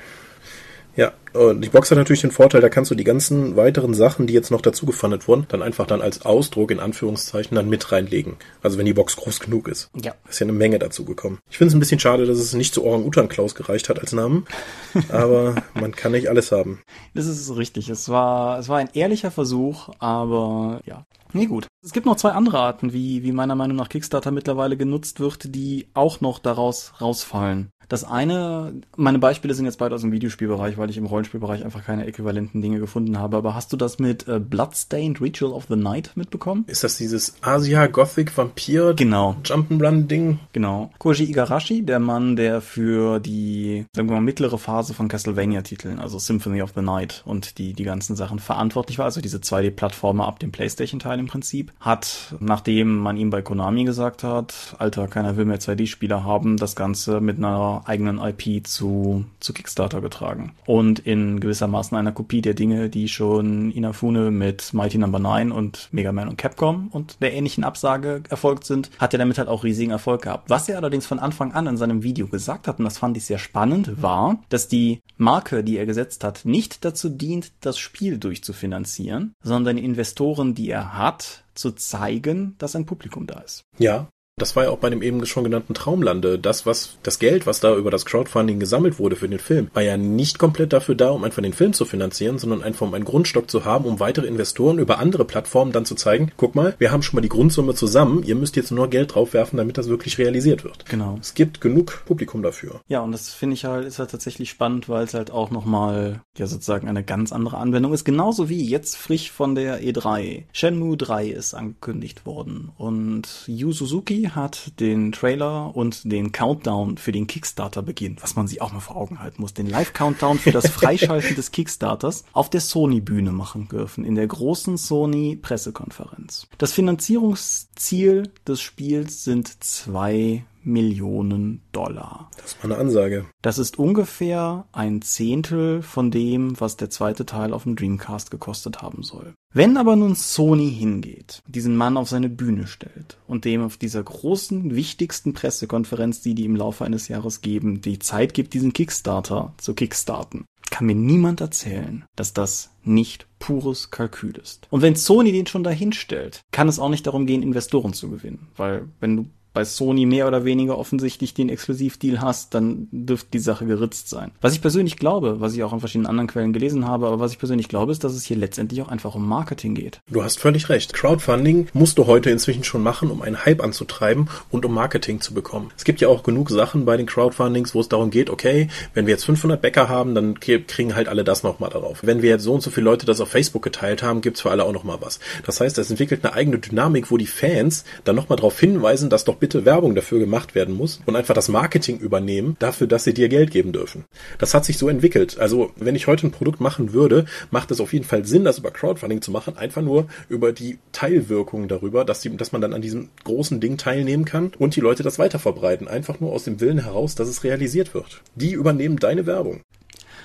Ja, 0.97 1.13
und 1.33 1.63
die 1.63 1.69
Box 1.69 1.91
hat 1.91 1.99
natürlich 1.99 2.21
den 2.21 2.31
Vorteil, 2.31 2.61
da 2.61 2.69
kannst 2.69 2.91
du 2.91 2.95
die 2.95 3.03
ganzen 3.03 3.57
weiteren 3.57 3.95
Sachen, 3.95 4.29
die 4.29 4.33
jetzt 4.33 4.53
noch 4.53 4.61
dazu 4.61 4.87
gefundet 4.87 5.27
wurden, 5.27 5.47
dann 5.49 5.61
einfach 5.61 5.89
dann 5.89 6.01
als 6.01 6.25
Ausdruck 6.25 6.71
in 6.71 6.79
Anführungszeichen 6.79 7.57
dann 7.57 7.69
mit 7.69 7.91
reinlegen. 7.91 8.37
Also 8.63 8.79
wenn 8.79 8.87
die 8.87 8.95
Box 8.95 9.17
groß 9.17 9.41
genug 9.41 9.67
ist. 9.67 9.91
Ja. 10.01 10.15
Ist 10.29 10.39
ja 10.39 10.45
eine 10.45 10.53
Menge 10.53 10.79
dazu 10.79 11.05
gekommen. 11.05 11.41
Ich 11.51 11.59
finde 11.59 11.71
es 11.71 11.75
ein 11.75 11.81
bisschen 11.81 11.99
schade, 11.99 12.27
dass 12.27 12.39
es 12.39 12.55
nicht 12.55 12.73
zu 12.73 12.85
Orang-Utan-Klaus 12.85 13.57
gereicht 13.57 13.89
hat 13.89 13.99
als 13.99 14.13
Namen. 14.13 14.47
Aber 15.09 15.57
man 15.75 15.97
kann 15.97 16.13
nicht 16.13 16.29
alles 16.29 16.53
haben. 16.53 16.81
Das 17.15 17.27
ist 17.27 17.57
richtig. 17.57 17.89
Es 17.89 18.09
war, 18.09 18.61
es 18.61 18.69
war 18.69 18.79
ein 18.79 18.91
ehrlicher 18.95 19.33
Versuch, 19.33 19.89
aber 19.99 20.81
ja. 20.85 21.05
Nee, 21.33 21.47
gut. 21.47 21.67
Es 21.83 21.93
gibt 21.93 22.07
noch 22.07 22.15
zwei 22.15 22.31
andere 22.31 22.61
Arten, 22.61 22.93
wie, 22.93 23.25
wie 23.25 23.33
meiner 23.33 23.57
Meinung 23.57 23.77
nach 23.77 23.89
Kickstarter 23.89 24.31
mittlerweile 24.31 24.77
genutzt 24.77 25.19
wird, 25.19 25.53
die 25.55 25.89
auch 25.93 26.21
noch 26.21 26.39
daraus 26.39 26.93
rausfallen. 27.01 27.71
Das 27.89 28.05
eine, 28.05 28.73
meine 28.97 29.19
Beispiele 29.19 29.55
sind 29.55 29.67
jetzt 29.67 29.79
beide 29.79 29.95
aus 29.95 30.01
dem 30.03 30.13
Videospielbereich, 30.13 30.79
weil 30.79 30.91
ich 30.91 30.97
im 30.97 31.07
Rollenspielbereich 31.07 31.65
einfach 31.65 31.85
keine 31.85 32.07
äquivalenten 32.07 32.63
Dinge 32.63 32.79
gefunden 32.79 33.19
habe. 33.19 33.37
Aber 33.37 33.55
hast 33.55 33.73
du 33.73 33.77
das 33.77 33.99
mit 33.99 34.27
äh, 34.29 34.39
Bloodstained 34.41 35.21
Ritual 35.21 35.53
of 35.53 35.67
the 35.69 35.77
Night 35.77 36.13
mitbekommen? 36.15 36.65
Ist 36.67 36.85
das 36.85 36.97
dieses 36.97 37.35
Asia-Gothic-Vampir- 37.43 38.95
Genau, 38.95 39.37
Jump'n'Run-Ding? 39.45 40.39
genau. 40.53 40.91
Koji 40.99 41.25
Igarashi, 41.25 41.85
der 41.85 41.99
Mann, 42.01 42.37
der 42.37 42.61
für 42.61 43.21
die, 43.21 43.87
sagen 43.95 44.09
wir 44.09 44.15
mal, 44.15 44.21
mittlere 44.23 44.59
Phase 44.59 44.95
von 44.95 45.09
Castlevania-Titeln, 45.09 45.99
also 45.99 46.19
Symphony 46.19 46.63
of 46.63 46.73
the 46.75 46.83
Night 46.83 47.23
und 47.25 47.59
die, 47.59 47.73
die 47.73 47.85
ganzen 47.85 48.17
Sachen 48.17 48.39
verantwortlich 48.39 48.99
war, 48.99 49.07
also 49.07 49.21
diese 49.21 49.39
2D-Plattformer 49.39 50.27
ab 50.27 50.39
dem 50.39 50.53
Playstation-Teil 50.53 51.19
im 51.19 51.27
Prinzip, 51.27 51.73
hat, 51.81 52.35
nachdem 52.41 52.97
man 52.99 53.17
ihm 53.17 53.31
bei 53.31 53.43
Konami 53.43 53.85
gesagt 53.85 54.23
hat, 54.25 54.75
Alter, 54.79 55.09
keiner 55.09 55.37
will 55.37 55.45
mehr 55.45 55.61
2D-Spieler 55.61 56.25
haben, 56.25 56.57
das 56.57 56.77
Ganze 56.77 57.21
mit 57.21 57.39
einer 57.39 57.74
eigenen 57.85 58.19
IP 58.19 58.67
zu, 58.67 59.27
zu 59.41 59.53
Kickstarter 59.53 60.01
getragen. 60.01 60.55
Und 60.67 61.01
in 61.01 61.41
gewissermaßen 61.41 61.97
einer 61.97 62.13
Kopie 62.13 62.41
der 62.41 62.55
Dinge, 62.55 62.89
die 62.89 63.09
schon 63.09 63.71
Inafune 63.71 64.31
mit 64.31 64.73
Mighty 64.73 64.99
Number 64.99 65.19
no. 65.19 65.35
9 65.35 65.53
und 65.53 65.89
Mega 65.91 66.13
Man 66.13 66.29
und 66.29 66.39
Capcom 66.39 66.89
und 66.89 67.21
der 67.21 67.33
ähnlichen 67.33 67.65
Absage 67.65 68.23
erfolgt 68.29 68.65
sind, 68.65 68.91
hat 68.99 69.13
er 69.13 69.19
damit 69.19 69.39
halt 69.39 69.49
auch 69.49 69.65
riesigen 69.65 69.91
Erfolg 69.91 70.23
gehabt. 70.23 70.49
Was 70.49 70.69
er 70.69 70.77
allerdings 70.77 71.07
von 71.07 71.19
Anfang 71.19 71.53
an 71.53 71.67
in 71.67 71.77
seinem 71.77 72.03
Video 72.03 72.29
gesagt 72.29 72.69
hat, 72.69 72.79
und 72.79 72.85
das 72.85 72.99
fand 72.99 73.17
ich 73.17 73.25
sehr 73.25 73.39
spannend, 73.39 74.03
war, 74.03 74.39
dass 74.49 74.69
die 74.69 75.01
Marke, 75.17 75.65
die 75.65 75.77
er 75.77 75.87
gesetzt 75.87 76.23
hat, 76.23 76.45
nicht 76.45 76.85
dazu 76.85 77.09
dient, 77.09 77.53
das 77.61 77.79
Spiel 77.79 78.19
durchzufinanzieren, 78.19 79.35
sondern 79.43 79.77
Investoren, 79.77 80.55
die 80.55 80.71
er 80.71 80.97
hat, 80.97 81.45
zu 81.55 81.73
zeigen, 81.73 82.55
dass 82.59 82.77
ein 82.77 82.87
Publikum 82.87 83.27
da 83.27 83.41
ist. 83.41 83.65
Ja, 83.79 84.09
das 84.37 84.57
war 84.57 84.65
ja 84.65 84.71
auch 84.71 84.79
bei 84.79 84.91
dem 84.91 85.01
eben 85.01 85.25
schon 85.27 85.45
genannten 85.45 85.75
Traumlande. 85.75 86.41
Das, 86.41 86.67
was, 86.67 86.99
das 87.05 87.21
Geld, 87.21 87.47
was 87.47 87.61
da 87.61 87.77
über 87.77 87.93
das 87.93 88.05
Crowdfunding 88.05 88.59
gesammelt 88.59 88.99
wurde 88.99 89.15
für 89.15 89.29
den 89.29 89.39
Film, 89.39 89.69
war 89.75 89.83
ja 89.83 89.97
nicht 89.97 90.41
komplett 90.41 90.73
dafür 90.73 90.97
da, 90.97 91.11
um 91.11 91.23
einfach 91.23 91.43
den 91.43 91.53
Film 91.53 91.73
zu 91.73 91.85
finanzieren, 91.85 92.39
sondern 92.39 92.63
einfach 92.63 92.85
um 92.85 92.95
einen 92.95 93.05
Grundstock 93.05 93.49
zu 93.49 93.65
haben, 93.65 93.85
um 93.85 94.01
weitere 94.01 94.27
Investoren 94.27 94.81
über 94.81 94.99
andere 94.99 95.25
Plattformen 95.25 95.71
dann 95.71 95.85
zu 95.85 95.95
zeigen, 95.95 96.33
guck 96.37 96.57
mal, 96.57 96.75
wir 96.79 96.91
haben 96.91 97.03
schon 97.03 97.17
mal 97.17 97.21
die 97.21 97.29
Grundsumme 97.29 97.75
zusammen, 97.75 98.25
ihr 98.25 98.35
müsst 98.35 98.57
jetzt 98.57 98.73
nur 98.73 98.91
Geld 98.91 99.15
draufwerfen, 99.15 99.57
damit 99.57 99.79
das 99.79 99.89
wirklich 99.89 100.19
realisiert 100.19 100.65
wird. 100.65 100.85
Genau. 100.87 101.17
Es 101.21 101.35
gibt 101.35 101.61
genug 101.61 102.03
Publikum 102.05 102.43
dafür. 102.43 102.81
Ja, 102.89 103.01
und 103.01 103.13
das 103.13 103.33
finde 103.33 103.55
ich 103.55 103.65
halt, 103.65 103.87
ist 103.87 104.01
halt 104.01 104.11
tatsächlich 104.11 104.51
spannend, 104.51 104.89
weil 104.89 105.05
es 105.05 105.15
halt 105.15 105.31
auch 105.31 105.53
nochmal, 105.53 106.23
ja, 106.37 106.49
sozusagen 106.49 106.89
eine 106.89 107.05
ganz 107.05 107.31
andere 107.31 107.59
Anwendung 107.59 107.93
ist. 107.93 108.05
Genauso 108.05 108.49
wie 108.49 108.69
jetzt 108.69 108.97
frisch 108.97 109.31
von 109.31 109.55
der 109.55 109.81
E3. 109.81 110.43
Shenmue 110.53 110.97
3 110.97 111.29
ist 111.29 111.55
angekündigt 111.55 112.27
worden 112.27 112.73
und 112.77 113.45
Yu 113.47 113.71
Suzuki 113.71 114.24
hat 114.31 114.81
den 114.81 115.13
Trailer 115.13 115.75
und 115.77 116.11
den 116.11 116.33
Countdown 116.33 116.97
für 116.99 117.13
den 117.13 117.27
Kickstarter 117.27 117.83
beginn, 117.83 118.17
was 118.21 118.37
man 118.37 118.47
sich 118.47 118.61
auch 118.63 118.73
mal 118.73 118.81
vor 118.81 118.97
Augen 118.97 119.21
halten 119.21 119.43
muss, 119.43 119.55
den 119.55 119.69
Live-Countdown 119.69 120.39
für 120.39 120.53
das 120.53 120.69
Freischalten 120.71 121.37
des 121.37 121.51
Kickstarters 121.51 122.25
auf 122.33 122.51
der 122.51 122.61
Sony-Bühne 122.61 123.33
machen 123.33 123.69
dürfen, 123.69 124.05
in 124.05 124.15
der 124.15 124.27
großen 124.27 124.77
Sony-Pressekonferenz. 124.77 126.47
Das 126.59 126.73
Finanzierungsziel 126.73 128.31
des 128.47 128.61
Spiels 128.61 129.25
sind 129.25 129.63
zwei 129.63 130.45
Millionen 130.65 131.63
Dollar. 131.73 132.31
Das 132.37 132.57
war 132.59 132.65
eine 132.65 132.77
Ansage. 132.77 133.27
Das 133.43 133.59
ist 133.59 133.79
ungefähr 133.79 134.67
ein 134.73 135.03
Zehntel 135.03 135.83
von 135.83 136.11
dem, 136.11 136.59
was 136.61 136.77
der 136.77 136.91
zweite 136.91 137.27
Teil 137.27 137.53
auf 137.53 137.65
dem 137.65 137.77
Dreamcast 137.77 138.31
gekostet 138.31 138.83
haben 138.83 139.03
soll. 139.03 139.35
Wenn 139.53 139.77
aber 139.77 139.95
nun 139.95 140.17
Sony 140.17 140.73
hingeht, 140.73 141.43
diesen 141.47 141.77
Mann 141.77 141.97
auf 141.97 142.09
seine 142.09 142.29
Bühne 142.29 142.67
stellt 142.67 143.19
und 143.29 143.45
dem 143.45 143.63
auf 143.63 143.77
dieser 143.77 144.03
großen, 144.03 144.75
wichtigsten 144.75 145.33
Pressekonferenz, 145.33 146.23
die 146.23 146.35
die 146.35 146.45
im 146.45 146.57
Laufe 146.57 146.85
eines 146.85 147.09
Jahres 147.09 147.41
geben, 147.41 147.81
die 147.81 148.01
Zeit 148.01 148.35
gibt, 148.35 148.55
diesen 148.55 148.73
Kickstarter 148.73 149.55
zu 149.59 149.75
kickstarten, 149.75 150.45
kann 150.71 150.87
mir 150.87 150.97
niemand 150.97 151.41
erzählen, 151.41 152.05
dass 152.17 152.33
das 152.33 152.71
nicht 152.83 153.29
pures 153.39 153.93
Kalkül 153.93 154.37
ist. 154.37 154.67
Und 154.71 154.83
wenn 154.83 154.97
Sony 154.97 155.31
den 155.31 155.47
schon 155.47 155.63
dahin 155.63 155.93
stellt, 155.93 156.41
kann 156.51 156.67
es 156.67 156.81
auch 156.81 156.89
nicht 156.89 157.07
darum 157.07 157.27
gehen, 157.27 157.45
Investoren 157.45 157.93
zu 157.93 158.11
gewinnen. 158.11 158.49
Weil 158.57 158.89
wenn 158.99 159.17
du 159.17 159.27
bei 159.55 159.65
Sony 159.65 160.05
mehr 160.05 160.27
oder 160.29 160.45
weniger 160.45 160.77
offensichtlich 160.77 161.33
den 161.33 161.49
Exklusivdeal 161.49 162.21
hast, 162.21 162.55
dann 162.55 162.89
dürfte 162.91 163.29
die 163.33 163.39
Sache 163.39 163.65
geritzt 163.65 164.11
sein. 164.11 164.33
Was 164.41 164.53
ich 164.53 164.61
persönlich 164.61 164.97
glaube, 164.97 165.41
was 165.41 165.55
ich 165.55 165.63
auch 165.63 165.73
in 165.73 165.81
verschiedenen 165.81 166.07
anderen 166.07 166.29
Quellen 166.29 166.53
gelesen 166.53 166.87
habe, 166.87 167.07
aber 167.07 167.21
was 167.21 167.33
ich 167.33 167.39
persönlich 167.39 167.69
glaube, 167.69 167.93
ist, 167.93 168.05
dass 168.05 168.13
es 168.13 168.25
hier 168.25 168.37
letztendlich 168.37 168.83
auch 168.83 168.89
einfach 168.89 169.15
um 169.15 169.27
Marketing 169.27 169.75
geht. 169.75 170.01
Du 170.11 170.23
hast 170.23 170.39
völlig 170.39 170.69
recht. 170.69 170.93
Crowdfunding 170.93 171.69
musst 171.73 171.99
du 171.99 172.07
heute 172.07 172.31
inzwischen 172.31 172.65
schon 172.65 172.83
machen, 172.83 173.11
um 173.11 173.23
einen 173.23 173.45
Hype 173.45 173.63
anzutreiben 173.63 174.29
und 174.51 174.67
um 174.67 174.75
Marketing 174.75 175.21
zu 175.21 175.33
bekommen. 175.33 175.71
Es 175.77 175.85
gibt 175.85 176.01
ja 176.01 176.09
auch 176.09 176.25
genug 176.25 176.51
Sachen 176.51 176.85
bei 176.85 176.97
den 176.97 177.07
Crowdfundings, 177.07 177.75
wo 177.75 177.81
es 177.81 177.89
darum 177.89 178.11
geht, 178.11 178.31
okay, 178.31 178.69
wenn 178.93 179.07
wir 179.07 179.13
jetzt 179.13 179.25
500 179.25 179.63
Bäcker 179.63 179.89
haben, 179.89 180.15
dann 180.17 180.41
kriegen 180.41 180.97
halt 180.97 181.09
alle 181.09 181.23
das 181.23 181.45
nochmal 181.45 181.71
darauf. 181.71 182.01
Wenn 182.03 182.23
wir 182.23 182.31
jetzt 182.31 182.43
so 182.43 182.55
und 182.55 182.63
so 182.63 182.71
viele 182.71 182.85
Leute 182.85 183.07
das 183.07 183.21
auf 183.21 183.29
Facebook 183.29 183.63
geteilt 183.63 184.03
haben, 184.03 184.21
gibt's 184.21 184.41
für 184.41 184.51
alle 184.51 184.65
auch 184.65 184.73
nochmal 184.73 184.99
was. 185.01 185.21
Das 185.47 185.61
heißt, 185.61 185.79
es 185.79 185.91
entwickelt 185.91 186.25
eine 186.25 186.35
eigene 186.35 186.59
Dynamik, 186.59 187.11
wo 187.13 187.17
die 187.17 187.27
Fans 187.27 187.85
dann 188.03 188.17
nochmal 188.17 188.37
darauf 188.37 188.59
hinweisen, 188.59 189.11
dass 189.11 189.25
doch 189.25 189.37
bitte 189.45 189.67
Werbung 189.67 189.95
dafür 189.95 190.21
gemacht 190.21 190.55
werden 190.55 190.75
muss 190.75 191.03
und 191.05 191.17
einfach 191.17 191.35
das 191.35 191.51
Marketing 191.51 191.99
übernehmen 191.99 192.57
dafür, 192.61 192.87
dass 192.87 193.05
sie 193.05 193.13
dir 193.13 193.29
Geld 193.29 193.51
geben 193.51 193.73
dürfen. 193.73 194.07
Das 194.39 194.55
hat 194.55 194.65
sich 194.65 194.79
so 194.79 194.89
entwickelt. 194.89 195.39
Also 195.39 195.71
wenn 195.77 195.95
ich 195.95 196.07
heute 196.07 196.27
ein 196.27 196.31
Produkt 196.31 196.63
machen 196.63 196.95
würde, 196.95 197.27
macht 197.51 197.71
es 197.71 197.79
auf 197.79 197.93
jeden 197.93 198.07
Fall 198.07 198.25
Sinn, 198.25 198.45
das 198.45 198.57
über 198.57 198.71
Crowdfunding 198.71 199.21
zu 199.21 199.33
machen, 199.33 199.59
einfach 199.59 199.83
nur 199.83 200.07
über 200.31 200.55
die 200.55 200.79
Teilwirkung 200.93 201.69
darüber, 201.69 202.07
dass, 202.07 202.23
die, 202.23 202.35
dass 202.35 202.53
man 202.53 202.63
dann 202.63 202.73
an 202.73 202.81
diesem 202.81 203.11
großen 203.25 203.61
Ding 203.61 203.77
teilnehmen 203.77 204.25
kann 204.25 204.53
und 204.59 204.77
die 204.77 204.81
Leute 204.81 205.03
das 205.03 205.19
weiterverbreiten. 205.19 205.89
Einfach 205.89 206.21
nur 206.21 206.33
aus 206.33 206.45
dem 206.45 206.59
Willen 206.61 206.79
heraus, 206.79 207.15
dass 207.15 207.29
es 207.29 207.45
realisiert 207.45 207.93
wird. 207.93 208.23
Die 208.35 208.53
übernehmen 208.53 208.97
deine 208.97 209.27
Werbung. 209.27 209.61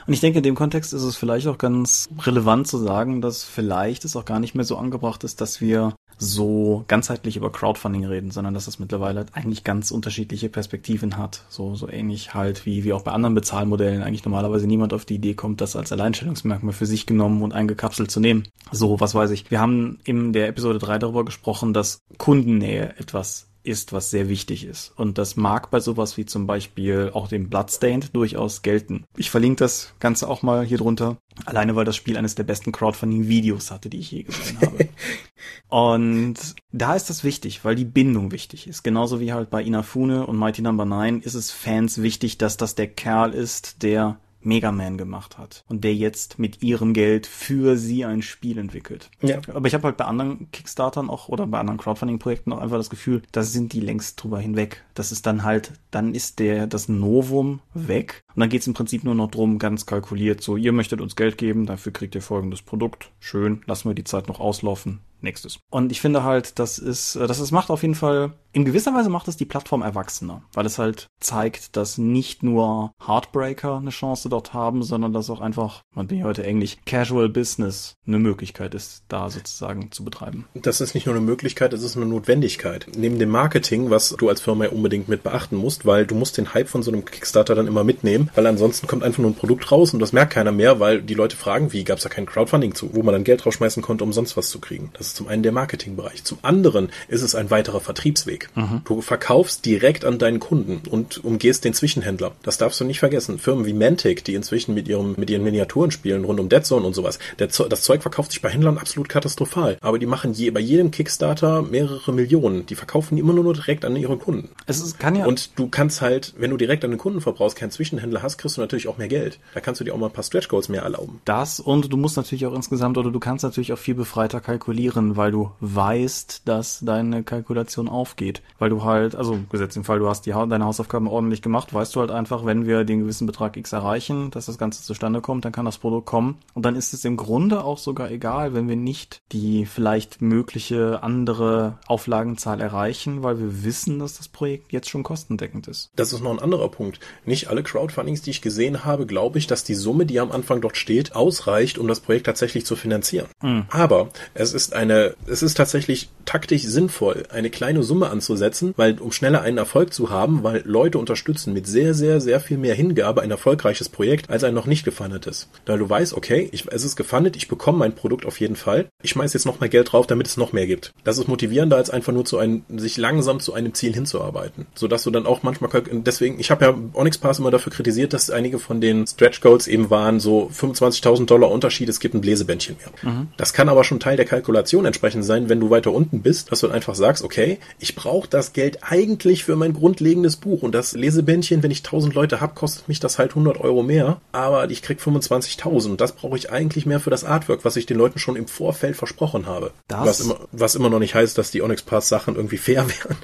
Und 0.10 0.14
ich 0.14 0.22
denke, 0.22 0.40
in 0.40 0.44
dem 0.44 0.56
Kontext 0.56 0.92
ist 0.92 1.04
es 1.04 1.16
vielleicht 1.16 1.46
auch 1.46 1.60
ganz 1.60 2.10
relevant 2.22 2.68
zu 2.68 2.80
sagen, 2.80 3.22
dass 3.22 3.44
vielleicht 3.44 4.06
es 4.06 4.16
auch 4.16 4.26
gar 4.26 4.40
nicht 4.40 4.56
mehr 4.56 4.66
so 4.66 4.76
angebracht 4.76 5.24
ist, 5.24 5.40
dass 5.40 5.62
wir 5.62 5.94
so 6.18 6.84
ganzheitlich 6.88 7.38
über 7.38 7.52
Crowdfunding 7.52 8.06
reden, 8.06 8.32
sondern 8.32 8.56
dass 8.56 8.66
es 8.66 8.80
mittlerweile 8.80 9.28
eigentlich 9.34 9.64
ganz 9.64 9.92
unterschiedliche 9.92 10.50
Perspektiven 10.50 11.16
hat. 11.16 11.44
So, 11.50 11.76
so 11.76 11.88
ähnlich 11.88 12.34
halt 12.34 12.66
wie, 12.66 12.84
wie 12.84 12.94
auch 12.94 13.04
bei 13.04 13.12
anderen 13.12 13.36
Bezahlmodellen 13.36 14.02
eigentlich 14.02 14.26
normalerweise 14.26 14.66
niemand 14.66 14.96
auf 14.96 15.06
die 15.06 15.14
Idee 15.14 15.36
kommt, 15.36 15.62
das 15.62 15.76
als 15.76 15.92
Alleinstellungsmerkmal 15.92 16.74
für 16.74 16.88
sich 16.88 17.06
genommen 17.06 17.44
und 17.44 17.54
eingekapselt 17.54 18.10
zu 18.10 18.20
nehmen. 18.20 18.48
So, 18.72 19.00
was 19.00 19.14
weiß 19.14 19.30
ich. 19.30 19.52
Wir 19.52 19.60
haben 19.60 20.00
in 20.06 20.34
der 20.34 20.48
Episode 20.48 20.80
3 20.80 20.98
darüber 20.98 21.24
gesprochen, 21.24 21.72
dass 21.72 22.00
Kundennähe 22.18 22.96
etwas 22.98 23.49
ist, 23.64 23.94
was 23.94 24.10
sehr 24.10 24.30
wichtig 24.30 24.66
ist. 24.66 24.94
Und 24.96 25.18
das 25.18 25.36
mag 25.36 25.72
bei 25.72 25.80
sowas 25.80 26.18
wie 26.18 26.26
zum 26.26 26.48
Beispiel 26.48 27.12
auch 27.14 27.28
dem 27.28 27.50
Bloodstained 27.50 28.16
durchaus 28.16 28.62
gelten. 28.62 29.06
Ich 29.18 29.30
verlinke 29.30 29.64
das 29.64 29.94
Ganze 30.00 30.30
auch 30.30 30.42
mal 30.42 30.66
hier 30.66 30.78
drunter. 30.78 31.18
Alleine 31.46 31.76
weil 31.76 31.86
das 31.86 31.96
Spiel 31.96 32.18
eines 32.18 32.36
der 32.36 32.44
besten 32.44 32.72
Crowdfunding-Videos 32.72 33.72
hatte, 33.72 33.90
die 33.90 34.00
ich 34.00 34.12
je 34.12 34.24
gesehen 34.24 34.60
habe. 34.62 34.90
und 35.70 36.36
da 36.72 36.96
ist 36.96 37.10
das 37.10 37.24
wichtig, 37.24 37.64
weil 37.64 37.76
die 37.76 37.86
Bindung 37.86 38.32
wichtig 38.32 38.68
ist. 38.68 38.84
Genauso 38.84 39.20
wie 39.20 39.34
halt 39.34 39.50
bei 39.50 39.64
Inafune 39.64 40.26
und 40.26 40.38
Mighty 40.38 40.62
Number 40.62 40.86
no. 40.86 40.96
9 40.96 41.22
ist 41.22 41.36
es 41.36 41.52
Fans 41.52 42.02
wichtig, 42.02 42.38
dass 42.38 42.58
das 42.58 42.76
der 42.76 42.88
Kerl 42.88 43.34
ist, 43.34 43.84
der 43.84 44.20
Mega 44.42 44.72
Man 44.72 44.98
gemacht 44.98 45.38
hat 45.38 45.64
und 45.68 45.84
der 45.84 45.94
jetzt 45.94 46.40
mit 46.40 46.62
ihrem 46.62 46.94
Geld 46.94 47.28
für 47.28 47.78
sie 47.78 48.06
ein 48.06 48.22
Spiel 48.22 48.58
entwickelt. 48.58 49.10
Ja. 49.22 49.40
Aber 49.54 49.68
ich 49.68 49.74
habe 49.74 49.84
halt 49.84 49.98
bei 49.98 50.06
anderen 50.06 50.50
Kickstartern 50.52 51.10
auch 51.10 51.30
oder 51.30 51.46
bei 51.48 51.60
anderen 51.60 51.80
Crowdfunding-Projekten 51.80 52.54
auch 52.54 52.60
einfach 52.60 52.78
das 52.78 52.90
Gefühl, 52.90 53.22
da 53.32 53.44
sind 53.44 53.74
die 53.74 53.82
längst 53.82 54.22
drüber 54.22 54.40
hinweg. 54.40 54.84
Das 54.94 55.12
ist 55.12 55.26
dann 55.26 55.44
halt, 55.44 55.74
dann 55.92 56.14
ist 56.16 56.40
der 56.40 56.68
das 56.68 56.90
Novum 56.90 57.62
weg 57.74 58.24
und 58.36 58.42
dann 58.42 58.50
geht 58.50 58.62
es 58.62 58.68
im 58.68 58.74
Prinzip 58.74 59.04
nur 59.04 59.16
noch 59.16 59.32
drum, 59.32 59.60
ganz 59.60 59.86
kalkuliert, 59.86 60.42
so 60.42 60.58
ihr 60.58 60.72
möchtet 60.72 61.02
uns 61.02 61.16
Geld 61.16 61.38
geben, 61.38 61.66
dafür 61.66 61.92
kriegt 61.92 62.16
ihr 62.16 62.22
folgendes 62.22 62.62
Produkt. 62.62 63.12
Schön, 63.20 63.62
lassen 63.66 63.90
wir 63.90 63.96
die 63.96 64.04
Zeit 64.04 64.28
noch 64.28 64.40
auslaufen 64.40 65.00
nächstes. 65.24 65.60
Und 65.70 65.92
ich 65.92 66.02
finde 66.02 66.24
halt, 66.24 66.60
das 66.60 66.80
ist, 66.80 67.16
äh, 67.16 67.28
das 67.28 67.40
ist, 67.40 67.52
macht 67.52 67.70
auf 67.70 67.82
jeden 67.82 67.96
Fall, 67.96 68.34
in 68.52 68.66
gewisser 68.66 68.94
Weise 68.94 69.10
macht 69.10 69.28
es 69.28 69.38
die 69.38 69.46
Plattform 69.46 69.82
erwachsener, 69.82 70.42
weil 70.54 70.66
es 70.66 70.80
halt 70.80 71.08
zeigt, 71.20 71.76
dass 71.76 71.98
nicht 71.98 72.42
nur 72.42 72.94
Heartbreaker 73.06 73.78
eine 73.78 73.92
Chance 73.92 74.30
dort 74.30 74.54
haben, 74.54 74.82
sondern 74.82 75.14
dass 75.14 75.30
auch 75.30 75.42
einfach, 75.42 75.84
man 75.94 76.08
bin 76.08 76.20
ja 76.20 76.26
heute 76.26 76.44
Englisch, 76.44 76.78
Casual 76.86 77.30
Business 77.30 77.96
eine 78.08 78.18
Möglichkeit 78.18 78.74
ist, 78.74 79.04
da 79.08 79.30
sozusagen 79.30 79.92
zu 79.92 80.04
betreiben. 80.04 80.46
Das 80.56 80.82
ist 80.82 80.96
nicht 80.96 81.06
nur 81.06 81.16
eine 81.16 81.24
Möglichkeit, 81.24 81.74
es 81.74 81.84
ist 81.84 81.96
eine 81.96 82.08
Notwendigkeit. 82.08 82.88
Neben 82.98 83.20
dem 83.20 83.30
Marketing, 83.30 83.92
was 83.92 84.16
du 84.18 84.30
als 84.30 84.42
Firma 84.42 84.66
ja 84.66 84.72
unbedingt 84.72 85.10
mit 85.10 85.22
beachten 85.22 85.56
musst, 85.56 85.86
weil 85.86 86.08
du 86.08 86.16
musst 86.16 86.38
den 86.38 86.54
Hype 86.54 86.70
von 86.70 86.82
so 86.82 86.92
einem 86.92 87.06
Kickstarter 87.06 87.54
dann 87.54 87.68
immer 87.68 87.84
mitnehmen, 87.84 88.32
weil 88.34 88.48
ansonsten 88.48 88.88
kommt 88.88 89.04
einfach 89.04 89.20
nur 89.20 89.32
ein 89.32 89.36
Produkt 89.36 89.72
raus 89.72 89.94
und 89.94 90.00
das 90.00 90.14
merkt 90.14 90.34
keiner 90.34 90.52
mehr, 90.52 90.80
weil 90.80 91.04
die 91.04 91.14
Leute 91.14 91.36
fragen, 91.36 91.72
wie, 91.72 91.84
gab 91.84 91.98
es 91.98 92.04
da 92.04 92.10
kein 92.10 92.26
Crowdfunding 92.26 92.74
zu, 92.74 92.96
wo 92.96 93.04
man 93.04 93.14
dann 93.14 93.24
Geld 93.24 93.46
rausschmeißen 93.46 93.84
konnte, 93.84 94.04
um 94.04 94.14
sonst 94.14 94.36
was 94.38 94.50
zu 94.50 94.60
kriegen. 94.60 94.90
Das 94.94 95.09
ist 95.10 95.16
zum 95.16 95.28
einen 95.28 95.44
der 95.44 95.52
Marketingbereich. 95.52 96.24
Zum 96.24 96.40
anderen 96.42 96.90
ist 97.08 97.22
es 97.22 97.36
ein 97.36 97.50
weiterer 97.50 97.80
Vertriebsweg. 97.80 98.50
Mhm. 98.56 98.82
Du 98.86 99.02
verkaufst 99.02 99.66
direkt 99.66 100.06
an 100.06 100.20
deinen 100.20 100.40
Kunden 100.40 100.82
und 100.90 101.24
umgehst 101.24 101.66
den 101.66 101.74
Zwischenhändler. 101.74 102.32
Das 102.44 102.58
darfst 102.58 102.80
du 102.80 102.86
nicht 102.86 103.00
vergessen. 103.00 103.40
Firmen 103.40 103.66
wie 103.66 103.74
Mantic, 103.74 104.24
die 104.24 104.36
inzwischen 104.36 104.74
mit 104.74 104.88
ihrem, 104.88 105.16
mit 105.18 105.30
ihren 105.30 105.44
Miniaturen 105.44 105.92
spielen 105.92 106.26
rund 106.26 106.40
um 106.40 106.50
Dead 106.50 106.66
Zone 106.66 106.86
und 106.86 106.94
sowas, 106.94 107.20
der, 107.40 107.48
das 107.48 107.82
Zeug 107.82 108.02
verkauft 108.02 108.32
sich 108.32 108.42
bei 108.42 108.50
Händlern 108.50 108.78
absolut 108.78 109.10
katastrophal. 109.10 109.78
Aber 109.82 110.00
die 110.00 110.06
machen 110.06 110.34
je, 110.34 110.52
bei 110.52 110.60
jedem 110.60 110.92
Kickstarter 110.92 111.62
mehrere 111.62 112.14
Millionen. 112.14 112.66
Die 112.66 112.76
verkaufen 112.76 113.16
die 113.16 113.22
immer 113.22 113.34
nur 113.34 113.54
direkt 113.54 113.86
an 113.86 113.96
ihre 113.96 114.18
Kunden. 114.18 114.50
Es 114.66 114.80
ist, 114.80 115.00
kann 115.00 115.16
ja. 115.16 115.26
Und 115.26 115.58
du 115.58 115.68
kannst 115.68 116.02
halt, 116.02 116.34
wenn 116.38 116.52
du 116.52 116.58
direkt 116.58 116.84
an 116.86 116.92
den 116.92 117.00
Kunden 117.00 117.22
verbrauchst, 117.22 117.58
keinen 117.58 117.72
Zwischenhändler 117.72 118.22
hast, 118.22 118.38
kriegst 118.38 118.58
du 118.58 118.62
natürlich 118.62 118.88
auch 118.88 118.98
mehr 118.98 119.08
Geld. 119.08 119.40
Da 119.54 119.60
kannst 119.60 119.82
du 119.82 119.86
dir 119.86 119.94
auch 119.94 119.98
mal 119.98 120.08
ein 120.08 120.14
paar 120.14 120.24
Stretch 120.24 120.48
Goals 120.48 120.70
mehr 120.70 120.84
erlauben. 120.84 121.22
Das 121.26 121.60
und 121.60 121.92
du 121.92 121.98
musst 121.98 122.18
natürlich 122.18 122.46
auch 122.46 122.54
insgesamt 122.54 122.98
oder 122.98 123.12
du 123.12 123.20
kannst 123.20 123.44
natürlich 123.44 123.74
auch 123.74 123.78
viel 123.78 123.96
befreiter 123.96 124.42
kalkulieren 124.42 124.99
machen, 125.00 125.18
weil 125.18 125.32
du 125.32 125.52
weißt, 125.60 126.44
dass 126.46 126.80
deine 126.80 127.24
Kalkulation 127.24 127.90
aufgeht. 127.90 128.42
Weil 128.58 128.70
du 128.70 128.84
halt, 128.84 129.16
also 129.16 129.40
gesetzt 129.50 129.78
im 129.78 129.84
Fall, 129.84 130.00
du 130.00 130.08
hast 130.08 130.26
die, 130.26 130.32
deine 130.32 130.66
Hausaufgaben 130.66 131.08
ordentlich 131.08 131.42
gemacht, 131.42 131.74
weißt 131.74 131.96
du 131.96 132.02
halt 132.02 132.12
einfach, 132.12 132.46
wenn 132.46 132.66
wir 132.66 132.84
den 132.84 133.00
gewissen 133.00 133.28
Betrag 133.28 133.58
X 133.58 133.74
erreichen, 133.74 134.32
dass 134.32 134.46
das 134.46 134.58
Ganze 134.58 134.84
zustande 134.84 135.22
kommt, 135.22 135.46
dann 135.46 135.52
kann 135.52 135.66
das 135.66 135.78
Produkt 135.78 136.06
kommen. 136.06 136.38
Und 136.54 136.66
dann 136.66 136.76
ist 136.76 136.94
es 136.94 137.06
im 137.06 137.18
Grunde 137.18 137.64
auch 137.64 137.78
sogar 137.78 138.12
egal, 138.12 138.54
wenn 138.54 138.68
wir 138.68 138.76
nicht 138.76 139.22
die 139.32 139.66
vielleicht 139.66 140.22
mögliche 140.22 141.04
andere 141.04 141.78
Auflagenzahl 141.88 142.62
erreichen, 142.62 143.24
weil 143.24 143.40
wir 143.40 143.64
wissen, 143.64 144.00
dass 144.00 144.18
das 144.18 144.28
Projekt 144.28 144.72
jetzt 144.72 144.90
schon 144.90 145.04
kostendeckend 145.04 145.68
ist. 145.68 145.92
Das 145.96 146.14
ist 146.14 146.24
noch 146.24 146.32
ein 146.32 146.40
anderer 146.40 146.70
Punkt. 146.70 147.00
Nicht 147.26 147.50
alle 147.50 147.64
Crowdfundings, 147.64 148.22
die 148.22 148.32
ich 148.32 148.42
gesehen 148.42 148.86
habe, 148.86 149.06
glaube 149.06 149.38
ich, 149.38 149.48
dass 149.48 149.64
die 149.64 149.76
Summe, 149.76 150.06
die 150.06 150.20
am 150.20 150.32
Anfang 150.32 150.62
dort 150.62 150.78
steht, 150.78 151.16
ausreicht, 151.16 151.78
um 151.78 151.88
das 151.88 152.00
Projekt 152.00 152.26
tatsächlich 152.26 152.66
zu 152.66 152.76
finanzieren. 152.76 153.28
Mhm. 153.42 153.66
Aber 153.70 154.10
es 154.34 154.54
ist 154.54 154.74
eine, 154.90 155.16
es 155.28 155.44
ist 155.44 155.56
tatsächlich 155.56 156.10
taktisch 156.26 156.64
sinnvoll, 156.64 157.24
eine 157.32 157.50
kleine 157.50 157.84
Summe 157.84 158.10
anzusetzen, 158.10 158.74
weil 158.78 159.00
um 159.00 159.12
schneller 159.12 159.42
einen 159.42 159.58
Erfolg 159.58 159.94
zu 159.94 160.10
haben, 160.10 160.44
weil 160.44 160.62
Leute 160.66 160.98
unterstützen 160.98 161.54
mit 161.54 161.68
sehr, 161.68 161.94
sehr, 161.94 162.22
sehr 162.22 162.40
viel 162.40 162.58
mehr 162.58 162.76
Hingabe 162.76 163.22
ein 163.22 163.32
erfolgreiches 163.32 163.90
Projekt 163.90 164.30
als 164.30 164.44
ein 164.44 164.54
noch 164.54 164.66
nicht 164.66 164.86
gefundetes. 164.86 165.50
Da 165.66 165.78
du 165.78 165.90
weißt, 165.90 166.14
okay, 166.14 166.50
ich, 166.52 166.66
es 166.70 166.84
ist 166.84 166.96
gefundet, 166.96 167.36
ich 167.36 167.48
bekomme 167.48 167.80
mein 167.80 167.96
Produkt 167.96 168.26
auf 168.26 168.40
jeden 168.40 168.56
Fall. 168.56 168.88
Ich 169.02 169.12
schmeiß 169.12 169.34
jetzt 169.34 169.46
noch 169.46 169.60
mehr 169.60 169.70
Geld 169.70 169.92
drauf, 169.92 170.08
damit 170.08 170.28
es 170.28 170.38
noch 170.38 170.54
mehr 170.54 170.68
gibt. 170.68 170.94
Das 171.04 171.18
ist 171.18 171.28
motivierender 171.28 171.78
als 171.78 171.90
einfach 171.90 172.14
nur 172.14 172.26
zu 172.26 172.38
einem, 172.38 172.64
sich 172.76 172.98
langsam 172.98 173.40
zu 173.40 173.54
einem 173.54 173.74
Ziel 173.74 173.94
hinzuarbeiten. 173.94 174.68
Sodass 174.76 175.04
du 175.04 175.12
dann 175.12 175.26
auch 175.26 175.44
manchmal, 175.44 175.70
deswegen, 175.92 176.40
ich 176.40 176.52
habe 176.52 176.66
ja 176.66 176.78
Onyx 176.94 177.18
Pass 177.18 177.40
immer 177.40 177.52
dafür 177.52 177.72
kritisiert, 177.72 178.14
dass 178.14 178.30
einige 178.30 178.60
von 178.60 178.82
den 178.82 179.08
Stretch 179.08 179.42
Goals 179.42 179.68
eben 179.68 179.90
waren 179.90 180.20
so 180.20 180.50
25.000 180.54 181.26
Dollar 181.26 181.52
Unterschied, 181.52 181.90
es 181.90 182.00
gibt 182.00 182.14
ein 182.14 182.22
Bläsebändchen 182.22 182.78
mehr. 182.78 183.12
Mhm. 183.12 183.28
Das 183.38 183.54
kann 183.54 183.70
aber 183.70 183.84
schon 183.84 184.00
Teil 184.00 184.18
der 184.18 184.26
Kalkulation 184.26 184.79
entsprechend 184.86 185.26
sein, 185.26 185.50
wenn 185.50 185.60
du 185.60 185.70
weiter 185.70 185.92
unten 185.92 186.22
bist, 186.22 186.52
dass 186.52 186.62
du 186.62 186.70
einfach 186.70 186.96
sagst, 186.96 187.24
okay, 187.24 187.60
ich 187.80 187.96
brauche 187.96 188.28
das 188.28 188.54
Geld 188.54 188.80
eigentlich 188.82 189.44
für 189.44 189.56
mein 189.56 189.74
grundlegendes 189.74 190.38
Buch 190.38 190.62
und 190.62 190.74
das 190.74 190.94
Lesebändchen, 190.94 191.64
wenn 191.64 191.72
ich 191.72 191.80
1000 191.80 192.14
Leute 192.14 192.42
habe, 192.42 192.54
kostet 192.56 192.88
mich 192.88 193.00
das 193.00 193.20
halt 193.20 193.32
100 193.32 193.60
Euro 193.60 193.84
mehr, 193.84 194.22
aber 194.32 194.70
ich 194.70 194.82
krieg 194.82 195.00
25.000 195.00 195.92
und 195.92 196.02
das 196.02 196.14
brauche 196.14 196.38
ich 196.38 196.52
eigentlich 196.52 196.86
mehr 196.86 197.00
für 197.00 197.10
das 197.10 197.24
Artwork, 197.24 197.66
was 197.66 197.76
ich 197.76 197.86
den 197.86 197.98
Leuten 197.98 198.20
schon 198.20 198.36
im 198.36 198.48
Vorfeld 198.48 198.96
versprochen 198.96 199.46
habe. 199.46 199.72
Das? 199.88 200.06
Was 200.06 200.20
immer, 200.22 200.40
was 200.52 200.76
immer 200.76 200.90
noch 200.90 201.00
nicht 201.00 201.16
heißt, 201.16 201.38
dass 201.38 201.52
die 201.52 201.62
Onyx 201.62 201.84
Pass 201.84 202.10
Sachen 202.10 202.36
irgendwie 202.36 202.58
fair 202.58 202.88
wären, 203.04 203.18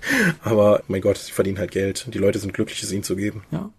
aber 0.43 0.84
mein 0.88 1.01
Gott, 1.01 1.18
sie 1.18 1.32
verdienen 1.32 1.60
halt 1.60 1.72
Geld. 1.72 2.08
Die 2.14 2.20
Leute 2.20 2.39
sind 2.39 2.53
glücklich, 2.53 2.82
es 2.84 2.91
ihnen 2.91 3.03
zu 3.03 3.16
geben. 3.16 3.43
Ja. 3.51 3.72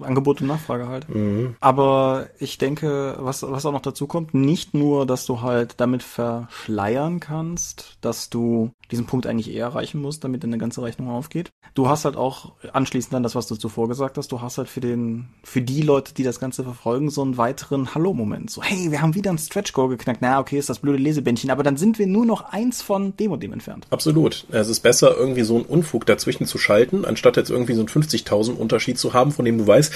Angebot 0.00 0.40
und 0.40 0.48
Nachfrage 0.48 0.88
halt. 0.88 1.08
Mhm. 1.08 1.56
Aber 1.60 2.28
ich 2.38 2.58
denke, 2.58 3.16
was, 3.20 3.42
was 3.42 3.66
auch 3.66 3.72
noch 3.72 3.82
dazu 3.82 4.06
kommt, 4.06 4.34
nicht 4.34 4.74
nur, 4.74 5.06
dass 5.06 5.26
du 5.26 5.40
halt 5.40 5.74
damit 5.78 6.02
verschleiern 6.02 7.20
kannst, 7.20 7.98
dass 8.00 8.30
du 8.30 8.70
diesen 8.92 9.06
Punkt 9.06 9.26
eigentlich 9.26 9.50
eher 9.50 9.64
erreichen 9.64 10.00
musst, 10.00 10.22
damit 10.22 10.44
deine 10.44 10.58
ganze 10.58 10.82
Rechnung 10.82 11.08
aufgeht. 11.08 11.50
Du 11.74 11.88
hast 11.88 12.04
halt 12.04 12.16
auch 12.16 12.52
anschließend 12.72 13.14
dann 13.14 13.22
das, 13.22 13.34
was 13.34 13.46
du 13.46 13.56
zuvor 13.56 13.88
gesagt 13.88 14.18
hast, 14.18 14.30
du 14.30 14.42
hast 14.42 14.58
halt 14.58 14.68
für 14.68 14.80
den, 14.80 15.28
für 15.42 15.62
die 15.62 15.80
Leute, 15.80 16.12
die 16.12 16.22
das 16.22 16.38
Ganze 16.38 16.62
verfolgen, 16.62 17.08
so 17.08 17.22
einen 17.22 17.38
weiteren 17.38 17.94
Hallo-Moment. 17.94 18.50
So, 18.50 18.62
hey, 18.62 18.90
wir 18.90 19.00
haben 19.00 19.14
wieder 19.14 19.30
ein 19.30 19.38
Stretch-Goal 19.38 19.88
geknackt. 19.88 20.20
Na, 20.20 20.38
okay, 20.38 20.58
ist 20.58 20.68
das 20.68 20.80
blöde 20.80 20.98
Lesebändchen, 20.98 21.50
aber 21.50 21.62
dann 21.62 21.78
sind 21.78 21.98
wir 21.98 22.06
nur 22.06 22.26
noch 22.26 22.52
eins 22.52 22.82
von 22.82 23.16
dem 23.16 23.32
und 23.32 23.42
dem 23.42 23.54
entfernt. 23.54 23.86
Absolut. 23.88 24.46
Es 24.50 24.68
ist 24.68 24.80
besser, 24.80 25.16
irgendwie 25.16 25.42
so 25.42 25.56
einen 25.56 25.64
Unfug 25.64 26.04
dazwischen 26.04 26.46
zu 26.46 26.58
schalten, 26.58 27.06
anstatt 27.06 27.38
jetzt 27.38 27.50
irgendwie 27.50 27.74
so 27.74 27.80
einen 27.80 27.88
50.000 27.88 28.52
Unterschied 28.52 28.98
zu 28.98 29.14
haben, 29.14 29.32
von 29.32 29.46
dem 29.46 29.56
du 29.56 29.66
weißt, 29.72 29.92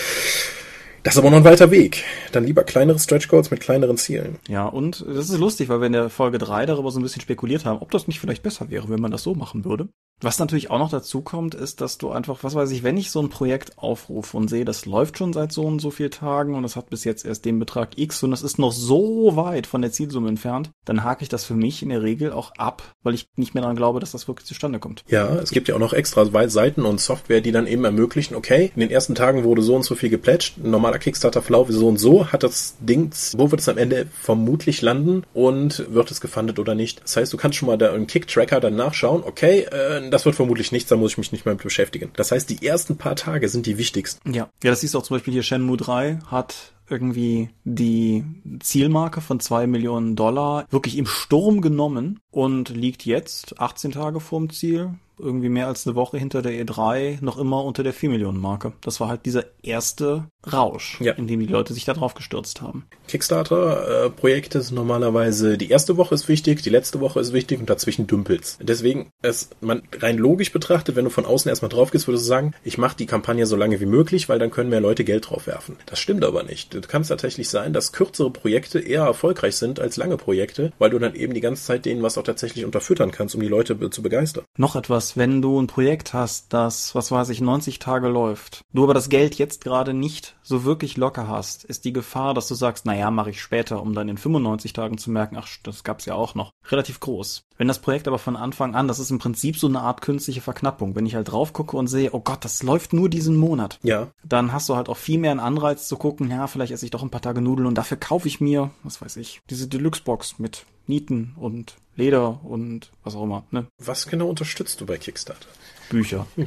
das 1.02 1.14
ist 1.14 1.18
aber 1.18 1.30
noch 1.30 1.36
ein 1.36 1.44
weiter 1.44 1.70
Weg. 1.70 2.02
Dann 2.32 2.44
lieber 2.44 2.64
kleinere 2.64 2.98
Stretch 2.98 3.28
Goals 3.28 3.50
mit 3.52 3.60
kleineren 3.60 3.96
Zielen. 3.96 4.38
Ja, 4.48 4.66
und 4.66 5.04
das 5.06 5.30
ist 5.30 5.38
lustig, 5.38 5.68
weil 5.68 5.80
wir 5.80 5.86
in 5.86 5.92
der 5.92 6.10
Folge 6.10 6.38
3 6.38 6.66
darüber 6.66 6.90
so 6.90 6.98
ein 6.98 7.02
bisschen 7.02 7.22
spekuliert 7.22 7.64
haben, 7.64 7.80
ob 7.80 7.92
das 7.92 8.08
nicht 8.08 8.18
vielleicht 8.18 8.42
besser 8.42 8.70
wäre, 8.70 8.88
wenn 8.88 9.00
man 9.00 9.12
das 9.12 9.22
so 9.22 9.34
machen 9.34 9.64
würde. 9.64 9.88
Was 10.22 10.38
natürlich 10.38 10.70
auch 10.70 10.78
noch 10.78 10.88
dazu 10.88 11.20
kommt, 11.20 11.54
ist, 11.54 11.82
dass 11.82 11.98
du 11.98 12.10
einfach, 12.10 12.42
was 12.42 12.54
weiß 12.54 12.70
ich, 12.70 12.82
wenn 12.82 12.96
ich 12.96 13.10
so 13.10 13.20
ein 13.20 13.28
Projekt 13.28 13.76
aufrufe 13.76 14.38
und 14.38 14.48
sehe, 14.48 14.64
das 14.64 14.86
läuft 14.86 15.18
schon 15.18 15.34
seit 15.34 15.52
so 15.52 15.64
und 15.64 15.78
so 15.78 15.90
vielen 15.90 16.10
Tagen 16.10 16.54
und 16.54 16.64
es 16.64 16.74
hat 16.74 16.88
bis 16.88 17.04
jetzt 17.04 17.26
erst 17.26 17.44
den 17.44 17.58
Betrag 17.58 17.98
X 17.98 18.22
und 18.22 18.32
es 18.32 18.40
ist 18.40 18.58
noch 18.58 18.72
so 18.72 19.36
weit 19.36 19.66
von 19.66 19.82
der 19.82 19.92
Zielsumme 19.92 20.30
entfernt, 20.30 20.70
dann 20.86 21.04
hake 21.04 21.22
ich 21.22 21.28
das 21.28 21.44
für 21.44 21.52
mich 21.52 21.82
in 21.82 21.90
der 21.90 22.02
Regel 22.02 22.32
auch 22.32 22.52
ab, 22.56 22.82
weil 23.02 23.12
ich 23.12 23.28
nicht 23.36 23.52
mehr 23.52 23.60
daran 23.60 23.76
glaube, 23.76 24.00
dass 24.00 24.12
das 24.12 24.26
wirklich 24.26 24.46
zustande 24.46 24.78
kommt. 24.78 25.04
Ja, 25.08 25.34
es 25.34 25.50
gibt 25.50 25.68
ja 25.68 25.74
auch 25.74 25.80
noch 25.80 25.92
extra 25.92 26.24
Seiten 26.48 26.86
und 26.86 26.98
Software, 26.98 27.42
die 27.42 27.52
dann 27.52 27.66
eben 27.66 27.84
ermöglichen, 27.84 28.36
okay, 28.36 28.72
in 28.74 28.80
den 28.80 28.90
ersten 28.90 29.14
Tagen 29.14 29.44
wurde 29.44 29.60
so 29.60 29.76
und 29.76 29.84
so 29.84 29.94
viel 29.94 30.08
geplätscht, 30.08 30.56
ein 30.56 30.70
normaler 30.70 30.98
Kickstarter-Verlauf 30.98 31.68
so 31.68 31.88
und 31.88 31.98
so, 31.98 32.32
hat 32.32 32.42
das 32.42 32.76
Ding, 32.80 33.10
wo 33.36 33.50
wird 33.50 33.60
es 33.60 33.68
am 33.68 33.76
Ende 33.76 34.06
vermutlich 34.18 34.80
landen 34.80 35.24
und 35.34 35.92
wird 35.92 36.10
es 36.10 36.22
gefundet 36.22 36.58
oder 36.58 36.74
nicht. 36.74 37.02
Das 37.02 37.18
heißt, 37.18 37.32
du 37.34 37.36
kannst 37.36 37.58
schon 37.58 37.66
mal 37.66 37.76
da 37.76 37.92
einen 37.92 38.06
Kick-Tracker 38.06 38.60
dann 38.60 38.76
nachschauen, 38.76 39.22
okay, 39.22 39.66
äh, 39.70 40.05
das 40.10 40.24
wird 40.24 40.36
vermutlich 40.36 40.72
nichts, 40.72 40.88
da 40.88 40.96
muss 40.96 41.12
ich 41.12 41.18
mich 41.18 41.32
nicht 41.32 41.44
mehr 41.44 41.54
mit 41.54 41.62
beschäftigen. 41.62 42.10
Das 42.14 42.32
heißt, 42.32 42.48
die 42.50 42.66
ersten 42.66 42.96
paar 42.96 43.16
Tage 43.16 43.48
sind 43.48 43.66
die 43.66 43.78
wichtigsten. 43.78 44.32
Ja, 44.32 44.48
ja, 44.62 44.70
das 44.70 44.80
siehst 44.80 44.94
du 44.94 44.98
auch 44.98 45.02
zum 45.02 45.16
Beispiel 45.16 45.32
hier 45.32 45.42
Shenmue 45.42 45.76
3 45.76 46.20
hat 46.26 46.72
irgendwie 46.88 47.50
die 47.64 48.24
Zielmarke 48.60 49.20
von 49.20 49.40
zwei 49.40 49.66
Millionen 49.66 50.14
Dollar 50.14 50.66
wirklich 50.70 50.96
im 50.96 51.06
Sturm 51.06 51.60
genommen 51.60 52.20
und 52.30 52.68
liegt 52.68 53.04
jetzt 53.04 53.58
18 53.60 53.92
Tage 53.92 54.20
vorm 54.20 54.50
Ziel 54.50 54.94
irgendwie 55.18 55.48
mehr 55.48 55.66
als 55.66 55.86
eine 55.86 55.96
Woche 55.96 56.18
hinter 56.18 56.42
der 56.42 56.52
E3 56.52 57.18
noch 57.22 57.38
immer 57.38 57.64
unter 57.64 57.82
der 57.82 57.92
4 57.92 58.10
Millionen 58.10 58.40
Marke. 58.40 58.72
Das 58.82 59.00
war 59.00 59.08
halt 59.08 59.26
dieser 59.26 59.44
erste 59.62 60.28
Rausch, 60.52 61.00
ja. 61.00 61.12
in 61.14 61.26
dem 61.26 61.40
die 61.40 61.46
Leute 61.46 61.74
sich 61.74 61.84
da 61.84 61.94
drauf 61.94 62.14
gestürzt 62.14 62.62
haben. 62.62 62.86
Kickstarter-Projekte 63.08 64.60
sind 64.60 64.76
normalerweise 64.76 65.58
die 65.58 65.70
erste 65.70 65.96
Woche 65.96 66.14
ist 66.14 66.28
wichtig, 66.28 66.62
die 66.62 66.70
letzte 66.70 67.00
Woche 67.00 67.20
ist 67.20 67.32
wichtig 67.32 67.58
und 67.58 67.68
dazwischen 67.68 68.06
dümpelt's. 68.06 68.58
Deswegen, 68.60 69.10
es 69.22 69.50
man 69.60 69.82
rein 69.98 70.18
logisch 70.18 70.52
betrachtet, 70.52 70.96
wenn 70.96 71.04
du 71.04 71.10
von 71.10 71.26
außen 71.26 71.48
erstmal 71.48 71.68
drauf 71.68 71.90
gehst, 71.90 72.06
würdest 72.06 72.24
du 72.24 72.28
sagen, 72.28 72.54
ich 72.62 72.78
mache 72.78 72.96
die 72.96 73.06
Kampagne 73.06 73.46
so 73.46 73.56
lange 73.56 73.80
wie 73.80 73.86
möglich, 73.86 74.28
weil 74.28 74.38
dann 74.38 74.50
können 74.50 74.70
mehr 74.70 74.80
Leute 74.80 75.04
Geld 75.04 75.30
drauf 75.30 75.46
werfen. 75.46 75.76
Das 75.86 75.98
stimmt 75.98 76.24
aber 76.24 76.42
nicht. 76.42 76.74
Es 76.74 76.88
kann 76.88 77.02
tatsächlich 77.02 77.48
sein, 77.48 77.72
dass 77.72 77.92
kürzere 77.92 78.30
Projekte 78.30 78.78
eher 78.78 79.02
erfolgreich 79.02 79.56
sind 79.56 79.80
als 79.80 79.96
lange 79.96 80.16
Projekte, 80.16 80.72
weil 80.78 80.90
du 80.90 80.98
dann 80.98 81.14
eben 81.14 81.34
die 81.34 81.40
ganze 81.40 81.64
Zeit 81.64 81.84
denen 81.86 82.02
was 82.02 82.18
auch 82.18 82.24
tatsächlich 82.24 82.64
unterfüttern 82.64 83.10
kannst, 83.10 83.34
um 83.34 83.40
die 83.40 83.48
Leute 83.48 83.90
zu 83.90 84.02
begeistern. 84.02 84.44
Noch 84.56 84.76
etwas 84.76 85.05
dass 85.06 85.16
wenn 85.16 85.40
du 85.40 85.60
ein 85.60 85.68
Projekt 85.68 86.14
hast, 86.14 86.52
das, 86.52 86.96
was 86.96 87.12
weiß 87.12 87.28
ich, 87.28 87.40
90 87.40 87.78
Tage 87.78 88.08
läuft, 88.08 88.62
du 88.72 88.82
aber 88.82 88.92
das 88.92 89.08
Geld 89.08 89.36
jetzt 89.36 89.62
gerade 89.62 89.94
nicht 89.94 90.34
so 90.42 90.64
wirklich 90.64 90.96
locker 90.96 91.28
hast, 91.28 91.62
ist 91.62 91.84
die 91.84 91.92
Gefahr, 91.92 92.34
dass 92.34 92.48
du 92.48 92.56
sagst, 92.56 92.86
naja, 92.86 93.12
mache 93.12 93.30
ich 93.30 93.40
später, 93.40 93.80
um 93.82 93.94
dann 93.94 94.08
in 94.08 94.18
95 94.18 94.72
Tagen 94.72 94.98
zu 94.98 95.12
merken, 95.12 95.36
ach, 95.38 95.46
das 95.62 95.84
gab's 95.84 96.06
ja 96.06 96.14
auch 96.14 96.34
noch, 96.34 96.50
relativ 96.72 96.98
groß. 96.98 97.44
Wenn 97.56 97.68
das 97.68 97.78
Projekt 97.78 98.08
aber 98.08 98.18
von 98.18 98.34
Anfang 98.34 98.74
an, 98.74 98.88
das 98.88 98.98
ist 98.98 99.12
im 99.12 99.20
Prinzip 99.20 99.56
so 99.56 99.68
eine 99.68 99.80
Art 99.80 100.00
künstliche 100.00 100.40
Verknappung. 100.40 100.96
Wenn 100.96 101.06
ich 101.06 101.14
halt 101.14 101.30
drauf 101.30 101.52
gucke 101.52 101.76
und 101.76 101.86
sehe, 101.86 102.10
oh 102.12 102.20
Gott, 102.20 102.44
das 102.44 102.64
läuft 102.64 102.92
nur 102.92 103.08
diesen 103.08 103.36
Monat. 103.36 103.78
Ja. 103.84 104.08
Dann 104.24 104.52
hast 104.52 104.68
du 104.68 104.74
halt 104.74 104.88
auch 104.88 104.96
viel 104.96 105.20
mehr 105.20 105.30
einen 105.30 105.38
Anreiz 105.38 105.86
zu 105.86 105.96
gucken, 105.96 106.32
ja, 106.32 106.48
vielleicht 106.48 106.72
esse 106.72 106.84
ich 106.84 106.90
doch 106.90 107.04
ein 107.04 107.10
paar 107.10 107.22
Tage 107.22 107.40
Nudeln 107.40 107.68
und 107.68 107.78
dafür 107.78 107.96
kaufe 107.96 108.26
ich 108.26 108.40
mir, 108.40 108.70
was 108.82 109.00
weiß 109.00 109.18
ich, 109.18 109.40
diese 109.50 109.68
Deluxe-Box 109.68 110.40
mit 110.40 110.66
Nieten 110.88 111.34
und 111.36 111.76
Leder 111.96 112.44
und 112.44 112.92
was 113.02 113.16
auch 113.16 113.24
immer. 113.24 113.44
Ne? 113.50 113.66
Was 113.78 114.06
genau 114.06 114.28
unterstützt 114.28 114.80
du 114.80 114.86
bei 114.86 114.98
Kickstarter? 114.98 115.48
Bücher. 115.88 116.26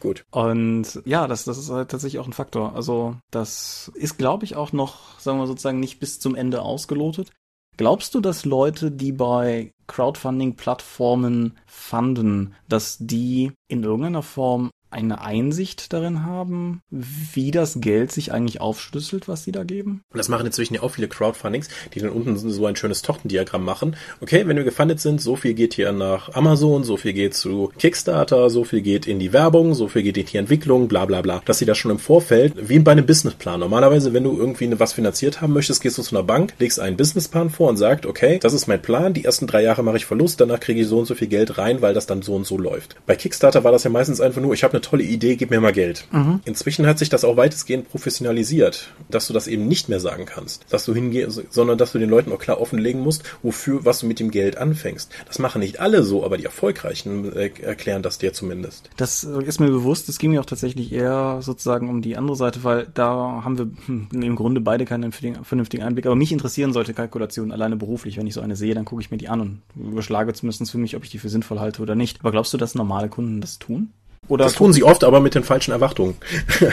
Gut. 0.00 0.24
Und 0.30 1.02
ja, 1.04 1.26
das, 1.26 1.44
das 1.44 1.58
ist 1.58 1.70
halt 1.70 1.90
tatsächlich 1.90 2.20
auch 2.20 2.26
ein 2.26 2.32
Faktor. 2.32 2.74
Also 2.74 3.16
das 3.30 3.90
ist, 3.94 4.18
glaube 4.18 4.44
ich, 4.44 4.56
auch 4.56 4.72
noch, 4.72 5.18
sagen 5.20 5.38
wir 5.38 5.46
sozusagen, 5.46 5.80
nicht 5.80 6.00
bis 6.00 6.20
zum 6.20 6.34
Ende 6.34 6.62
ausgelotet. 6.62 7.30
Glaubst 7.76 8.14
du, 8.14 8.20
dass 8.20 8.44
Leute, 8.44 8.90
die 8.90 9.12
bei 9.12 9.72
Crowdfunding-Plattformen 9.88 11.58
fanden, 11.66 12.54
dass 12.68 12.98
die 13.00 13.52
in 13.68 13.82
irgendeiner 13.82 14.22
Form 14.22 14.70
eine 14.94 15.20
Einsicht 15.20 15.92
darin 15.92 16.24
haben, 16.24 16.80
wie 16.90 17.50
das 17.50 17.80
Geld 17.80 18.12
sich 18.12 18.32
eigentlich 18.32 18.60
aufschlüsselt, 18.60 19.28
was 19.28 19.44
sie 19.44 19.52
da 19.52 19.64
geben? 19.64 20.02
Und 20.12 20.18
das 20.18 20.28
machen 20.28 20.46
inzwischen 20.46 20.74
ja 20.74 20.82
auch 20.82 20.92
viele 20.92 21.08
Crowdfundings, 21.08 21.68
die 21.92 22.00
dann 22.00 22.10
unten 22.10 22.36
so 22.36 22.66
ein 22.66 22.76
schönes 22.76 23.02
Tortendiagramm 23.02 23.64
machen. 23.64 23.96
Okay, 24.20 24.46
wenn 24.46 24.56
wir 24.56 24.64
gefundet 24.64 25.00
sind, 25.00 25.20
so 25.20 25.36
viel 25.36 25.54
geht 25.54 25.74
hier 25.74 25.92
nach 25.92 26.34
Amazon, 26.34 26.84
so 26.84 26.96
viel 26.96 27.12
geht 27.12 27.34
zu 27.34 27.70
Kickstarter, 27.78 28.48
so 28.50 28.64
viel 28.64 28.80
geht 28.80 29.06
in 29.06 29.18
die 29.18 29.32
Werbung, 29.32 29.74
so 29.74 29.88
viel 29.88 30.02
geht 30.02 30.16
in 30.16 30.26
die 30.26 30.36
Entwicklung, 30.36 30.88
bla 30.88 31.04
bla 31.04 31.20
bla. 31.20 31.42
Dass 31.44 31.58
sie 31.58 31.66
das 31.66 31.76
schon 31.76 31.90
im 31.90 31.98
Vorfeld, 31.98 32.54
wie 32.56 32.78
bei 32.78 32.92
einem 32.92 33.06
Businessplan. 33.06 33.60
Normalerweise, 33.60 34.12
wenn 34.12 34.24
du 34.24 34.36
irgendwie 34.36 34.78
was 34.78 34.92
finanziert 34.92 35.40
haben 35.40 35.52
möchtest, 35.52 35.82
gehst 35.82 35.98
du 35.98 36.02
zu 36.02 36.16
einer 36.16 36.24
Bank, 36.24 36.54
legst 36.58 36.80
einen 36.80 36.96
Businessplan 36.96 37.50
vor 37.50 37.68
und 37.68 37.76
sagst, 37.76 38.06
okay, 38.06 38.38
das 38.40 38.52
ist 38.52 38.66
mein 38.66 38.80
Plan, 38.80 39.12
die 39.12 39.24
ersten 39.24 39.46
drei 39.46 39.62
Jahre 39.62 39.82
mache 39.82 39.96
ich 39.96 40.06
Verlust, 40.06 40.40
danach 40.40 40.60
kriege 40.60 40.80
ich 40.80 40.86
so 40.86 40.98
und 40.98 41.06
so 41.06 41.14
viel 41.14 41.28
Geld 41.28 41.58
rein, 41.58 41.82
weil 41.82 41.94
das 41.94 42.06
dann 42.06 42.22
so 42.22 42.34
und 42.34 42.46
so 42.46 42.58
läuft. 42.58 42.96
Bei 43.06 43.16
Kickstarter 43.16 43.64
war 43.64 43.72
das 43.72 43.84
ja 43.84 43.90
meistens 43.90 44.20
einfach 44.20 44.40
nur, 44.40 44.54
ich 44.54 44.64
habe 44.64 44.74
eine 44.74 44.80
tolle 44.84 45.02
Idee, 45.02 45.36
gib 45.36 45.50
mir 45.50 45.60
mal 45.60 45.72
Geld. 45.72 46.06
Mhm. 46.12 46.40
Inzwischen 46.44 46.86
hat 46.86 46.98
sich 46.98 47.08
das 47.08 47.24
auch 47.24 47.36
weitestgehend 47.36 47.90
professionalisiert, 47.90 48.92
dass 49.10 49.26
du 49.26 49.32
das 49.32 49.46
eben 49.46 49.66
nicht 49.66 49.88
mehr 49.88 50.00
sagen 50.00 50.26
kannst, 50.26 50.64
dass 50.70 50.84
du 50.84 50.94
hingehst, 50.94 51.42
sondern 51.50 51.78
dass 51.78 51.92
du 51.92 51.98
den 51.98 52.10
Leuten 52.10 52.32
auch 52.32 52.38
klar 52.38 52.60
offenlegen 52.60 53.00
musst, 53.00 53.22
wofür, 53.42 53.84
was 53.84 54.00
du 54.00 54.06
mit 54.06 54.20
dem 54.20 54.30
Geld 54.30 54.56
anfängst. 54.56 55.10
Das 55.26 55.38
machen 55.38 55.60
nicht 55.60 55.80
alle 55.80 56.02
so, 56.02 56.24
aber 56.24 56.36
die 56.36 56.44
Erfolgreichen 56.44 57.32
äh, 57.32 57.50
erklären 57.62 58.02
das 58.02 58.18
dir 58.18 58.32
zumindest. 58.32 58.90
Das 58.96 59.24
ist 59.24 59.60
mir 59.60 59.70
bewusst, 59.70 60.08
es 60.08 60.18
ging 60.18 60.30
mir 60.30 60.40
auch 60.40 60.46
tatsächlich 60.46 60.92
eher 60.92 61.38
sozusagen 61.40 61.88
um 61.88 62.02
die 62.02 62.16
andere 62.16 62.36
Seite, 62.36 62.64
weil 62.64 62.86
da 62.94 63.42
haben 63.44 63.58
wir 63.58 63.70
hm, 63.86 64.08
im 64.12 64.36
Grunde 64.36 64.60
beide 64.60 64.84
keinen 64.84 65.12
vernünftigen 65.12 65.82
Einblick. 65.82 66.06
Aber 66.06 66.16
mich 66.16 66.32
interessieren 66.32 66.72
solche 66.72 66.94
Kalkulationen 66.94 67.52
alleine 67.52 67.76
beruflich. 67.76 68.16
Wenn 68.16 68.26
ich 68.26 68.34
so 68.34 68.40
eine 68.40 68.56
sehe, 68.56 68.74
dann 68.74 68.84
gucke 68.84 69.02
ich 69.02 69.10
mir 69.10 69.18
die 69.18 69.28
an 69.28 69.40
und 69.40 69.62
überschlage 69.76 70.32
zumindest 70.32 70.70
für 70.70 70.78
mich, 70.78 70.96
ob 70.96 71.04
ich 71.04 71.10
die 71.10 71.18
für 71.18 71.28
sinnvoll 71.28 71.60
halte 71.60 71.82
oder 71.82 71.94
nicht. 71.94 72.20
Aber 72.20 72.30
glaubst 72.30 72.52
du, 72.52 72.58
dass 72.58 72.74
normale 72.74 73.08
Kunden 73.08 73.40
das 73.40 73.58
tun? 73.58 73.90
Oder 74.28 74.44
das 74.44 74.54
tun 74.54 74.72
sie 74.72 74.82
oft, 74.84 75.04
aber 75.04 75.20
mit 75.20 75.34
den 75.34 75.44
falschen 75.44 75.72
Erwartungen. 75.72 76.16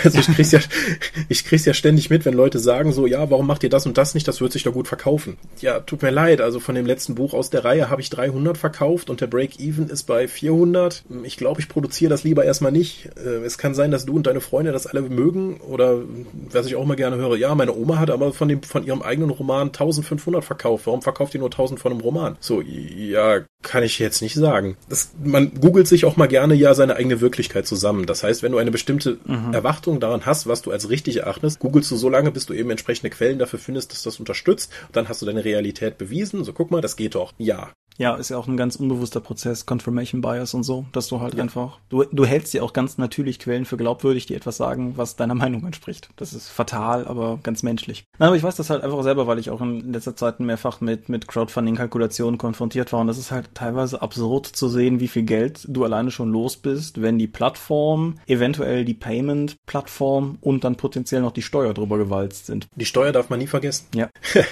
Also 0.04 0.20
ich 0.20 0.28
krieg's 0.34 0.52
ja, 0.52 0.60
ich 1.30 1.46
krieg's 1.46 1.66
ja 1.66 1.74
ständig 1.74 2.10
mit, 2.10 2.26
wenn 2.26 2.34
Leute 2.34 2.60
sagen 2.60 2.92
so, 2.92 3.06
ja, 3.06 3.30
warum 3.30 3.46
macht 3.46 3.64
ihr 3.64 3.70
das 3.70 3.86
und 3.86 3.98
das 3.98 4.14
nicht? 4.14 4.28
Das 4.28 4.42
wird 4.42 4.52
sich 4.52 4.64
doch 4.64 4.74
gut 4.74 4.88
verkaufen. 4.88 5.38
Ja, 5.60 5.80
tut 5.80 6.02
mir 6.02 6.12
leid. 6.12 6.42
Also 6.42 6.60
von 6.60 6.76
dem 6.76 6.86
letzten 6.86 7.16
Buch 7.16 7.34
aus 7.34 7.50
der 7.50 7.66
Reihe 7.66 7.90
habe 7.90 8.02
ich 8.02 8.10
300 8.10 8.58
verkauft 8.58 9.10
und 9.10 9.22
der 9.22 9.28
Break-Even 9.28 9.90
ist 9.90 10.04
bei 10.04 10.28
400. 10.28 11.04
Ich 11.24 11.38
glaube, 11.38 11.60
ich 11.62 11.68
produziere 11.68 12.10
das 12.10 12.24
lieber 12.24 12.46
erstmal 12.46 12.72
nicht. 12.72 13.10
Äh, 13.18 13.44
es 13.46 13.58
kann 13.58 13.76
sein, 13.76 13.92
dass 13.92 14.06
du 14.06 14.16
und 14.16 14.28
deine 14.28 14.42
Freunde 14.42 14.72
das 14.72 14.88
alle 14.88 15.02
mögen 15.02 15.60
oder 15.62 16.00
was 16.52 16.66
ich 16.66 16.76
auch 16.76 16.86
mal 16.86 16.96
gerne 16.96 17.18
höre. 17.18 17.36
Ja, 17.36 17.54
meine 17.54 17.76
Oma 17.76 18.00
hat 18.00 18.10
aber 18.10 18.34
von 18.34 18.48
dem, 18.48 18.64
von 18.64 18.86
ihrem 18.86 19.02
eigenen 19.02 19.30
Roman 19.30 19.68
1500 19.68 20.44
verkauft. 20.44 20.88
Warum 20.88 21.02
verkauft 21.02 21.34
ihr 21.34 21.40
nur 21.40 21.50
1000 21.50 21.80
von 21.80 21.92
einem 21.92 22.02
Roman? 22.02 22.38
So, 22.40 22.62
ja, 22.62 23.42
kann 23.62 23.84
ich 23.84 24.00
jetzt 24.00 24.22
nicht 24.22 24.36
sagen. 24.36 24.78
Das, 24.90 25.12
man 25.24 25.52
googelt 25.60 25.88
sich 25.88 26.06
auch 26.06 26.18
mal 26.18 26.28
gerne 26.28 26.56
ja 26.56 26.74
seine 26.74 26.96
eigene 26.96 27.22
Wirklichkeit 27.22 27.41
zusammen. 27.50 28.06
Das 28.06 28.24
heißt, 28.24 28.44
wenn 28.44 28.52
du 28.52 28.58
eine 28.58 28.72
bestimmte 28.72 29.18
mhm. 29.26 29.54
Erwartung 29.54 30.00
daran 30.00 30.26
hast, 30.26 30.48
was 30.48 30.62
du 30.62 30.72
als 30.72 30.90
richtig 30.90 31.18
erachtest, 31.18 31.60
googelst 31.60 31.92
du 31.92 31.96
so 31.96 32.10
lange, 32.10 32.32
bis 32.32 32.46
du 32.46 32.54
eben 32.54 32.70
entsprechende 32.70 33.10
Quellen 33.10 33.40
dafür 33.40 33.60
findest, 33.60 33.92
dass 33.92 34.04
das 34.04 34.20
unterstützt. 34.20 34.72
Dann 34.92 35.10
hast 35.10 35.22
du 35.22 35.26
deine 35.26 35.44
Realität 35.44 35.98
bewiesen. 35.98 36.44
So, 36.44 36.54
guck 36.54 36.72
mal, 36.72 36.82
das 36.82 36.96
geht 36.96 37.16
doch. 37.16 37.34
Ja. 37.38 37.72
Ja, 37.98 38.16
ist 38.16 38.30
ja 38.30 38.38
auch 38.38 38.48
ein 38.48 38.58
ganz 38.58 38.76
unbewusster 38.76 39.20
Prozess, 39.20 39.66
Confirmation 39.66 40.22
Bias 40.22 40.54
und 40.54 40.64
so, 40.64 40.86
dass 40.92 41.08
du 41.08 41.20
halt 41.20 41.36
ja. 41.36 41.44
einfach, 41.44 41.80
du, 41.90 42.04
du 42.04 42.26
hältst 42.26 42.54
dir 42.54 42.64
auch 42.64 42.74
ganz 42.74 42.98
natürlich 42.98 43.40
Quellen 43.40 43.66
für 43.66 43.78
glaubwürdig, 43.78 44.26
die 44.26 44.36
etwas 44.36 44.58
sagen, 44.58 44.94
was 44.98 45.16
deiner 45.16 45.36
Meinung 45.42 45.66
entspricht. 45.66 46.10
Das 46.16 46.34
ist 46.34 46.50
fatal, 46.50 47.06
aber 47.06 47.40
ganz 47.44 47.64
menschlich. 47.64 48.06
Na, 48.18 48.28
aber 48.28 48.36
ich 48.36 48.44
weiß 48.44 48.56
das 48.56 48.70
halt 48.70 48.84
einfach 48.84 49.04
selber, 49.04 49.28
weil 49.28 49.40
ich 49.40 49.50
auch 49.50 49.62
in 49.62 49.92
letzter 49.94 50.16
Zeit 50.16 50.40
mehrfach 50.40 50.82
mit, 50.82 51.10
mit 51.10 51.28
Crowdfunding-Kalkulationen 51.28 52.38
konfrontiert 52.38 52.92
war 52.94 53.02
und 53.02 53.08
das 53.08 53.18
ist 53.18 53.32
halt 53.32 53.54
teilweise 53.54 54.02
absurd 54.02 54.48
zu 54.48 54.68
sehen, 54.68 55.00
wie 55.00 55.08
viel 55.08 55.24
Geld 55.24 55.66
du 55.68 55.84
alleine 55.84 56.12
schon 56.12 56.32
los 56.32 56.58
bist, 56.58 57.02
wenn 57.02 57.20
die 57.20 57.28
Plattform, 57.28 58.16
eventuell 58.28 58.86
die 58.86 58.94
Payment-Plattform 58.94 60.38
und 60.42 60.64
dann 60.64 60.76
potenziell 60.76 61.22
noch 61.22 61.32
die 61.32 61.42
Steuer 61.42 61.74
drüber 61.74 61.98
gewalzt 61.98 62.48
sind. 62.48 62.68
Die 62.76 62.86
Steuer 62.86 63.12
darf 63.12 63.30
man 63.30 63.40
nie 63.40 63.48
vergessen. 63.48 63.88
Ja. 63.94 64.10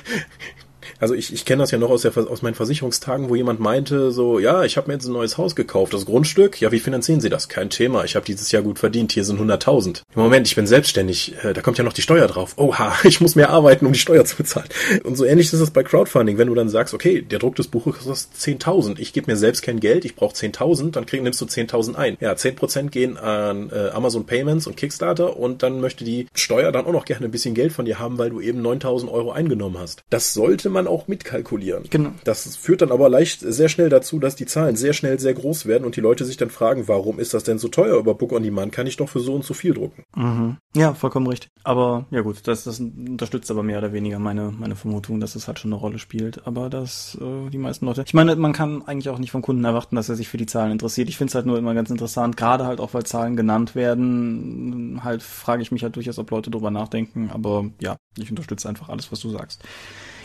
Also 1.00 1.14
ich, 1.14 1.34
ich 1.34 1.46
kenne 1.46 1.64
das 1.64 1.72
ja 1.72 1.78
noch 1.78 1.90
aus, 1.90 2.02
der, 2.02 2.16
aus 2.18 2.42
meinen 2.42 2.56
Versicherungstagen, 2.56 3.30
wo 3.30 3.36
jemand 3.36 3.60
meinte, 3.60 4.12
so, 4.12 4.40
ja, 4.40 4.64
ich 4.64 4.78
habe 4.78 4.88
mir 4.88 4.94
jetzt 4.94 5.06
ein 5.06 5.14
neues 5.14 5.38
Haus 5.38 5.56
gekauft, 5.56 5.94
das 5.94 6.06
Grundstück, 6.06 6.60
ja, 6.62 6.72
wie 6.72 6.80
finanzieren 6.80 7.22
Sie 7.22 7.30
das? 7.30 7.50
Kein 7.50 7.70
Thema, 7.70 8.04
ich 8.04 8.16
habe 8.16 8.26
dieses 8.26 8.52
Jahr 8.52 8.64
gut 8.64 8.80
verdient, 8.80 9.12
hier 9.12 9.24
sind 9.24 9.40
100.000. 9.40 10.02
Im 10.16 10.22
Moment, 10.22 10.48
ich 10.48 10.56
bin 10.56 10.68
selbstständig, 10.68 11.36
äh, 11.44 11.54
da 11.54 11.62
kommt 11.62 11.78
ja 11.78 11.84
noch 11.84 11.94
die 11.94 12.02
Steuer 12.02 12.28
drauf. 12.28 12.54
Oha, 12.58 12.94
ich 13.04 13.22
muss 13.22 13.36
mehr 13.36 13.50
arbeiten, 13.50 13.86
um 13.86 13.94
die 13.94 14.00
Steuer 14.00 14.26
zu 14.26 14.38
bezahlen. 14.38 14.68
Und 15.04 15.16
so 15.16 15.26
ähnlich 15.26 15.52
ist 15.54 15.60
es 15.60 15.72
bei 15.72 15.84
Crowdfunding, 15.84 16.38
wenn 16.38 16.48
du 16.48 16.56
dann 16.56 16.70
sagst, 16.70 16.94
okay, 16.94 17.22
der 17.22 17.40
Druck 17.40 17.56
des 17.56 17.68
Buches 17.68 18.06
kostet 18.06 18.62
10.000, 18.62 19.00
ich 19.00 19.14
gebe 19.14 19.32
mir 19.32 19.38
selbst 19.38 19.62
kein 19.62 19.80
Geld, 19.80 20.06
ich 20.06 20.16
brauche 20.16 20.36
10.000, 20.36 20.92
dann 20.92 21.06
krieg, 21.06 21.22
nimmst 21.22 21.42
du 21.42 21.46
10.000 21.46 21.96
ein. 21.96 22.18
Ja, 22.20 22.34
10% 22.34 22.90
gehen 22.90 23.18
an 23.18 23.70
äh, 23.72 23.90
Amazon 23.90 24.26
Payments 24.26 24.68
und 24.68 24.78
Kickstarter 24.78 25.38
und 25.38 25.64
dann 25.64 25.80
möchte 25.82 26.04
die 26.04 26.28
Steuer 26.34 26.72
dann 26.72 26.86
auch 26.86 26.92
noch 26.92 27.06
gerne 27.06 27.26
ein 27.26 27.32
bisschen 27.32 27.54
Geld 27.54 27.72
von 27.72 27.86
dir 27.86 28.00
haben, 28.00 28.18
weil 28.18 28.30
du 28.30 28.42
eben 28.42 28.66
9.000 28.66 29.12
Euro 29.12 29.32
eingenommen 29.32 29.78
hast. 29.80 30.04
Das 30.10 30.34
sollte 30.34 30.70
man 30.70 30.79
auch 30.88 31.08
mitkalkulieren 31.08 31.50
kalkulieren. 31.50 31.84
Genau. 31.90 32.12
Das 32.24 32.56
führt 32.56 32.82
dann 32.82 32.92
aber 32.92 33.10
leicht 33.10 33.42
sehr 33.42 33.70
schnell 33.70 33.90
dazu, 33.90 34.20
dass 34.20 34.36
die 34.36 34.46
Zahlen 34.46 34.76
sehr 34.76 34.94
schnell 34.94 35.20
sehr 35.20 35.34
groß 35.34 35.66
werden 35.66 35.86
und 35.86 35.96
die 35.96 36.02
Leute 36.02 36.26
sich 36.26 36.38
dann 36.38 36.50
fragen, 36.50 36.88
warum 36.88 37.20
ist 37.20 37.34
das 37.34 37.44
denn 37.44 37.58
so 37.58 37.68
teuer? 37.68 37.98
Über 37.98 38.14
Book 38.14 38.32
on 38.32 38.44
Demand 38.44 38.72
kann 38.72 38.88
ich 38.88 38.98
doch 38.98 39.10
für 39.10 39.20
so 39.20 39.34
und 39.36 39.44
so 39.44 39.54
viel 39.54 39.74
drucken. 39.74 40.04
Mhm. 40.16 40.58
Ja, 40.76 40.94
vollkommen 40.94 41.28
richtig. 41.28 41.50
Aber 41.64 42.06
ja 42.12 42.22
gut, 42.22 42.48
das, 42.48 42.64
das 42.64 42.80
unterstützt 42.80 43.50
aber 43.52 43.64
mehr 43.64 43.80
oder 43.80 43.94
weniger 43.94 44.20
meine, 44.20 44.54
meine 44.58 44.76
Vermutung, 44.76 45.20
dass 45.20 45.36
es 45.36 45.48
halt 45.48 45.60
schon 45.60 45.72
eine 45.72 45.80
Rolle 45.80 46.00
spielt. 46.00 46.46
Aber 46.46 46.70
dass 46.70 47.18
äh, 47.22 47.50
die 47.50 47.58
meisten 47.58 47.86
Leute. 47.86 48.04
Ich 48.06 48.14
meine, 48.14 48.36
man 48.36 48.54
kann 48.54 48.84
eigentlich 48.84 49.10
auch 49.10 49.20
nicht 49.20 49.32
vom 49.32 49.42
Kunden 49.42 49.64
erwarten, 49.64 49.96
dass 49.96 50.10
er 50.10 50.16
sich 50.16 50.30
für 50.30 50.38
die 50.38 50.46
Zahlen 50.46 50.72
interessiert. 50.72 51.10
Ich 51.10 51.18
finde 51.18 51.30
es 51.30 51.36
halt 51.36 51.46
nur 51.46 51.58
immer 51.58 51.74
ganz 51.74 51.90
interessant, 51.90 52.38
gerade 52.38 52.66
halt 52.66 52.80
auch, 52.80 52.94
weil 52.94 53.04
Zahlen 53.04 53.36
genannt 53.36 53.76
werden, 53.76 55.02
halt 55.04 55.24
frage 55.24 55.62
ich 55.62 55.72
mich 55.72 55.84
halt 55.84 55.96
durchaus, 55.96 56.20
ob 56.20 56.32
Leute 56.32 56.52
drüber 56.52 56.72
nachdenken. 56.72 57.30
Aber 57.32 57.70
ja, 57.80 57.98
ich 58.18 58.30
unterstütze 58.30 58.70
einfach 58.70 58.90
alles, 58.90 59.12
was 59.12 59.20
du 59.20 59.30
sagst. 59.30 59.64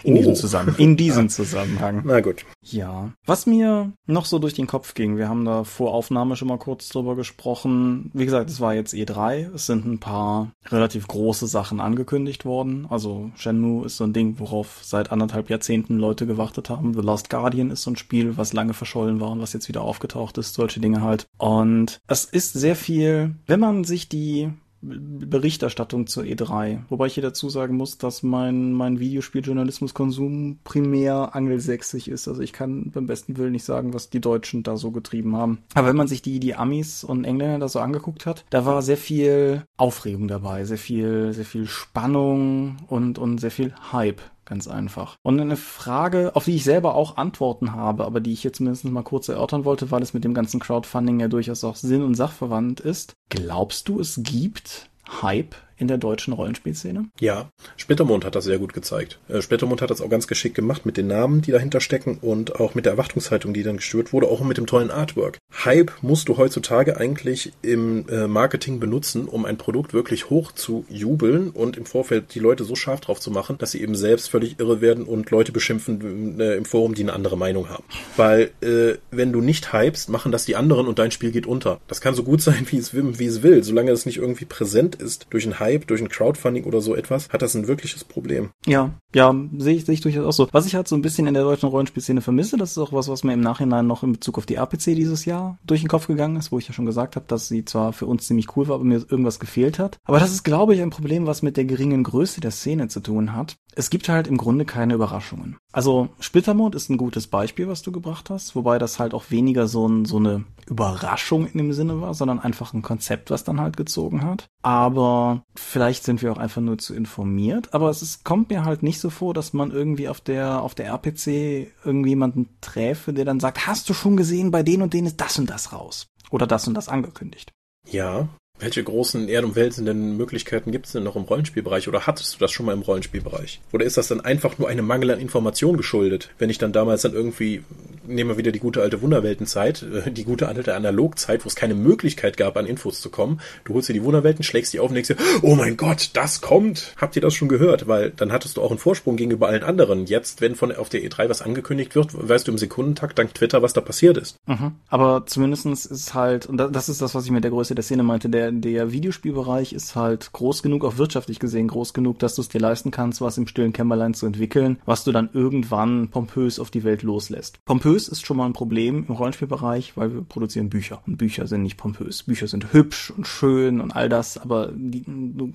In 0.04 0.14
oh. 0.14 0.18
diesem 0.18 0.34
Zusammenhang. 0.34 0.78
In 0.78 0.96
diesem 0.96 1.28
Zusammenhang. 1.28 2.02
Na 2.04 2.20
gut. 2.20 2.44
Ja. 2.62 3.10
Was 3.24 3.46
mir 3.46 3.92
noch 4.06 4.26
so 4.26 4.38
durch 4.38 4.54
den 4.54 4.66
Kopf 4.66 4.94
ging, 4.94 5.16
wir 5.16 5.28
haben 5.28 5.44
da 5.44 5.64
vor 5.64 5.92
Aufnahme 5.94 6.36
schon 6.36 6.48
mal 6.48 6.58
kurz 6.58 6.88
drüber 6.90 7.16
gesprochen. 7.16 8.10
Wie 8.12 8.26
gesagt, 8.26 8.50
es 8.50 8.60
war 8.60 8.74
jetzt 8.74 8.94
E3. 8.94 9.54
Es 9.54 9.66
sind 9.66 9.86
ein 9.86 9.98
paar 9.98 10.52
relativ 10.66 11.08
große 11.08 11.46
Sachen 11.46 11.80
angekündigt 11.80 12.44
worden. 12.44 12.86
Also 12.88 13.30
Shenmue 13.36 13.86
ist 13.86 13.96
so 13.96 14.04
ein 14.04 14.12
Ding, 14.12 14.38
worauf 14.38 14.80
seit 14.82 15.10
anderthalb 15.10 15.48
Jahrzehnten 15.48 15.98
Leute 15.98 16.26
gewartet 16.26 16.68
haben. 16.68 16.92
The 16.94 17.00
Last 17.00 17.30
Guardian 17.30 17.70
ist 17.70 17.82
so 17.82 17.90
ein 17.90 17.96
Spiel, 17.96 18.36
was 18.36 18.52
lange 18.52 18.74
verschollen 18.74 19.20
war 19.20 19.30
und 19.30 19.40
was 19.40 19.54
jetzt 19.54 19.68
wieder 19.68 19.80
aufgetaucht 19.80 20.36
ist. 20.36 20.54
Solche 20.54 20.80
Dinge 20.80 21.00
halt. 21.00 21.26
Und 21.38 22.00
es 22.06 22.26
ist 22.26 22.52
sehr 22.52 22.76
viel, 22.76 23.36
wenn 23.46 23.60
man 23.60 23.84
sich 23.84 24.08
die 24.08 24.50
Berichterstattung 24.84 26.06
zur 26.06 26.24
E3. 26.24 26.80
Wobei 26.88 27.06
ich 27.06 27.14
hier 27.14 27.22
dazu 27.22 27.48
sagen 27.48 27.76
muss, 27.76 27.98
dass 27.98 28.22
mein, 28.22 28.72
mein 28.72 28.98
Videospieljournalismuskonsum 28.98 30.58
primär 30.64 31.34
angelsächsig 31.34 32.08
ist. 32.08 32.28
Also 32.28 32.42
ich 32.42 32.52
kann 32.52 32.90
beim 32.90 33.06
besten 33.06 33.36
Willen 33.36 33.52
nicht 33.52 33.64
sagen, 33.64 33.94
was 33.94 34.10
die 34.10 34.20
Deutschen 34.20 34.62
da 34.62 34.76
so 34.76 34.90
getrieben 34.90 35.36
haben. 35.36 35.58
Aber 35.74 35.88
wenn 35.88 35.96
man 35.96 36.08
sich 36.08 36.22
die, 36.22 36.40
die 36.40 36.54
Amis 36.54 37.04
und 37.04 37.24
Engländer 37.24 37.58
da 37.58 37.68
so 37.68 37.80
angeguckt 37.80 38.26
hat, 38.26 38.44
da 38.50 38.66
war 38.66 38.82
sehr 38.82 38.96
viel 38.96 39.64
Aufregung 39.76 40.28
dabei, 40.28 40.64
sehr 40.64 40.78
viel, 40.78 41.32
sehr 41.32 41.44
viel 41.44 41.66
Spannung 41.66 42.76
und, 42.88 43.18
und 43.18 43.38
sehr 43.38 43.50
viel 43.50 43.74
Hype. 43.92 44.20
Ganz 44.44 44.68
einfach. 44.68 45.16
Und 45.22 45.40
eine 45.40 45.56
Frage, 45.56 46.32
auf 46.34 46.44
die 46.44 46.56
ich 46.56 46.64
selber 46.64 46.94
auch 46.94 47.16
Antworten 47.16 47.72
habe, 47.72 48.04
aber 48.04 48.20
die 48.20 48.32
ich 48.32 48.44
jetzt 48.44 48.60
mindestens 48.60 48.90
mal 48.90 49.02
kurz 49.02 49.28
erörtern 49.28 49.64
wollte, 49.64 49.90
weil 49.90 50.02
es 50.02 50.12
mit 50.12 50.24
dem 50.24 50.34
ganzen 50.34 50.60
Crowdfunding 50.60 51.20
ja 51.20 51.28
durchaus 51.28 51.64
auch 51.64 51.76
Sinn 51.76 52.02
und 52.02 52.14
Sachverwandt 52.14 52.80
ist. 52.80 53.14
Glaubst 53.30 53.88
du, 53.88 54.00
es 54.00 54.20
gibt 54.22 54.90
Hype 55.22 55.54
in 55.76 55.88
der 55.88 55.98
deutschen 55.98 56.32
Rollenspielszene? 56.32 57.06
Ja, 57.20 57.50
Splittermond 57.76 58.24
hat 58.24 58.34
das 58.34 58.44
sehr 58.44 58.58
gut 58.58 58.72
gezeigt. 58.72 59.18
Äh, 59.28 59.42
Splittermond 59.42 59.82
hat 59.82 59.90
das 59.90 60.00
auch 60.00 60.10
ganz 60.10 60.26
geschickt 60.26 60.54
gemacht 60.54 60.86
mit 60.86 60.96
den 60.96 61.06
Namen, 61.06 61.42
die 61.42 61.52
dahinter 61.52 61.80
stecken 61.80 62.18
und 62.20 62.60
auch 62.60 62.74
mit 62.74 62.84
der 62.84 62.92
Erwartungshaltung, 62.92 63.54
die 63.54 63.62
dann 63.62 63.76
gestört 63.76 64.12
wurde, 64.12 64.28
auch 64.28 64.42
mit 64.42 64.56
dem 64.56 64.66
tollen 64.66 64.90
Artwork. 64.90 65.38
Hype 65.64 65.92
musst 66.02 66.28
du 66.28 66.36
heutzutage 66.36 66.96
eigentlich 66.96 67.52
im 67.62 68.08
äh, 68.08 68.26
Marketing 68.26 68.80
benutzen, 68.80 69.26
um 69.26 69.44
ein 69.44 69.56
Produkt 69.56 69.92
wirklich 69.92 70.30
hoch 70.30 70.52
zu 70.52 70.84
jubeln 70.88 71.50
und 71.50 71.76
im 71.76 71.86
Vorfeld 71.86 72.34
die 72.34 72.40
Leute 72.40 72.64
so 72.64 72.74
scharf 72.74 73.00
drauf 73.00 73.20
zu 73.20 73.30
machen, 73.30 73.58
dass 73.58 73.72
sie 73.72 73.82
eben 73.82 73.94
selbst 73.94 74.30
völlig 74.30 74.58
irre 74.60 74.80
werden 74.80 75.04
und 75.04 75.30
Leute 75.30 75.52
beschimpfen 75.52 76.40
äh, 76.40 76.54
im 76.56 76.64
Forum, 76.64 76.94
die 76.94 77.02
eine 77.02 77.12
andere 77.12 77.36
Meinung 77.36 77.68
haben. 77.68 77.84
Weil 78.16 78.50
äh, 78.60 78.98
wenn 79.10 79.32
du 79.32 79.40
nicht 79.40 79.72
hypst, 79.72 80.08
machen 80.08 80.32
das 80.32 80.44
die 80.44 80.56
anderen 80.56 80.86
und 80.86 80.98
dein 80.98 81.10
Spiel 81.10 81.30
geht 81.30 81.46
unter. 81.46 81.80
Das 81.88 82.00
kann 82.00 82.14
so 82.14 82.22
gut 82.22 82.42
sein, 82.42 82.66
wie 82.70 82.78
es, 82.78 82.94
wie 82.94 83.26
es 83.26 83.42
will, 83.42 83.64
solange 83.64 83.90
es 83.90 84.06
nicht 84.06 84.18
irgendwie 84.18 84.44
präsent 84.44 84.96
ist 84.96 85.26
durch 85.30 85.46
ein 85.46 85.58
Hype, 85.58 85.63
durch 85.86 86.00
ein 86.00 86.08
Crowdfunding 86.08 86.64
oder 86.64 86.80
so 86.80 86.94
etwas, 86.94 87.28
hat 87.30 87.42
das 87.42 87.54
ein 87.54 87.66
wirkliches 87.66 88.04
Problem. 88.04 88.50
Ja, 88.66 88.90
ja, 89.14 89.34
sehe 89.58 89.76
ich, 89.76 89.84
sehe 89.84 89.94
ich 89.94 90.00
durchaus 90.00 90.26
auch 90.26 90.32
so. 90.32 90.48
Was 90.52 90.66
ich 90.66 90.74
halt 90.74 90.88
so 90.88 90.96
ein 90.96 91.02
bisschen 91.02 91.26
in 91.26 91.34
der 91.34 91.44
deutschen 91.44 91.68
Rollenspielszene 91.68 92.20
vermisse, 92.20 92.56
das 92.56 92.72
ist 92.72 92.78
auch 92.78 92.92
was, 92.92 93.08
was 93.08 93.24
mir 93.24 93.32
im 93.32 93.40
Nachhinein 93.40 93.86
noch 93.86 94.02
in 94.02 94.12
Bezug 94.12 94.38
auf 94.38 94.46
die 94.46 94.56
RPC 94.56 94.94
dieses 94.94 95.24
Jahr 95.24 95.58
durch 95.64 95.80
den 95.80 95.88
Kopf 95.88 96.06
gegangen 96.06 96.36
ist, 96.36 96.52
wo 96.52 96.58
ich 96.58 96.66
ja 96.68 96.74
schon 96.74 96.86
gesagt 96.86 97.16
habe, 97.16 97.26
dass 97.28 97.48
sie 97.48 97.64
zwar 97.64 97.92
für 97.92 98.06
uns 98.06 98.26
ziemlich 98.26 98.56
cool 98.56 98.68
war, 98.68 98.76
aber 98.76 98.84
mir 98.84 99.04
irgendwas 99.08 99.40
gefehlt 99.40 99.78
hat. 99.78 99.98
Aber 100.04 100.18
das 100.18 100.32
ist, 100.32 100.42
glaube 100.42 100.74
ich, 100.74 100.82
ein 100.82 100.90
Problem, 100.90 101.26
was 101.26 101.42
mit 101.42 101.56
der 101.56 101.64
geringen 101.64 102.02
Größe 102.02 102.40
der 102.40 102.50
Szene 102.50 102.88
zu 102.88 103.00
tun 103.00 103.34
hat. 103.34 103.56
Es 103.76 103.90
gibt 103.90 104.08
halt 104.08 104.26
im 104.26 104.36
Grunde 104.36 104.64
keine 104.64 104.94
Überraschungen. 104.94 105.56
Also 105.72 106.08
Splittermond 106.20 106.74
ist 106.74 106.90
ein 106.90 106.96
gutes 106.96 107.26
Beispiel, 107.26 107.68
was 107.68 107.82
du 107.82 107.92
gebracht 107.92 108.30
hast, 108.30 108.54
wobei 108.54 108.78
das 108.78 108.98
halt 108.98 109.14
auch 109.14 109.30
weniger 109.30 109.66
so, 109.66 109.88
ein, 109.88 110.04
so 110.04 110.16
eine 110.16 110.44
Überraschung 110.66 111.46
in 111.46 111.58
dem 111.58 111.72
Sinne 111.72 112.00
war, 112.00 112.14
sondern 112.14 112.40
einfach 112.40 112.72
ein 112.72 112.82
Konzept, 112.82 113.30
was 113.30 113.44
dann 113.44 113.60
halt 113.60 113.76
gezogen 113.76 114.22
hat. 114.22 114.46
Aber 114.62 115.42
vielleicht 115.54 116.04
sind 116.04 116.22
wir 116.22 116.32
auch 116.32 116.38
einfach 116.38 116.62
nur 116.62 116.78
zu 116.78 116.94
informiert. 116.94 117.74
Aber 117.74 117.90
es 117.90 118.02
ist, 118.02 118.24
kommt 118.24 118.50
mir 118.50 118.64
halt 118.64 118.82
nicht 118.82 119.00
so 119.00 119.10
vor, 119.10 119.34
dass 119.34 119.52
man 119.52 119.70
irgendwie 119.70 120.08
auf 120.08 120.20
der, 120.20 120.62
auf 120.62 120.74
der 120.74 120.86
RPC 120.86 121.72
irgendjemanden 121.84 122.48
träfe, 122.60 123.12
der 123.12 123.24
dann 123.24 123.40
sagt, 123.40 123.66
hast 123.66 123.88
du 123.88 123.94
schon 123.94 124.16
gesehen, 124.16 124.50
bei 124.50 124.62
denen 124.62 124.82
und 124.82 124.94
denen 124.94 125.06
ist 125.06 125.20
das 125.20 125.38
und 125.38 125.50
das 125.50 125.72
raus. 125.72 126.06
Oder 126.30 126.46
das 126.46 126.66
und 126.66 126.74
das 126.74 126.88
angekündigt. 126.88 127.52
Ja, 127.86 128.28
Welche 128.64 128.82
großen 128.82 129.28
erdumwälzenden 129.28 130.16
Möglichkeiten 130.16 130.72
gibt 130.72 130.86
es 130.86 130.92
denn 130.92 131.02
noch 131.02 131.16
im 131.16 131.24
Rollenspielbereich? 131.24 131.86
Oder 131.86 132.06
hattest 132.06 132.34
du 132.34 132.38
das 132.38 132.50
schon 132.50 132.64
mal 132.64 132.72
im 132.72 132.80
Rollenspielbereich? 132.80 133.60
Oder 133.72 133.84
ist 133.84 133.98
das 133.98 134.08
dann 134.08 134.22
einfach 134.22 134.56
nur 134.56 134.70
eine 134.70 134.80
Mangel 134.80 135.10
an 135.10 135.20
Information 135.20 135.76
geschuldet? 135.76 136.30
Wenn 136.38 136.48
ich 136.48 136.56
dann 136.56 136.72
damals 136.72 137.02
dann 137.02 137.12
irgendwie, 137.12 137.62
nehmen 138.06 138.30
wir 138.30 138.38
wieder 138.38 138.52
die 138.52 138.60
gute 138.60 138.80
alte 138.80 139.02
Wunderweltenzeit, 139.02 139.82
äh, 139.82 140.10
die 140.10 140.24
gute 140.24 140.48
alte 140.48 140.74
Analogzeit, 140.74 141.44
wo 141.44 141.48
es 141.48 141.56
keine 141.56 141.74
Möglichkeit 141.74 142.38
gab, 142.38 142.56
an 142.56 142.64
Infos 142.64 143.02
zu 143.02 143.10
kommen. 143.10 143.38
Du 143.64 143.74
holst 143.74 143.90
dir 143.90 143.92
die 143.92 144.02
Wunderwelten, 144.02 144.42
schlägst 144.42 144.72
die 144.72 144.80
auf 144.80 144.88
und 144.88 144.94
denkst 144.94 145.08
dir, 145.08 145.16
oh 145.42 145.56
mein 145.56 145.76
Gott, 145.76 146.10
das 146.14 146.40
kommt! 146.40 146.94
Habt 146.96 147.16
ihr 147.16 147.22
das 147.22 147.34
schon 147.34 147.48
gehört? 147.48 147.86
Weil 147.86 148.12
dann 148.12 148.32
hattest 148.32 148.56
du 148.56 148.62
auch 148.62 148.70
einen 148.70 148.78
Vorsprung 148.78 149.16
gegenüber 149.16 149.48
allen 149.48 149.62
anderen. 149.62 150.06
Jetzt, 150.06 150.40
wenn 150.40 150.54
von 150.54 150.72
auf 150.74 150.88
der 150.88 151.02
E3 151.02 151.28
was 151.28 151.42
angekündigt 151.42 151.94
wird, 151.94 152.08
weißt 152.14 152.48
du 152.48 152.52
im 152.52 152.56
Sekundentakt 152.56 153.18
dank 153.18 153.34
Twitter, 153.34 153.60
was 153.60 153.74
da 153.74 153.82
passiert 153.82 154.16
ist. 154.16 154.38
Mhm. 154.46 154.72
Aber 154.88 155.24
zumindestens 155.26 155.84
ist 155.84 156.14
halt, 156.14 156.46
und 156.46 156.56
das 156.56 156.88
ist 156.88 157.02
das, 157.02 157.14
was 157.14 157.26
ich 157.26 157.30
mit 157.30 157.44
der 157.44 157.50
Größe 157.50 157.74
der 157.74 157.84
Szene 157.84 158.02
meinte, 158.02 158.30
der, 158.30 158.53
der 158.60 158.92
Videospielbereich 158.92 159.72
ist 159.72 159.96
halt 159.96 160.32
groß 160.32 160.62
genug, 160.62 160.84
auch 160.84 160.98
wirtschaftlich 160.98 161.38
gesehen 161.38 161.68
groß 161.68 161.94
genug, 161.94 162.18
dass 162.18 162.34
du 162.34 162.42
es 162.42 162.48
dir 162.48 162.60
leisten 162.60 162.90
kannst, 162.90 163.20
was 163.20 163.38
im 163.38 163.46
stillen 163.46 163.72
Kämmerlein 163.72 164.14
zu 164.14 164.26
entwickeln, 164.26 164.78
was 164.84 165.04
du 165.04 165.12
dann 165.12 165.30
irgendwann 165.32 166.08
pompös 166.08 166.58
auf 166.58 166.70
die 166.70 166.84
Welt 166.84 167.02
loslässt. 167.02 167.64
Pompös 167.64 168.08
ist 168.08 168.26
schon 168.26 168.36
mal 168.36 168.46
ein 168.46 168.52
Problem 168.52 169.04
im 169.08 169.14
Rollenspielbereich, 169.14 169.96
weil 169.96 170.14
wir 170.14 170.22
produzieren 170.22 170.70
Bücher. 170.70 171.02
Und 171.06 171.16
Bücher 171.16 171.46
sind 171.46 171.62
nicht 171.62 171.76
pompös. 171.76 172.24
Bücher 172.24 172.48
sind 172.48 172.72
hübsch 172.72 173.10
und 173.10 173.26
schön 173.26 173.80
und 173.80 173.92
all 173.92 174.08
das, 174.08 174.38
aber 174.38 174.70
die, 174.74 175.04
du, 175.06 175.52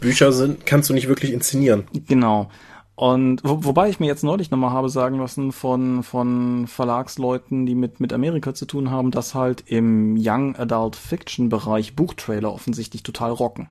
Bücher 0.00 0.32
sind, 0.32 0.66
kannst 0.66 0.90
du 0.90 0.94
nicht 0.94 1.08
wirklich 1.08 1.32
inszenieren. 1.32 1.84
Genau. 2.06 2.50
Und 3.02 3.40
wo, 3.42 3.64
wobei 3.64 3.88
ich 3.88 3.98
mir 3.98 4.06
jetzt 4.06 4.22
neulich 4.22 4.52
nochmal 4.52 4.70
habe 4.70 4.88
sagen 4.88 5.18
lassen 5.18 5.50
von, 5.50 6.04
von 6.04 6.68
Verlagsleuten, 6.68 7.66
die 7.66 7.74
mit, 7.74 7.98
mit 7.98 8.12
Amerika 8.12 8.54
zu 8.54 8.64
tun 8.64 8.92
haben, 8.92 9.10
dass 9.10 9.34
halt 9.34 9.64
im 9.66 10.14
Young 10.16 10.54
Adult 10.54 10.94
Fiction 10.94 11.48
Bereich 11.48 11.96
Buchtrailer 11.96 12.52
offensichtlich 12.52 13.02
total 13.02 13.32
rocken. 13.32 13.66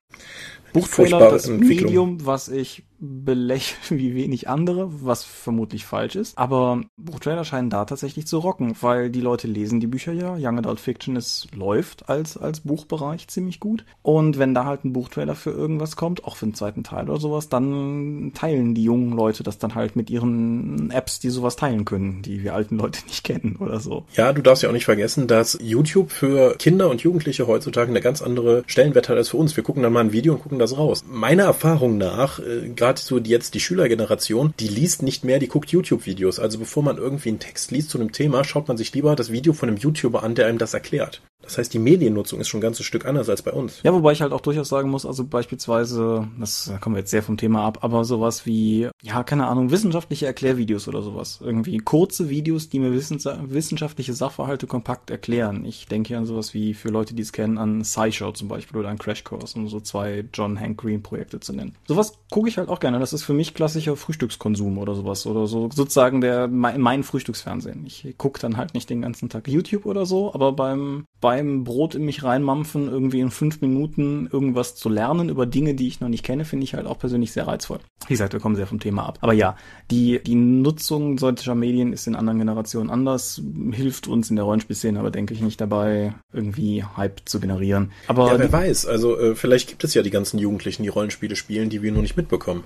Buchtrailer, 0.74 1.30
das 1.30 1.48
Medium, 1.48 2.26
was 2.26 2.48
ich 2.48 2.84
belächeln 3.02 3.98
wie 3.98 4.14
wenig 4.14 4.48
andere, 4.48 4.88
was 5.04 5.24
vermutlich 5.24 5.84
falsch 5.84 6.14
ist. 6.14 6.38
Aber 6.38 6.82
Buchtrailer 6.96 7.44
scheinen 7.44 7.68
da 7.68 7.84
tatsächlich 7.84 8.28
zu 8.28 8.38
rocken, 8.38 8.76
weil 8.80 9.10
die 9.10 9.20
Leute 9.20 9.48
lesen 9.48 9.80
die 9.80 9.88
Bücher 9.88 10.12
ja. 10.12 10.36
Young 10.38 10.58
Adult 10.58 10.78
Fiction 10.78 11.16
ist, 11.16 11.48
läuft 11.54 12.08
als, 12.08 12.36
als 12.36 12.60
Buchbereich 12.60 13.26
ziemlich 13.26 13.58
gut. 13.58 13.84
Und 14.02 14.38
wenn 14.38 14.54
da 14.54 14.64
halt 14.64 14.84
ein 14.84 14.92
Buchtrailer 14.92 15.34
für 15.34 15.50
irgendwas 15.50 15.96
kommt, 15.96 16.24
auch 16.24 16.36
für 16.36 16.46
einen 16.46 16.54
zweiten 16.54 16.84
Teil 16.84 17.10
oder 17.10 17.18
sowas, 17.18 17.48
dann 17.48 18.30
teilen 18.34 18.74
die 18.74 18.84
jungen 18.84 19.12
Leute 19.12 19.42
das 19.42 19.58
dann 19.58 19.74
halt 19.74 19.96
mit 19.96 20.08
ihren 20.08 20.90
Apps, 20.92 21.18
die 21.18 21.30
sowas 21.30 21.56
teilen 21.56 21.84
können, 21.84 22.22
die 22.22 22.44
wir 22.44 22.54
alten 22.54 22.78
Leute 22.78 23.00
nicht 23.06 23.24
kennen 23.24 23.56
oder 23.58 23.80
so. 23.80 24.04
Ja, 24.14 24.32
du 24.32 24.42
darfst 24.42 24.62
ja 24.62 24.68
auch 24.68 24.74
nicht 24.74 24.84
vergessen, 24.84 25.26
dass 25.26 25.58
YouTube 25.60 26.12
für 26.12 26.54
Kinder 26.56 26.88
und 26.88 27.02
Jugendliche 27.02 27.48
heutzutage 27.48 27.90
eine 27.90 28.00
ganz 28.00 28.22
andere 28.22 28.62
Stellenwert 28.66 29.08
hat 29.08 29.16
als 29.16 29.30
für 29.30 29.38
uns. 29.38 29.56
Wir 29.56 29.64
gucken 29.64 29.82
dann 29.82 29.92
mal 29.92 30.00
ein 30.00 30.12
Video 30.12 30.34
und 30.34 30.42
gucken 30.42 30.60
das 30.60 30.78
raus. 30.78 31.02
Meiner 31.10 31.44
Erfahrung 31.44 31.98
nach, 31.98 32.38
äh, 32.38 32.68
gerade 32.68 32.91
so 32.98 33.18
jetzt 33.18 33.54
die 33.54 33.60
Schülergeneration, 33.60 34.54
die 34.58 34.68
liest 34.68 35.02
nicht 35.02 35.24
mehr, 35.24 35.38
die 35.38 35.48
guckt 35.48 35.70
YouTube-Videos. 35.70 36.38
Also 36.38 36.58
bevor 36.58 36.82
man 36.82 36.98
irgendwie 36.98 37.30
einen 37.30 37.38
Text 37.38 37.70
liest 37.70 37.90
zu 37.90 37.98
einem 37.98 38.12
Thema, 38.12 38.44
schaut 38.44 38.68
man 38.68 38.76
sich 38.76 38.92
lieber 38.92 39.16
das 39.16 39.32
Video 39.32 39.52
von 39.52 39.68
einem 39.68 39.78
YouTuber 39.78 40.22
an, 40.22 40.34
der 40.34 40.46
einem 40.46 40.58
das 40.58 40.74
erklärt. 40.74 41.22
Das 41.42 41.58
heißt, 41.58 41.72
die 41.74 41.78
Mediennutzung 41.78 42.40
ist 42.40 42.48
schon 42.48 42.58
ein 42.58 42.62
ganzes 42.62 42.86
Stück 42.86 43.06
anders 43.06 43.28
als 43.28 43.42
bei 43.42 43.52
uns. 43.52 43.80
Ja, 43.82 43.92
wobei 43.92 44.12
ich 44.12 44.22
halt 44.22 44.32
auch 44.32 44.40
durchaus 44.40 44.68
sagen 44.68 44.90
muss, 44.90 45.04
also 45.04 45.24
beispielsweise, 45.24 46.28
das 46.38 46.66
da 46.72 46.78
kommen 46.78 46.96
wir 46.96 47.00
jetzt 47.00 47.10
sehr 47.10 47.22
vom 47.22 47.36
Thema 47.36 47.64
ab, 47.64 47.78
aber 47.82 48.04
sowas 48.04 48.46
wie, 48.46 48.88
ja, 49.02 49.22
keine 49.24 49.46
Ahnung, 49.46 49.70
wissenschaftliche 49.70 50.26
Erklärvideos 50.26 50.88
oder 50.88 51.02
sowas. 51.02 51.40
Irgendwie 51.42 51.78
kurze 51.78 52.28
Videos, 52.28 52.68
die 52.68 52.78
mir 52.78 52.92
wissenschaftliche 52.92 54.14
Sachverhalte 54.14 54.66
kompakt 54.66 55.10
erklären. 55.10 55.64
Ich 55.64 55.86
denke 55.86 56.08
hier 56.08 56.18
an 56.18 56.26
sowas 56.26 56.54
wie, 56.54 56.74
für 56.74 56.88
Leute, 56.88 57.14
die 57.14 57.22
es 57.22 57.32
kennen, 57.32 57.58
an 57.58 57.84
SciShow 57.84 58.32
zum 58.32 58.48
Beispiel 58.48 58.78
oder 58.78 58.88
an 58.88 58.98
Crash 58.98 59.24
Course, 59.24 59.58
um 59.58 59.68
so 59.68 59.80
zwei 59.80 60.24
John 60.32 60.58
Hank 60.58 60.78
Green 60.78 61.02
Projekte 61.02 61.40
zu 61.40 61.52
nennen. 61.52 61.74
Sowas 61.86 62.14
gucke 62.30 62.48
ich 62.48 62.58
halt 62.58 62.68
auch 62.68 62.80
gerne. 62.80 62.98
Das 62.98 63.12
ist 63.12 63.24
für 63.24 63.34
mich 63.34 63.54
klassischer 63.54 63.96
Frühstückskonsum 63.96 64.78
oder 64.78 64.94
sowas. 64.94 65.26
Oder 65.26 65.46
so 65.46 65.68
sozusagen 65.72 66.20
der 66.20 66.48
mein, 66.48 66.80
mein 66.80 67.02
Frühstücksfernsehen. 67.02 67.84
Ich 67.86 68.14
gucke 68.16 68.40
dann 68.40 68.56
halt 68.56 68.74
nicht 68.74 68.88
den 68.88 69.02
ganzen 69.02 69.28
Tag 69.28 69.48
YouTube 69.48 69.86
oder 69.86 70.06
so, 70.06 70.32
aber 70.32 70.52
beim, 70.52 71.06
beim 71.20 71.31
beim 71.32 71.64
Brot 71.64 71.94
in 71.94 72.04
mich 72.04 72.22
reinmampfen, 72.24 72.88
irgendwie 72.88 73.20
in 73.20 73.30
fünf 73.30 73.62
Minuten 73.62 74.28
irgendwas 74.30 74.74
zu 74.74 74.90
lernen 74.90 75.30
über 75.30 75.46
Dinge, 75.46 75.74
die 75.74 75.88
ich 75.88 76.00
noch 76.00 76.10
nicht 76.10 76.24
kenne, 76.24 76.44
finde 76.44 76.64
ich 76.64 76.74
halt 76.74 76.86
auch 76.86 76.98
persönlich 76.98 77.32
sehr 77.32 77.46
reizvoll. 77.46 77.78
Wie 78.06 78.12
gesagt, 78.12 78.34
wir 78.34 78.40
kommen 78.40 78.54
sehr 78.54 78.66
vom 78.66 78.80
Thema 78.80 79.06
ab. 79.06 79.18
Aber 79.22 79.32
ja, 79.32 79.56
die, 79.90 80.20
die 80.22 80.34
Nutzung 80.34 81.16
solcher 81.16 81.54
Medien 81.54 81.94
ist 81.94 82.06
in 82.06 82.16
anderen 82.16 82.38
Generationen 82.38 82.90
anders, 82.90 83.40
hilft 83.70 84.08
uns 84.08 84.28
in 84.28 84.36
der 84.36 84.44
Rollenspielszene 84.44 84.98
aber 84.98 85.10
denke 85.10 85.32
ich 85.32 85.40
nicht 85.40 85.58
dabei, 85.58 86.14
irgendwie 86.34 86.84
Hype 86.84 87.20
zu 87.24 87.40
generieren. 87.40 87.92
Aber 88.08 88.32
ja, 88.32 88.38
wer 88.38 88.52
weiß, 88.52 88.84
also 88.84 89.18
äh, 89.18 89.34
vielleicht 89.34 89.68
gibt 89.68 89.84
es 89.84 89.94
ja 89.94 90.02
die 90.02 90.10
ganzen 90.10 90.38
Jugendlichen, 90.38 90.82
die 90.82 90.90
Rollenspiele 90.90 91.34
spielen, 91.34 91.70
die 91.70 91.82
wir 91.82 91.92
nur 91.92 92.02
nicht 92.02 92.18
mitbekommen. 92.18 92.64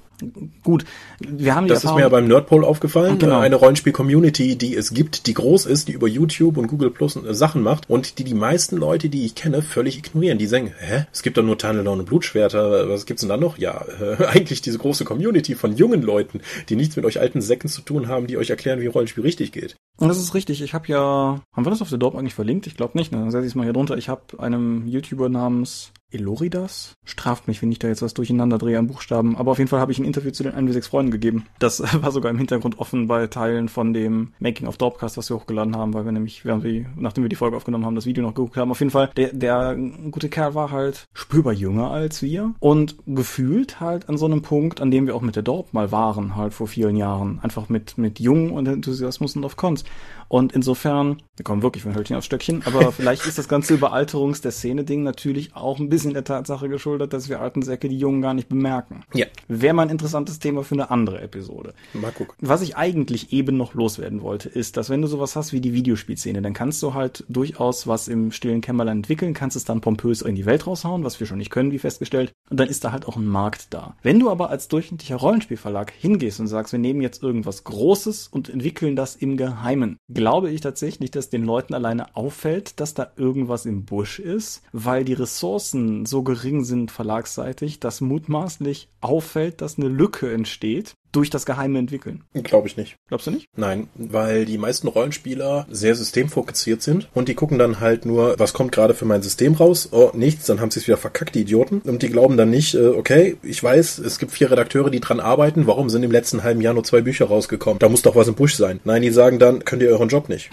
Gut, 0.65 0.85
wir 1.21 1.55
haben 1.55 1.69
Das 1.69 1.85
Erfahrung 1.85 1.99
ist 1.99 2.01
mir 2.01 2.07
ja 2.07 2.09
beim 2.09 2.27
Nerdpole 2.27 2.67
aufgefallen, 2.67 3.19
genau. 3.19 3.39
eine 3.39 3.55
Rollenspiel-Community, 3.55 4.57
die 4.57 4.75
es 4.75 4.93
gibt, 4.93 5.29
die 5.29 5.35
groß 5.35 5.67
ist, 5.67 5.87
die 5.87 5.93
über 5.93 6.09
YouTube 6.09 6.57
und 6.57 6.67
Google 6.67 6.91
Plus 6.91 7.15
äh, 7.15 7.33
Sachen 7.33 7.63
macht 7.63 7.89
und 7.89 8.19
die 8.19 8.25
die 8.25 8.35
meisten 8.35 8.56
meisten 8.57 8.79
Leute, 8.79 9.11
die 9.11 9.27
ich 9.27 9.35
kenne, 9.35 9.61
völlig 9.61 9.99
ignorieren. 9.99 10.39
Die 10.39 10.47
sagen, 10.47 10.73
hä, 10.79 11.05
es 11.13 11.23
gibt 11.23 11.37
doch 11.37 11.43
nur 11.43 11.59
Tarnelone 11.59 12.01
und 12.01 12.07
Blutschwerter, 12.07 12.89
was 12.89 13.05
gibt's 13.05 13.21
denn 13.21 13.29
da 13.29 13.37
noch? 13.37 13.59
Ja, 13.59 13.85
äh, 14.01 14.25
eigentlich 14.29 14.63
diese 14.63 14.79
große 14.79 15.05
Community 15.05 15.55
von 15.55 15.77
jungen 15.77 16.01
Leuten, 16.01 16.41
die 16.71 16.75
nichts 16.75 16.97
mit 16.97 17.05
euch 17.05 17.21
alten 17.21 17.43
Säcken 17.43 17.69
zu 17.69 17.83
tun 17.83 18.09
haben, 18.09 18.27
die 18.27 18.39
euch 18.39 18.49
erklären, 18.49 18.81
wie 18.81 18.87
Rollenspiel 18.87 19.23
richtig 19.23 19.53
geht. 19.53 19.77
Und 19.99 20.09
das 20.09 20.19
ist 20.19 20.33
richtig. 20.33 20.63
Ich 20.63 20.73
habe 20.73 20.89
ja, 20.89 21.43
haben 21.53 21.67
wir 21.67 21.71
das 21.71 21.83
auf 21.83 21.91
der 21.91 21.99
Dorp 21.99 22.17
eigentlich 22.17 22.33
verlinkt? 22.33 22.67
Ich 22.67 22.79
glaube 22.79 22.97
nicht. 22.97 23.13
Ne? 23.13 23.19
Dann 23.19 23.31
setze 23.31 23.45
ich 23.45 23.53
es 23.53 23.55
mal 23.57 23.65
hier 23.65 23.75
drunter. 23.75 23.99
Ich 23.99 24.09
habe 24.09 24.23
einem 24.39 24.87
YouTuber 24.87 25.29
namens 25.29 25.93
Eloridas? 26.13 26.95
Straft 27.05 27.49
mich, 27.49 27.63
wenn 27.63 27.73
ich 27.73 27.79
da 27.79 27.89
jetzt 27.89 28.03
was 28.03 28.15
durcheinander 28.15 28.59
drehe 28.59 28.79
an 28.79 28.87
Buchstaben. 28.87 29.37
Aber 29.37 29.53
auf 29.53 29.59
jeden 29.59 29.69
Fall 29.69 29.81
habe 29.81 29.93
ich 29.93 29.99
ein 29.99 30.05
Interview 30.05 30.31
zu 30.31 30.43
den 30.43 30.55
1 30.55 30.73
6 30.73 30.87
Freunden 30.87 31.11
gegeben. 31.11 31.47
Das 31.59 31.81
war 32.03 32.13
sogar 32.13 32.31
im 32.31 32.39
Hintergrund 32.39 32.79
offen 32.79 33.09
bei 33.09 33.27
Teilen 33.27 33.69
von 33.69 33.93
dem 33.93 34.33
Making 34.39 34.67
of 34.67 34.77
Dorpcast, 34.77 35.17
was 35.17 35.31
wir 35.31 35.37
hochgeladen 35.37 35.77
haben, 35.77 35.95
weil 35.95 36.05
wir 36.05 36.13
nämlich, 36.13 36.45
während 36.45 36.65
wir, 36.65 36.87
nachdem 36.97 37.25
wir 37.25 37.29
die 37.29 37.37
Folge 37.37 37.57
aufgenommen 37.57 37.85
haben, 37.85 37.95
das 37.95 38.07
Video 38.07 38.23
noch 38.23 38.35
geguckt 38.35 38.57
haben. 38.57 38.71
Auf 38.71 38.81
jeden 38.81 38.91
Fall, 38.91 39.11
der, 39.17 39.33
der 39.33 39.77
gute 40.11 40.29
Kerl 40.29 40.55
war 40.55 40.71
halt 40.71 41.05
spürbar 41.13 41.53
jünger 41.53 41.91
als 41.91 42.23
wir 42.23 42.55
und 42.61 42.97
gefühlt 43.07 43.81
halt 43.81 44.09
an 44.09 44.17
so 44.17 44.27
einem 44.27 44.43
Punkt, 44.43 44.81
an 44.81 44.91
dem 44.91 45.07
wir 45.07 45.17
auch 45.17 45.23
mit 45.23 45.37
der 45.37 45.43
Dorp 45.43 45.75
mal 45.75 45.93
waren, 45.93 46.37
halt 46.37 46.55
vor 46.55 46.69
vielen 46.69 46.97
Jahren. 46.97 47.41
Einfach 47.43 47.69
mit, 47.69 47.99
mit 47.99 48.21
Jung 48.21 48.53
und 48.53 48.67
Enthusiasmus 48.69 49.37
und 49.37 49.45
auf 49.45 49.57
Cons. 49.57 49.85
Und 50.29 50.53
insofern, 50.53 51.23
wir 51.37 51.45
kommen 51.45 51.63
wirklich 51.63 51.85
von 51.85 51.95
Hölzchen 51.95 52.17
aufs 52.17 52.27
Stöckchen, 52.27 52.63
aber 52.65 52.93
vielleicht 52.93 53.27
ist 53.27 53.39
das 53.39 53.49
ganze 53.49 53.75
Überalterungs 53.75 54.41
der 54.41 54.51
Szene-Ding 54.51 55.03
natürlich 55.03 55.55
auch 55.55 55.79
ein 55.79 55.89
bisschen 55.89 55.96
der 56.05 56.25
Tatsache 56.25 56.69
geschuldet, 56.69 57.13
dass 57.13 57.29
wir 57.29 57.41
alten 57.41 57.63
Säcke 57.63 57.89
die 57.89 57.99
Jungen 57.99 58.23
gar 58.23 58.35
nicht 58.35 58.49
bemerken. 58.49 59.03
Ja. 59.15 59.27
Wäre 59.49 59.75
mal 59.75 59.83
ein 59.83 59.91
interessantes 59.91 60.39
Thema 60.39 60.63
für 60.63 60.75
eine 60.75 60.91
andere 60.91 61.21
Episode. 61.21 61.75
Mal 61.95 62.13
gucken. 62.13 62.35
Was 62.41 62.63
ich 62.63 62.77
eigentlich 62.77 63.33
eben 63.33 63.57
noch 63.57 63.75
loswerden 63.75 64.23
wollte, 64.23 64.49
ist, 64.49 64.77
dass 64.77 64.91
wenn 64.91 65.03
du 65.03 65.09
sowas 65.09 65.37
hast 65.37 65.53
wie 65.53 65.61
die 65.61 65.73
Videospielszene, 65.73 66.43
dann 66.43 66.55
kannst 66.55 66.83
du 66.83 66.95
halt 66.95 67.25
durchaus 67.29 67.87
was 67.87 68.09
im 68.09 68.33
stillen 68.33 68.61
Kämmerlein 68.61 68.99
entwickeln, 68.99 69.35
kannst 69.35 69.57
es 69.57 69.65
dann 69.65 69.81
pompös 69.81 70.23
in 70.23 70.35
die 70.35 70.47
Welt 70.47 70.67
raushauen, 70.67 71.05
was 71.05 71.21
wir 71.21 71.27
schon 71.27 71.39
nicht 71.39 71.51
können, 71.51 71.73
wie 71.73 71.79
festgestellt, 71.79 72.33
und 72.51 72.59
dann 72.61 72.69
ist 72.69 72.85
da 72.85 72.93
halt 72.93 73.07
auch 73.07 73.17
ein 73.17 73.27
Markt 73.27 73.69
da. 73.71 73.97
Wenn 74.03 74.21
du 74.21 74.31
aber 74.31 74.51
als 74.51 74.69
durchschnittlicher 74.69 75.17
Rollenspielverlag 75.17 75.93
hingehst 75.93 76.41
und 76.41 76.47
sagst, 76.47 76.73
wir 76.73 76.79
nehmen 76.79 77.01
jetzt 77.01 77.23
irgendwas 77.23 77.65
Großes 77.65 78.29
und 78.29 78.49
entwickeln 78.49 78.97
das 78.97 79.17
im 79.17 79.37
Geheimen, 79.37 79.99
glaube 80.13 80.51
ich 80.51 80.61
tatsächlich, 80.61 81.11
dass 81.11 81.31
den 81.31 81.45
Leuten 81.45 81.75
alleine 81.75 82.17
auffällt, 82.17 82.81
dass 82.81 82.95
da 82.95 83.13
irgendwas 83.17 83.67
im 83.67 83.85
Busch 83.85 84.19
ist, 84.19 84.63
weil 84.73 85.05
die 85.05 85.13
Ressourcen 85.13 85.86
so 86.07 86.23
gering 86.23 86.65
sind 86.65 86.91
verlagsseitig, 86.91 87.81
dass 87.81 88.01
mutmaßlich 88.01 88.89
auffällt, 89.01 89.61
dass 89.61 89.79
eine 89.79 89.89
Lücke 89.89 90.33
entsteht 90.33 90.95
durch 91.13 91.31
das 91.31 91.47
geheime 91.47 91.79
Entwickeln. 91.79 92.25
Glaube 92.35 92.69
ich 92.69 92.77
nicht. 92.77 92.97
Glaubst 93.09 93.27
du 93.27 93.31
nicht? 93.31 93.47
Nein, 93.57 93.89
weil 93.95 94.45
die 94.45 94.59
meisten 94.59 94.87
Rollenspieler 94.87 95.67
sehr 95.71 95.95
systemfokussiert 95.95 96.83
sind 96.83 97.09
und 97.15 97.29
die 97.29 97.35
gucken 97.35 97.59
dann 97.59 97.81
halt 97.81 98.05
nur, 98.05 98.39
was 98.39 98.53
kommt 98.53 98.73
gerade 98.73 98.93
für 98.93 99.07
mein 99.07 99.23
System 99.23 99.55
raus? 99.55 99.89
Oh, 99.93 100.11
nichts, 100.13 100.45
dann 100.47 100.61
haben 100.61 100.71
sie 100.71 100.81
es 100.81 100.87
wieder 100.87 100.99
verkackt, 100.99 101.35
die 101.35 101.41
Idioten. 101.41 101.81
Und 101.81 102.03
die 102.03 102.11
glauben 102.11 102.37
dann 102.37 102.51
nicht, 102.51 102.75
äh, 102.75 102.89
okay, 102.89 103.39
ich 103.43 103.63
weiß, 103.63 103.99
es 103.99 104.19
gibt 104.19 104.33
vier 104.33 104.51
Redakteure, 104.51 104.91
die 104.91 105.01
dran 105.01 105.21
arbeiten, 105.21 105.67
warum 105.67 105.89
sind 105.89 106.03
im 106.03 106.11
letzten 106.11 106.43
halben 106.43 106.61
Jahr 106.61 106.75
nur 106.75 106.85
zwei 106.85 107.01
Bücher 107.01 107.27
rausgekommen? 107.27 107.79
Da 107.79 107.89
muss 107.89 108.03
doch 108.03 108.15
was 108.15 108.29
im 108.29 108.35
Busch 108.35 108.55
sein. 108.55 108.81
Nein, 108.85 109.03
die 109.03 109.11
sagen 109.11 109.39
dann, 109.39 109.65
könnt 109.65 109.83
ihr 109.83 109.89
euren 109.89 110.09
Job 110.09 110.29
nicht. 110.29 110.51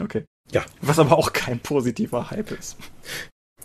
Okay. 0.00 0.24
Ja. 0.52 0.64
Was 0.80 0.98
aber 0.98 1.18
auch 1.18 1.32
kein 1.32 1.60
positiver 1.60 2.30
Hype 2.30 2.52
ist. 2.52 2.76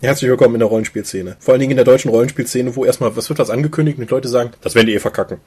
Herzlich 0.00 0.28
willkommen 0.28 0.54
in 0.54 0.58
der 0.58 0.68
Rollenspielszene. 0.68 1.36
Vor 1.38 1.52
allen 1.52 1.60
Dingen 1.60 1.70
in 1.70 1.76
der 1.76 1.84
deutschen 1.84 2.10
Rollenspielszene, 2.10 2.74
wo 2.76 2.84
erstmal, 2.84 3.16
was 3.16 3.28
wird 3.28 3.38
was 3.38 3.50
angekündigt 3.50 3.98
und 3.98 4.08
die 4.08 4.14
Leute 4.14 4.28
sagen, 4.28 4.50
das 4.60 4.74
werden 4.74 4.88
die 4.88 4.94
eh 4.94 4.98
verkacken. 4.98 5.40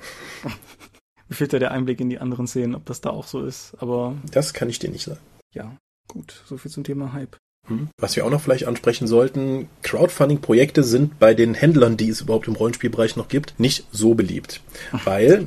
Mir 1.29 1.35
fehlt 1.35 1.53
ja 1.53 1.59
der 1.59 1.71
Einblick 1.71 1.99
in 1.99 2.09
die 2.09 2.19
anderen 2.19 2.47
Szenen, 2.47 2.73
ob 2.73 2.85
das 2.85 3.01
da 3.01 3.09
auch 3.09 3.27
so 3.27 3.43
ist, 3.43 3.75
aber. 3.79 4.15
Das 4.31 4.53
kann 4.53 4.69
ich 4.69 4.79
dir 4.79 4.89
nicht 4.89 5.03
sagen. 5.03 5.19
Ja, 5.53 5.75
gut, 6.07 6.41
so 6.45 6.57
viel 6.57 6.71
zum 6.71 6.85
Thema 6.85 7.13
Hype. 7.13 7.37
Hm. 7.67 7.89
Was 7.99 8.15
wir 8.15 8.25
auch 8.25 8.29
noch 8.29 8.41
vielleicht 8.41 8.67
ansprechen 8.67 9.07
sollten, 9.07 9.67
Crowdfunding-Projekte 9.83 10.83
sind 10.83 11.19
bei 11.19 11.33
den 11.33 11.53
Händlern, 11.53 11.97
die 11.97 12.09
es 12.09 12.21
überhaupt 12.21 12.47
im 12.47 12.55
Rollenspielbereich 12.55 13.15
noch 13.15 13.27
gibt, 13.27 13.59
nicht 13.59 13.85
so 13.91 14.13
beliebt. 14.15 14.61
Weil, 15.03 15.45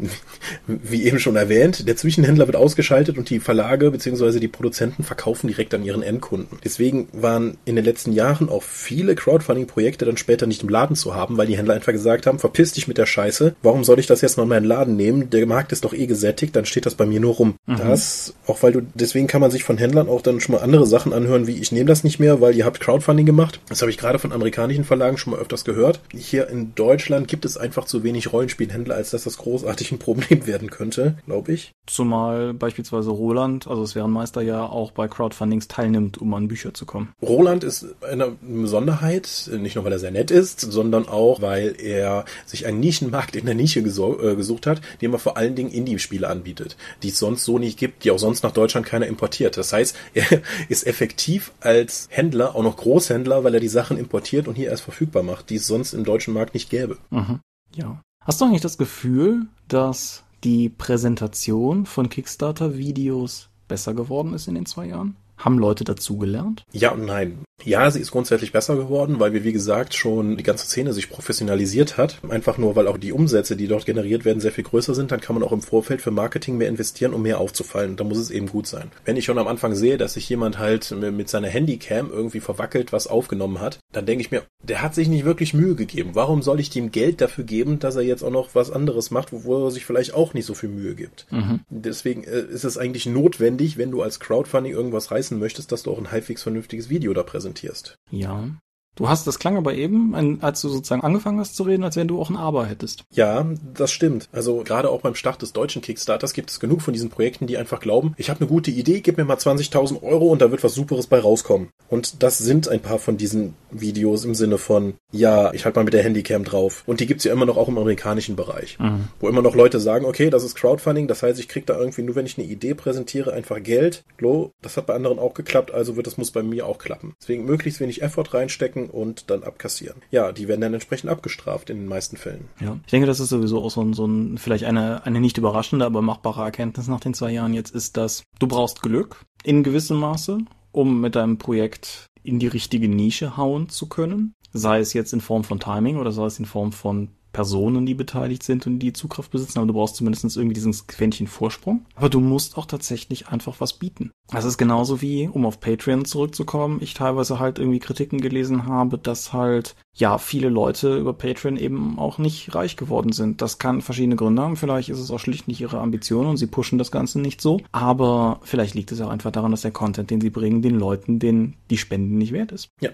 wie 0.67 1.05
eben 1.05 1.19
schon 1.19 1.37
erwähnt, 1.37 1.87
der 1.89 1.97
Zwischenhändler 1.97 2.47
wird 2.47 2.57
ausgeschaltet 2.57 3.19
und 3.19 3.31
die 3.31 3.41
Verlage 3.41 3.91
bzw. 3.91 4.39
die 4.39 4.49
Produzenten 4.49 5.05
verkaufen 5.05 5.49
direkt 5.49 5.75
an 5.75 5.85
ihren 5.85 6.03
Endkunden. 6.03 6.59
Deswegen 6.65 7.09
waren 7.13 7.57
in 7.65 7.77
den 7.77 7.85
letzten 7.85 8.13
Jahren 8.13 8.49
auch 8.49 8.63
viele 8.63 9.15
Crowdfunding-Projekte 9.15 10.05
dann 10.05 10.17
später 10.17 10.47
nicht 10.47 10.63
im 10.63 10.69
Laden 10.69 10.97
zu 10.97 11.15
haben, 11.15 11.37
weil 11.37 11.47
die 11.47 11.57
Händler 11.57 11.75
einfach 11.75 11.93
gesagt 11.93 12.27
haben, 12.27 12.39
verpiss 12.39 12.73
dich 12.73 12.89
mit 12.89 12.99
der 12.99 13.07
Scheiße, 13.07 13.55
warum 13.63 13.85
soll 13.85 13.99
ich 13.99 14.07
das 14.07 14.21
jetzt 14.21 14.37
noch 14.37 14.45
in 14.45 14.51
meinen 14.51 14.65
Laden 14.65 14.97
nehmen? 14.97 15.31
Der 15.31 15.47
Markt 15.47 15.73
ist 15.73 15.85
doch 15.85 15.95
eh 15.95 16.07
gesättigt, 16.07 16.55
dann 16.57 16.67
steht 16.67 16.87
das 16.87 16.95
bei 16.95 17.07
mir 17.07 17.21
nur 17.21 17.35
rum. 17.35 17.55
Mhm. 17.67 17.77
Das, 17.79 18.35
auch 18.47 18.63
weil 18.63 18.73
du, 18.73 18.83
deswegen 18.95 19.27
kann 19.27 19.41
man 19.41 19.51
sich 19.51 19.65
von 19.65 19.79
Händlern 19.79 20.09
auch 20.09 20.23
dann 20.23 20.41
schon 20.41 20.55
mal 20.55 20.63
andere 20.63 20.87
Sachen 20.87 21.13
anhören, 21.13 21.47
wie 21.47 21.59
ich 21.59 21.73
nehme 21.73 21.87
das 21.87 22.05
nicht 22.05 22.10
mehr, 22.19 22.41
weil 22.41 22.57
ihr 22.57 22.65
habt 22.65 22.81
Crowdfunding 22.81 23.27
gemacht. 23.27 23.61
Das 23.69 23.83
habe 23.83 23.91
ich 23.91 23.99
gerade 23.99 24.19
von 24.19 24.33
amerikanischen 24.33 24.85
Verlagen 24.85 25.19
schon 25.19 25.33
mal 25.33 25.41
öfters 25.41 25.65
gehört. 25.65 26.01
Hier 26.13 26.49
in 26.49 26.75
Deutschland 26.75 27.29
gibt 27.29 27.45
es 27.45 27.57
einfach 27.57 27.85
zu 27.85 28.03
wenig 28.03 28.33
Rollenspielhändler, 28.33 28.95
als 28.95 29.11
dass 29.11 29.25
das 29.25 29.39
großartig 29.39 29.93
ein 29.93 29.99
Problem 29.99 30.47
werden 30.47 30.71
könnte, 30.71 31.19
glaube 31.27 31.53
ich. 31.53 31.73
Zumal 31.87 32.55
beispielsweise 32.55 33.11
Roland, 33.11 33.67
also 33.67 33.83
das 33.83 33.95
Meister 33.95 34.43
ja 34.43 34.65
auch 34.65 34.93
bei 34.93 35.09
Crowdfundings 35.09 35.69
teilnimmt, 35.69 36.19
um 36.19 36.33
an 36.35 36.49
Bücher 36.49 36.75
zu 36.75 36.87
kommen. 36.87 37.13
Roland 37.23 37.65
ist 37.65 37.87
eine 38.03 38.33
Besonderheit, 38.41 39.51
nicht 39.53 39.77
nur 39.77 39.85
weil 39.85 39.93
er 39.93 39.99
sehr 39.99 40.11
nett 40.11 40.31
ist, 40.31 40.61
sondern 40.61 41.09
auch, 41.09 41.43
weil 41.43 41.75
er 41.79 42.25
sich 42.47 42.67
einen 42.67 42.81
Nischenmarkt 42.81 43.37
in 43.37 43.47
der 43.47 43.55
Nische 43.55 43.81
äh, 43.81 44.37
gesucht 44.37 44.67
hat, 44.67 44.81
den 45.01 45.13
er 45.13 45.19
vor 45.19 45.37
allen 45.37 45.55
Dingen 45.55 45.71
Indie-Spiele 45.71 46.29
anbietet, 46.29 46.77
die 47.03 47.09
es 47.09 47.19
sonst 47.19 47.45
so 47.45 47.59
nicht 47.59 47.79
gibt, 47.79 48.05
die 48.05 48.11
auch 48.11 48.19
sonst 48.19 48.43
nach 48.43 48.53
Deutschland 48.53 48.87
keiner 48.87 49.07
importiert. 49.07 49.57
Das 49.57 49.73
heißt, 49.73 49.97
er 50.15 50.27
ist 50.69 50.87
effektiv 50.87 51.53
als 51.61 52.00
Händler 52.11 52.55
auch 52.55 52.63
noch 52.63 52.77
Großhändler, 52.77 53.45
weil 53.45 53.55
er 53.55 53.61
die 53.61 53.69
Sachen 53.69 53.97
importiert 53.97 54.49
und 54.49 54.55
hier 54.55 54.69
erst 54.71 54.83
verfügbar 54.83 55.23
macht, 55.23 55.51
die 55.51 55.57
es 55.57 55.67
sonst 55.67 55.93
im 55.93 56.05
deutschen 56.05 56.35
Markt 56.35 56.55
nicht 56.55 56.71
gäbe. 56.71 56.99
Mhm. 57.11 57.41
Ja. 57.75 58.01
Hast 58.25 58.41
du 58.41 58.45
eigentlich 58.45 58.61
das 58.61 58.79
Gefühl, 58.79 59.47
dass 59.69 60.25
die 60.45 60.69
Präsentation 60.69 61.87
von 61.87 62.09
Kickstarter-Videos 62.09 63.49
besser 63.69 63.95
geworden 63.95 64.35
ist 64.35 64.49
in 64.49 64.55
den 64.55 64.67
zwei 64.67 64.87
Jahren? 64.87 65.17
Haben 65.41 65.59
Leute 65.59 65.85
dazugelernt? 65.85 66.65
Ja 66.73 66.93
und 66.93 67.07
nein. 67.07 67.41
Ja, 67.65 67.91
sie 67.91 68.01
ist 68.01 68.11
grundsätzlich 68.11 68.53
besser 68.53 68.77
geworden, 68.77 69.21
weil 69.21 69.33
wir, 69.33 69.45
wie 69.45 69.53
gesagt, 69.53 69.95
schon 69.95 70.37
die 70.37 70.43
ganze 70.43 70.67
Szene 70.67 70.93
sich 70.93 71.11
professionalisiert 71.11 71.99
hat. 71.99 72.19
Einfach 72.29 72.59
nur, 72.59 72.77
weil 72.77 72.87
auch 72.87 72.97
die 72.97 73.13
Umsätze, 73.13 73.57
die 73.57 73.69
dort 73.69 73.87
generiert 73.87 74.25
werden, 74.25 74.41
sehr 74.41 74.53
viel 74.53 74.65
größer 74.65 74.95
sind. 74.95 75.13
Dann 75.13 75.21
kann 75.21 75.35
man 75.35 75.43
auch 75.43 75.53
im 75.53 75.61
Vorfeld 75.61 76.01
für 76.01 76.11
Marketing 76.11 76.57
mehr 76.57 76.69
investieren, 76.69 77.13
um 77.13 77.23
mehr 77.23 77.39
aufzufallen. 77.39 77.97
Da 77.97 78.05
muss 78.05 78.19
es 78.19 78.31
eben 78.31 78.47
gut 78.47 78.67
sein. 78.67 78.91
Wenn 79.05 79.17
ich 79.17 79.25
schon 79.25 79.39
am 79.39 79.47
Anfang 79.47 79.75
sehe, 79.75 79.99
dass 79.99 80.15
sich 80.15 80.29
jemand 80.29 80.59
halt 80.59 80.91
mit 80.91 81.29
seiner 81.29 81.49
Handycam 81.49 82.11
irgendwie 82.11 82.41
verwackelt 82.41 82.93
was 82.93 83.07
aufgenommen 83.07 83.61
hat, 83.61 83.79
dann 83.93 84.07
denke 84.07 84.23
ich 84.23 84.31
mir, 84.31 84.43
der 84.63 84.83
hat 84.83 84.95
sich 84.95 85.09
nicht 85.09 85.25
wirklich 85.25 85.55
Mühe 85.55 85.75
gegeben. 85.75 86.11
Warum 86.15 86.43
soll 86.43 86.61
ich 86.61 86.71
dem 86.71 86.91
Geld 86.91 87.21
dafür 87.21 87.45
geben, 87.45 87.79
dass 87.79 87.97
er 87.97 88.03
jetzt 88.03 88.23
auch 88.23 88.31
noch 88.31 88.55
was 88.55 88.71
anderes 88.71 89.11
macht, 89.11 89.29
wo 89.33 89.67
er 89.67 89.71
sich 89.71 89.85
vielleicht 89.85 90.15
auch 90.15 90.35
nicht 90.35 90.47
so 90.47 90.55
viel 90.55 90.69
Mühe 90.69 90.95
gibt? 90.95 91.27
Mhm. 91.31 91.61
Deswegen 91.69 92.25
äh, 92.25 92.41
ist 92.41 92.65
es 92.65 92.79
eigentlich 92.79 93.07
notwendig, 93.07 93.79
wenn 93.79 93.91
du 93.91 94.03
als 94.03 94.21
Crowdfunding 94.21 94.73
irgendwas 94.73 95.11
reißen 95.11 95.30
möchtest, 95.39 95.73
dass 95.73 95.83
du 95.85 95.93
auch 95.93 95.99
ein 95.99 96.11
halbwegs 96.11 96.43
vernünftiges 96.43 96.89
Video 96.89 97.13
da 97.15 97.23
präsentierst. 97.23 97.97
Ja. 98.11 98.49
Du 98.97 99.09
hast, 99.09 99.27
das 99.27 99.39
klang 99.39 99.57
aber 99.57 99.75
eben, 99.75 100.43
als 100.43 100.61
du 100.61 100.69
sozusagen 100.69 101.03
angefangen 101.03 101.41
hast 101.41 101.57
zu 101.57 101.63
reden, 101.63 101.85
als 101.85 101.97
wenn 101.97 102.09
du 102.09 102.21
auch 102.21 102.29
ein 102.29 102.37
Aber 102.37 102.67
hättest. 102.67 103.05
Ja, 103.13 103.47
das 103.75 103.93
stimmt. 103.93 104.29
Also 104.33 104.63
gerade 104.65 104.91
auch 104.91 105.01
beim 105.01 105.15
Start 105.15 105.41
des 105.43 105.53
deutschen 105.53 105.81
Kickstarters 105.81 106.35
gibt 106.35 106.51
es 106.51 106.61
genug 106.61 106.83
von 106.83 106.93
diesen 106.93 107.09
Projekten, 107.09 107.47
die 107.47 107.57
einfach 107.57 107.81
glauben, 107.81 108.15
ich 108.19 108.29
habe 108.29 108.41
eine 108.41 108.49
gute 108.49 108.71
Idee, 108.71 109.01
gib 109.01 109.17
mir 109.17 109.25
mal 109.25 109.37
20.000 109.37 110.03
Euro 110.03 110.27
und 110.27 110.43
da 110.43 110.51
wird 110.51 110.63
was 110.63 110.75
Superes 110.75 111.07
bei 111.07 111.19
rauskommen. 111.19 111.69
Und 111.89 112.23
das 112.23 112.39
sind 112.39 112.69
ein 112.69 112.81
paar 112.81 112.99
von 112.99 113.17
diesen 113.17 113.55
Videos 113.71 114.25
im 114.25 114.35
Sinne 114.35 114.59
von, 114.59 114.95
ja, 115.13 115.53
ich 115.53 115.65
halte 115.65 115.79
mal 115.79 115.85
mit 115.85 115.95
der 115.95 116.03
Handycam 116.03 116.45
drauf. 116.45 116.83
Und 116.87 117.01
die 117.01 117.07
gibt's 117.07 117.25
ja 117.25 117.33
immer 117.33 117.47
noch 117.47 117.57
auch 117.57 117.69
im 117.69 117.79
amerikanischen 117.79 118.37
Bereich. 118.37 118.79
Mhm. 118.79 119.09
Wo 119.19 119.29
immer 119.29 119.43
noch 119.43 119.55
Leute 119.55 119.81
sagen, 119.81 120.05
okay, 120.05 120.31
das 120.31 120.45
ist 120.45 120.57
Crowdfunding, 120.57 121.09
das 121.09 121.23
heißt, 121.23 121.41
ich 121.41 121.49
krieg 121.49 121.67
da 121.67 121.79
irgendwie 121.79 122.03
nur, 122.03 122.17
wenn 122.17 122.27
ich 122.27 122.39
eine 122.39 122.47
Idee 122.47 122.75
präsentiere, 122.75 123.33
einfach 123.33 123.63
Geld. 123.63 124.05
Lo, 124.19 124.53
das 124.63 124.77
hat 124.77 124.87
bei 124.87 124.95
anderen 124.95 125.19
auch 125.19 125.35
geklappt, 125.35 125.73
also 125.73 125.97
wird 125.97 126.07
das 126.07 126.19
muss 126.19 126.31
bei 126.31 126.43
mir 126.43 126.67
auch 126.67 126.79
klappen. 126.79 127.15
Deswegen 127.21 127.45
möglichst 127.45 127.81
wenig 127.81 128.03
Effort 128.03 128.35
reinstecken 128.35 128.80
und 128.89 129.31
dann 129.31 129.43
abkassieren. 129.43 130.03
Ja, 130.11 130.33
die 130.33 130.49
werden 130.49 130.61
dann 130.61 130.75
entsprechend 130.75 131.11
abgestraft 131.11 131.71
in 131.71 131.79
den 131.79 131.89
meisten 131.89 132.17
Fällen. 132.17 132.49
Ja, 132.61 132.79
ich 132.85 132.91
denke, 132.91 133.07
das 133.07 133.21
ist 133.21 133.29
sowieso 133.29 133.63
auch 133.63 133.71
so 133.71 133.83
ein, 133.83 133.93
so 133.93 134.07
ein 134.07 134.39
vielleicht 134.39 134.65
eine, 134.65 135.05
eine 135.05 135.21
nicht 135.21 135.39
überraschende, 135.39 135.85
aber 135.85 136.03
machbare 136.03 136.43
Erkenntnis 136.43 136.89
nach 136.89 137.01
den 137.01 137.15
zwei 137.15 137.31
Jahren 137.33 137.53
jetzt 137.53 137.75
ist, 137.75 137.97
dass 137.97 138.23
du 138.39 138.47
brauchst 138.47 138.83
Glück 138.83 139.23
in 139.43 139.63
gewissem 139.63 139.99
Maße, 139.99 140.39
um 140.73 141.01
mit 141.01 141.17
deinem 141.17 141.39
Projekt 141.39 142.07
in 142.23 142.39
die 142.39 142.47
richtige 142.47 142.89
Nische 142.89 143.37
hauen 143.37 143.69
zu 143.69 143.89
können. 143.89 144.35
Sei 144.53 144.81
es 144.81 144.93
jetzt 144.93 145.13
in 145.13 145.21
Form 145.21 145.45
von 145.45 145.61
Timing 145.61 145.97
oder 145.97 146.13
sei 146.13 146.27
es 146.27 146.39
in 146.39 146.45
Form 146.45 146.73
von 146.73 147.09
Personen, 147.33 147.87
die 147.87 147.95
beteiligt 147.95 148.43
sind 148.43 148.67
und 148.67 148.79
die 148.79 148.93
Zugriff 148.93 149.31
besitzen, 149.31 149.59
aber 149.59 149.67
du 149.67 149.75
brauchst 149.75 149.97
zumindest 149.97 150.37
irgendwie 150.37 150.55
diesen 150.55 150.75
Quäntchen 150.87 151.27
Vorsprung. 151.27 151.87
Aber 151.95 152.09
du 152.09 152.21
musst 152.21 152.57
auch 152.57 152.67
tatsächlich 152.67 153.29
einfach 153.29 153.61
was 153.61 153.75
bieten. 153.75 154.11
Das 154.31 154.45
ist 154.45 154.59
genauso 154.59 155.01
wie, 155.01 155.29
um 155.29 155.47
auf 155.47 155.61
Patreon 155.61 156.05
zurückzukommen, 156.05 156.79
ich 156.81 156.95
teilweise 156.95 157.39
halt 157.39 157.59
irgendwie 157.59 157.79
Kritiken 157.79 158.21
gelesen 158.21 158.67
habe, 158.67 158.99
dass 158.99 159.33
halt, 159.33 159.75
ja, 159.95 160.19
viele 160.19 160.49
Leute 160.49 160.97
über 160.97 161.13
Patreon 161.13 161.57
eben 161.57 161.99
auch 161.99 162.19
nicht 162.19 162.55
reich 162.55 162.77
geworden 162.77 163.13
sind. 163.13 163.43
Das 163.43 163.59
kann 163.59 163.83
verschiedene 163.83 164.17
Gründe 164.17 164.43
haben. 164.43 164.57
Vielleicht 164.57 164.89
ist 164.89 164.99
es 164.99 165.11
auch 165.11 165.19
schlicht 165.19 165.49
nicht 165.49 165.61
ihre 165.61 165.79
Ambition 165.79 166.27
und 166.27 166.37
sie 166.37 166.47
pushen 166.47 166.79
das 166.79 166.91
Ganze 166.91 167.21
nicht 167.21 167.41
so. 167.41 167.61
Aber 167.73 168.41
vielleicht 168.43 168.75
liegt 168.75 168.93
es 168.93 169.01
auch 169.01 169.11
einfach 169.11 169.33
daran, 169.33 169.51
dass 169.51 169.63
der 169.63 169.71
Content, 169.71 170.11
den 170.11 170.21
sie 170.21 170.31
bringen, 170.31 170.63
den 170.63 170.79
Leuten, 170.79 171.19
den 171.19 171.55
die 171.71 171.79
Spenden 171.79 172.19
nicht 172.19 172.33
wert 172.33 172.53
ist. 172.53 172.69
Ja. 172.81 172.91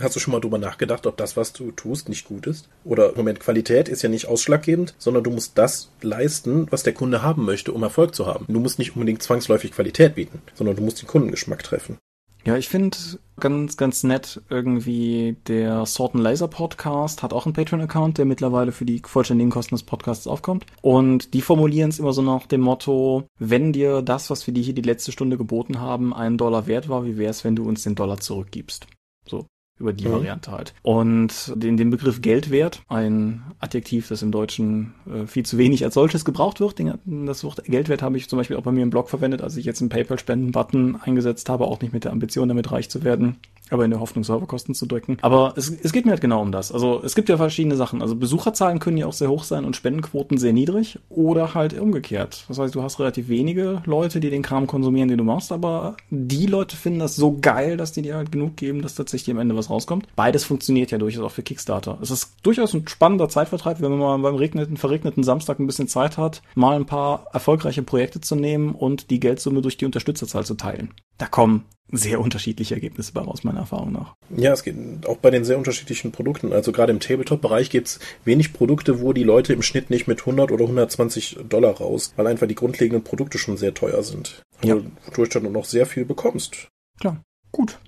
Hast 0.00 0.14
du 0.14 0.20
schon 0.20 0.32
mal 0.32 0.40
drüber 0.40 0.58
nachgedacht, 0.58 1.06
ob 1.06 1.16
das, 1.16 1.36
was 1.36 1.52
du 1.52 1.70
tust, 1.70 2.08
nicht 2.08 2.26
gut 2.26 2.46
ist? 2.46 2.68
Oder, 2.84 3.12
Moment, 3.16 3.40
Qualität 3.40 3.58
Qualität 3.58 3.88
ist 3.88 4.02
ja 4.02 4.08
nicht 4.08 4.26
ausschlaggebend, 4.26 4.94
sondern 4.98 5.24
du 5.24 5.30
musst 5.30 5.58
das 5.58 5.90
leisten, 6.00 6.66
was 6.70 6.84
der 6.84 6.94
Kunde 6.94 7.22
haben 7.22 7.44
möchte, 7.44 7.72
um 7.72 7.82
Erfolg 7.82 8.14
zu 8.14 8.26
haben. 8.26 8.46
Du 8.48 8.60
musst 8.60 8.78
nicht 8.78 8.94
unbedingt 8.94 9.22
zwangsläufig 9.22 9.72
Qualität 9.72 10.14
bieten, 10.14 10.40
sondern 10.54 10.76
du 10.76 10.82
musst 10.82 11.02
den 11.02 11.08
Kundengeschmack 11.08 11.62
treffen. 11.62 11.98
Ja, 12.44 12.56
ich 12.56 12.68
finde 12.68 12.96
ganz, 13.38 13.76
ganz 13.76 14.04
nett 14.04 14.40
irgendwie 14.48 15.36
der 15.46 15.84
Sword 15.86 16.14
Laser 16.14 16.48
Podcast 16.48 17.22
hat 17.22 17.32
auch 17.32 17.46
einen 17.46 17.52
Patreon-Account, 17.52 18.18
der 18.18 18.24
mittlerweile 18.24 18.72
für 18.72 18.84
die 18.84 19.02
vollständigen 19.04 19.50
Kosten 19.50 19.74
des 19.74 19.82
Podcasts 19.82 20.26
aufkommt. 20.26 20.64
Und 20.80 21.34
die 21.34 21.42
formulieren 21.42 21.90
es 21.90 21.98
immer 21.98 22.12
so 22.12 22.22
nach 22.22 22.46
dem 22.46 22.62
Motto, 22.62 23.24
wenn 23.38 23.72
dir 23.72 24.02
das, 24.02 24.30
was 24.30 24.46
wir 24.46 24.54
dir 24.54 24.62
hier 24.62 24.74
die 24.74 24.82
letzte 24.82 25.12
Stunde 25.12 25.36
geboten 25.36 25.80
haben, 25.80 26.14
einen 26.14 26.38
Dollar 26.38 26.66
wert 26.66 26.88
war, 26.88 27.04
wie 27.04 27.18
wäre 27.18 27.30
es, 27.30 27.44
wenn 27.44 27.56
du 27.56 27.68
uns 27.68 27.82
den 27.82 27.94
Dollar 27.94 28.18
zurückgibst? 28.18 28.86
So 29.26 29.46
über 29.78 29.92
die 29.92 30.06
mhm. 30.06 30.12
Variante 30.12 30.52
halt. 30.52 30.74
Und 30.82 31.52
den, 31.54 31.76
den 31.76 31.90
Begriff 31.90 32.20
Geldwert, 32.20 32.82
ein 32.88 33.42
Adjektiv, 33.60 34.08
das 34.08 34.22
im 34.22 34.32
Deutschen 34.32 34.94
äh, 35.06 35.26
viel 35.26 35.44
zu 35.44 35.58
wenig 35.58 35.84
als 35.84 35.94
solches 35.94 36.24
gebraucht 36.24 36.60
wird. 36.60 36.78
Den, 36.78 36.94
das 37.26 37.44
Wort 37.44 37.64
Geldwert 37.64 38.02
habe 38.02 38.16
ich 38.16 38.28
zum 38.28 38.38
Beispiel 38.38 38.56
auch 38.56 38.62
bei 38.62 38.72
mir 38.72 38.82
im 38.82 38.90
Blog 38.90 39.08
verwendet, 39.08 39.42
als 39.42 39.56
ich 39.56 39.64
jetzt 39.64 39.80
einen 39.80 39.90
PayPal-Spenden-Button 39.90 40.96
eingesetzt 41.02 41.48
habe, 41.48 41.66
auch 41.66 41.80
nicht 41.80 41.92
mit 41.92 42.04
der 42.04 42.12
Ambition, 42.12 42.48
damit 42.48 42.70
reich 42.70 42.88
zu 42.88 43.04
werden, 43.04 43.36
aber 43.70 43.84
in 43.84 43.90
der 43.90 44.00
Hoffnung, 44.00 44.24
Serverkosten 44.24 44.74
zu 44.74 44.86
drücken. 44.86 45.18
Aber 45.22 45.54
es, 45.56 45.70
es 45.70 45.92
geht 45.92 46.04
mir 46.04 46.12
halt 46.12 46.20
genau 46.20 46.40
um 46.40 46.52
das. 46.52 46.72
Also 46.72 47.02
es 47.04 47.14
gibt 47.14 47.28
ja 47.28 47.36
verschiedene 47.36 47.76
Sachen. 47.76 48.02
Also 48.02 48.16
Besucherzahlen 48.16 48.78
können 48.78 48.96
ja 48.96 49.06
auch 49.06 49.12
sehr 49.12 49.28
hoch 49.28 49.44
sein 49.44 49.64
und 49.64 49.76
Spendenquoten 49.76 50.38
sehr 50.38 50.52
niedrig 50.52 50.98
oder 51.08 51.54
halt 51.54 51.78
umgekehrt. 51.78 52.44
Das 52.48 52.58
heißt, 52.58 52.74
du 52.74 52.82
hast 52.82 52.98
relativ 52.98 53.28
wenige 53.28 53.82
Leute, 53.84 54.20
die 54.20 54.30
den 54.30 54.42
Kram 54.42 54.66
konsumieren, 54.66 55.08
den 55.08 55.18
du 55.18 55.24
machst, 55.24 55.52
aber 55.52 55.96
die 56.10 56.46
Leute 56.46 56.76
finden 56.76 56.98
das 56.98 57.16
so 57.16 57.36
geil, 57.40 57.76
dass 57.76 57.92
die 57.92 58.02
dir 58.02 58.16
halt 58.16 58.32
genug 58.32 58.56
geben, 58.56 58.82
dass 58.82 58.94
tatsächlich 58.94 59.34
am 59.34 59.40
Ende 59.40 59.56
was 59.56 59.67
rauskommt. 59.70 60.06
Beides 60.16 60.44
funktioniert 60.44 60.90
ja 60.90 60.98
durchaus 60.98 61.24
auch 61.24 61.32
für 61.32 61.42
Kickstarter. 61.42 61.98
Es 62.02 62.10
ist 62.10 62.34
durchaus 62.42 62.74
ein 62.74 62.86
spannender 62.88 63.28
Zeitvertreib, 63.28 63.80
wenn 63.80 63.90
man 63.90 63.98
mal 63.98 64.18
beim 64.18 64.36
regneten, 64.36 64.76
verregneten 64.76 65.22
Samstag 65.22 65.58
ein 65.58 65.66
bisschen 65.66 65.88
Zeit 65.88 66.18
hat, 66.18 66.42
mal 66.54 66.76
ein 66.76 66.86
paar 66.86 67.26
erfolgreiche 67.32 67.82
Projekte 67.82 68.20
zu 68.20 68.36
nehmen 68.36 68.74
und 68.74 69.10
die 69.10 69.20
Geldsumme 69.20 69.62
durch 69.62 69.76
die 69.76 69.86
Unterstützerzahl 69.86 70.44
zu 70.44 70.54
teilen. 70.54 70.94
Da 71.18 71.26
kommen 71.26 71.64
sehr 71.90 72.20
unterschiedliche 72.20 72.74
Ergebnisse 72.74 73.12
bei 73.12 73.22
raus, 73.22 73.44
meiner 73.44 73.60
Erfahrung 73.60 73.92
nach. 73.92 74.14
Ja, 74.36 74.52
es 74.52 74.62
geht 74.62 74.76
auch 75.06 75.16
bei 75.16 75.30
den 75.30 75.44
sehr 75.44 75.56
unterschiedlichen 75.56 76.12
Produkten. 76.12 76.52
Also 76.52 76.70
gerade 76.72 76.92
im 76.92 77.00
Tabletop-Bereich 77.00 77.70
gibt's 77.70 77.98
wenig 78.24 78.52
Produkte, 78.52 79.00
wo 79.00 79.12
die 79.12 79.24
Leute 79.24 79.52
im 79.52 79.62
Schnitt 79.62 79.90
nicht 79.90 80.06
mit 80.06 80.20
100 80.20 80.52
oder 80.52 80.64
120 80.64 81.38
Dollar 81.48 81.78
raus, 81.78 82.12
weil 82.16 82.26
einfach 82.26 82.46
die 82.46 82.54
grundlegenden 82.54 83.04
Produkte 83.04 83.38
schon 83.38 83.56
sehr 83.56 83.74
teuer 83.74 84.02
sind. 84.02 84.42
Also, 84.60 84.76
ja. 84.76 84.82
Wodurch 85.06 85.30
du 85.30 85.40
dann 85.40 85.52
noch 85.52 85.64
sehr 85.64 85.86
viel 85.86 86.04
bekommst. 86.04 86.68
Klar, 87.00 87.22
gut. 87.52 87.78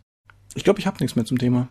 Ich 0.55 0.65
glaube, 0.65 0.81
ich 0.81 0.87
habe 0.87 0.99
nichts 1.01 1.17
mehr 1.17 1.25
zum 1.25 1.39
Thema. 1.39 1.69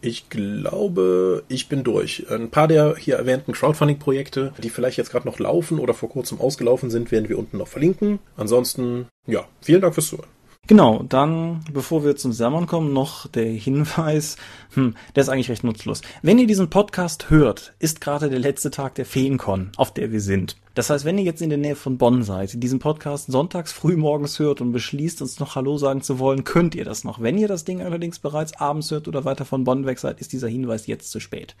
Ich 0.00 0.28
glaube, 0.28 1.42
ich 1.48 1.68
bin 1.68 1.82
durch. 1.82 2.30
Ein 2.30 2.50
paar 2.50 2.68
der 2.68 2.94
hier 2.96 3.16
erwähnten 3.16 3.52
Crowdfunding-Projekte, 3.52 4.52
die 4.62 4.70
vielleicht 4.70 4.96
jetzt 4.96 5.10
gerade 5.10 5.26
noch 5.26 5.38
laufen 5.38 5.78
oder 5.78 5.94
vor 5.94 6.08
kurzem 6.08 6.40
ausgelaufen 6.40 6.90
sind, 6.90 7.10
werden 7.10 7.28
wir 7.28 7.38
unten 7.38 7.58
noch 7.58 7.68
verlinken. 7.68 8.20
Ansonsten, 8.36 9.08
ja, 9.26 9.46
vielen 9.60 9.80
Dank 9.80 9.94
fürs 9.94 10.08
Zuhören. 10.08 10.28
Genau, 10.68 11.02
dann, 11.08 11.64
bevor 11.72 12.04
wir 12.04 12.16
zum 12.16 12.34
Sermon 12.34 12.66
kommen, 12.66 12.92
noch 12.92 13.26
der 13.26 13.46
Hinweis, 13.46 14.36
hm, 14.74 14.94
der 15.16 15.22
ist 15.22 15.30
eigentlich 15.30 15.48
recht 15.48 15.64
nutzlos. 15.64 16.02
Wenn 16.20 16.38
ihr 16.38 16.46
diesen 16.46 16.68
Podcast 16.68 17.30
hört, 17.30 17.72
ist 17.78 18.02
gerade 18.02 18.28
der 18.28 18.38
letzte 18.38 18.70
Tag 18.70 18.94
der 18.96 19.06
Feencon, 19.06 19.70
auf 19.78 19.94
der 19.94 20.12
wir 20.12 20.20
sind. 20.20 20.58
Das 20.74 20.90
heißt, 20.90 21.06
wenn 21.06 21.16
ihr 21.16 21.24
jetzt 21.24 21.40
in 21.40 21.48
der 21.48 21.58
Nähe 21.58 21.74
von 21.74 21.96
Bonn 21.96 22.22
seid, 22.22 22.62
diesen 22.62 22.80
Podcast 22.80 23.32
sonntags 23.32 23.72
früh 23.72 23.96
morgens 23.96 24.38
hört 24.40 24.60
und 24.60 24.72
beschließt, 24.72 25.22
uns 25.22 25.40
noch 25.40 25.56
Hallo 25.56 25.78
sagen 25.78 26.02
zu 26.02 26.18
wollen, 26.18 26.44
könnt 26.44 26.74
ihr 26.74 26.84
das 26.84 27.02
noch. 27.02 27.18
Wenn 27.18 27.38
ihr 27.38 27.48
das 27.48 27.64
Ding 27.64 27.80
allerdings 27.80 28.18
bereits 28.18 28.52
abends 28.60 28.90
hört 28.90 29.08
oder 29.08 29.24
weiter 29.24 29.46
von 29.46 29.64
Bonn 29.64 29.86
weg 29.86 29.98
seid, 29.98 30.20
ist 30.20 30.34
dieser 30.34 30.48
Hinweis 30.48 30.86
jetzt 30.86 31.10
zu 31.10 31.18
spät. 31.18 31.56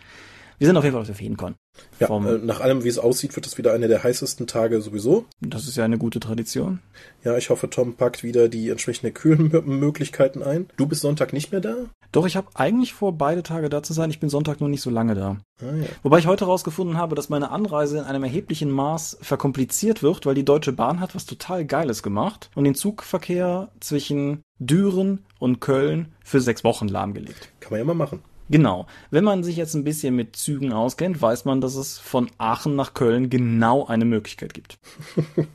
Wir 0.58 0.66
sind 0.66 0.76
auf 0.76 0.82
jeden 0.82 0.94
Fall 0.94 1.02
auf 1.02 1.06
der 1.06 1.14
Feencon. 1.14 1.54
Ja, 2.00 2.08
äh, 2.08 2.38
nach 2.38 2.60
allem, 2.60 2.82
wie 2.82 2.88
es 2.88 2.98
aussieht, 2.98 3.36
wird 3.36 3.46
es 3.46 3.58
wieder 3.58 3.72
eine 3.72 3.86
der 3.86 4.02
heißesten 4.02 4.48
Tage 4.48 4.80
sowieso. 4.80 5.24
Das 5.40 5.68
ist 5.68 5.76
ja 5.76 5.84
eine 5.84 5.98
gute 5.98 6.18
Tradition. 6.18 6.80
Ja, 7.22 7.36
ich 7.36 7.50
hoffe, 7.50 7.70
Tom 7.70 7.94
packt 7.94 8.24
wieder 8.24 8.48
die 8.48 8.68
entsprechenden 8.70 9.14
Kühlmöglichkeiten 9.14 10.42
ein. 10.42 10.68
Du 10.76 10.86
bist 10.86 11.02
Sonntag 11.02 11.32
nicht 11.32 11.52
mehr 11.52 11.60
da? 11.60 11.76
Doch, 12.10 12.26
ich 12.26 12.36
habe 12.36 12.48
eigentlich 12.54 12.92
vor, 12.92 13.12
beide 13.12 13.44
Tage 13.44 13.68
da 13.68 13.82
zu 13.82 13.92
sein. 13.92 14.10
Ich 14.10 14.18
bin 14.18 14.30
Sonntag 14.30 14.60
nur 14.60 14.68
nicht 14.68 14.82
so 14.82 14.90
lange 14.90 15.14
da. 15.14 15.36
Ah, 15.60 15.76
ja. 15.76 15.86
Wobei 16.02 16.18
ich 16.18 16.26
heute 16.26 16.46
herausgefunden 16.46 16.96
habe, 16.96 17.14
dass 17.14 17.28
meine 17.28 17.50
Anreise 17.50 17.98
in 17.98 18.04
einem 18.04 18.24
erheblichen 18.24 18.70
Maß 18.70 19.18
verkompliziert 19.20 20.02
wird, 20.02 20.26
weil 20.26 20.34
die 20.34 20.44
Deutsche 20.44 20.72
Bahn 20.72 21.00
hat 21.00 21.14
was 21.14 21.26
total 21.26 21.64
Geiles 21.64 22.02
gemacht 22.02 22.50
und 22.56 22.64
den 22.64 22.74
Zugverkehr 22.74 23.68
zwischen 23.78 24.42
Düren 24.58 25.24
und 25.38 25.60
Köln 25.60 26.12
für 26.24 26.40
sechs 26.40 26.64
Wochen 26.64 26.88
lahmgelegt. 26.88 27.52
Kann 27.60 27.70
man 27.70 27.78
ja 27.78 27.84
mal 27.84 27.94
machen. 27.94 28.22
Genau. 28.50 28.86
Wenn 29.10 29.24
man 29.24 29.44
sich 29.44 29.56
jetzt 29.56 29.74
ein 29.74 29.84
bisschen 29.84 30.16
mit 30.16 30.36
Zügen 30.36 30.72
auskennt, 30.72 31.20
weiß 31.20 31.44
man, 31.44 31.60
dass 31.60 31.74
es 31.74 31.98
von 31.98 32.30
Aachen 32.38 32.76
nach 32.76 32.94
Köln 32.94 33.30
genau 33.30 33.86
eine 33.86 34.04
Möglichkeit 34.04 34.54
gibt. 34.54 34.78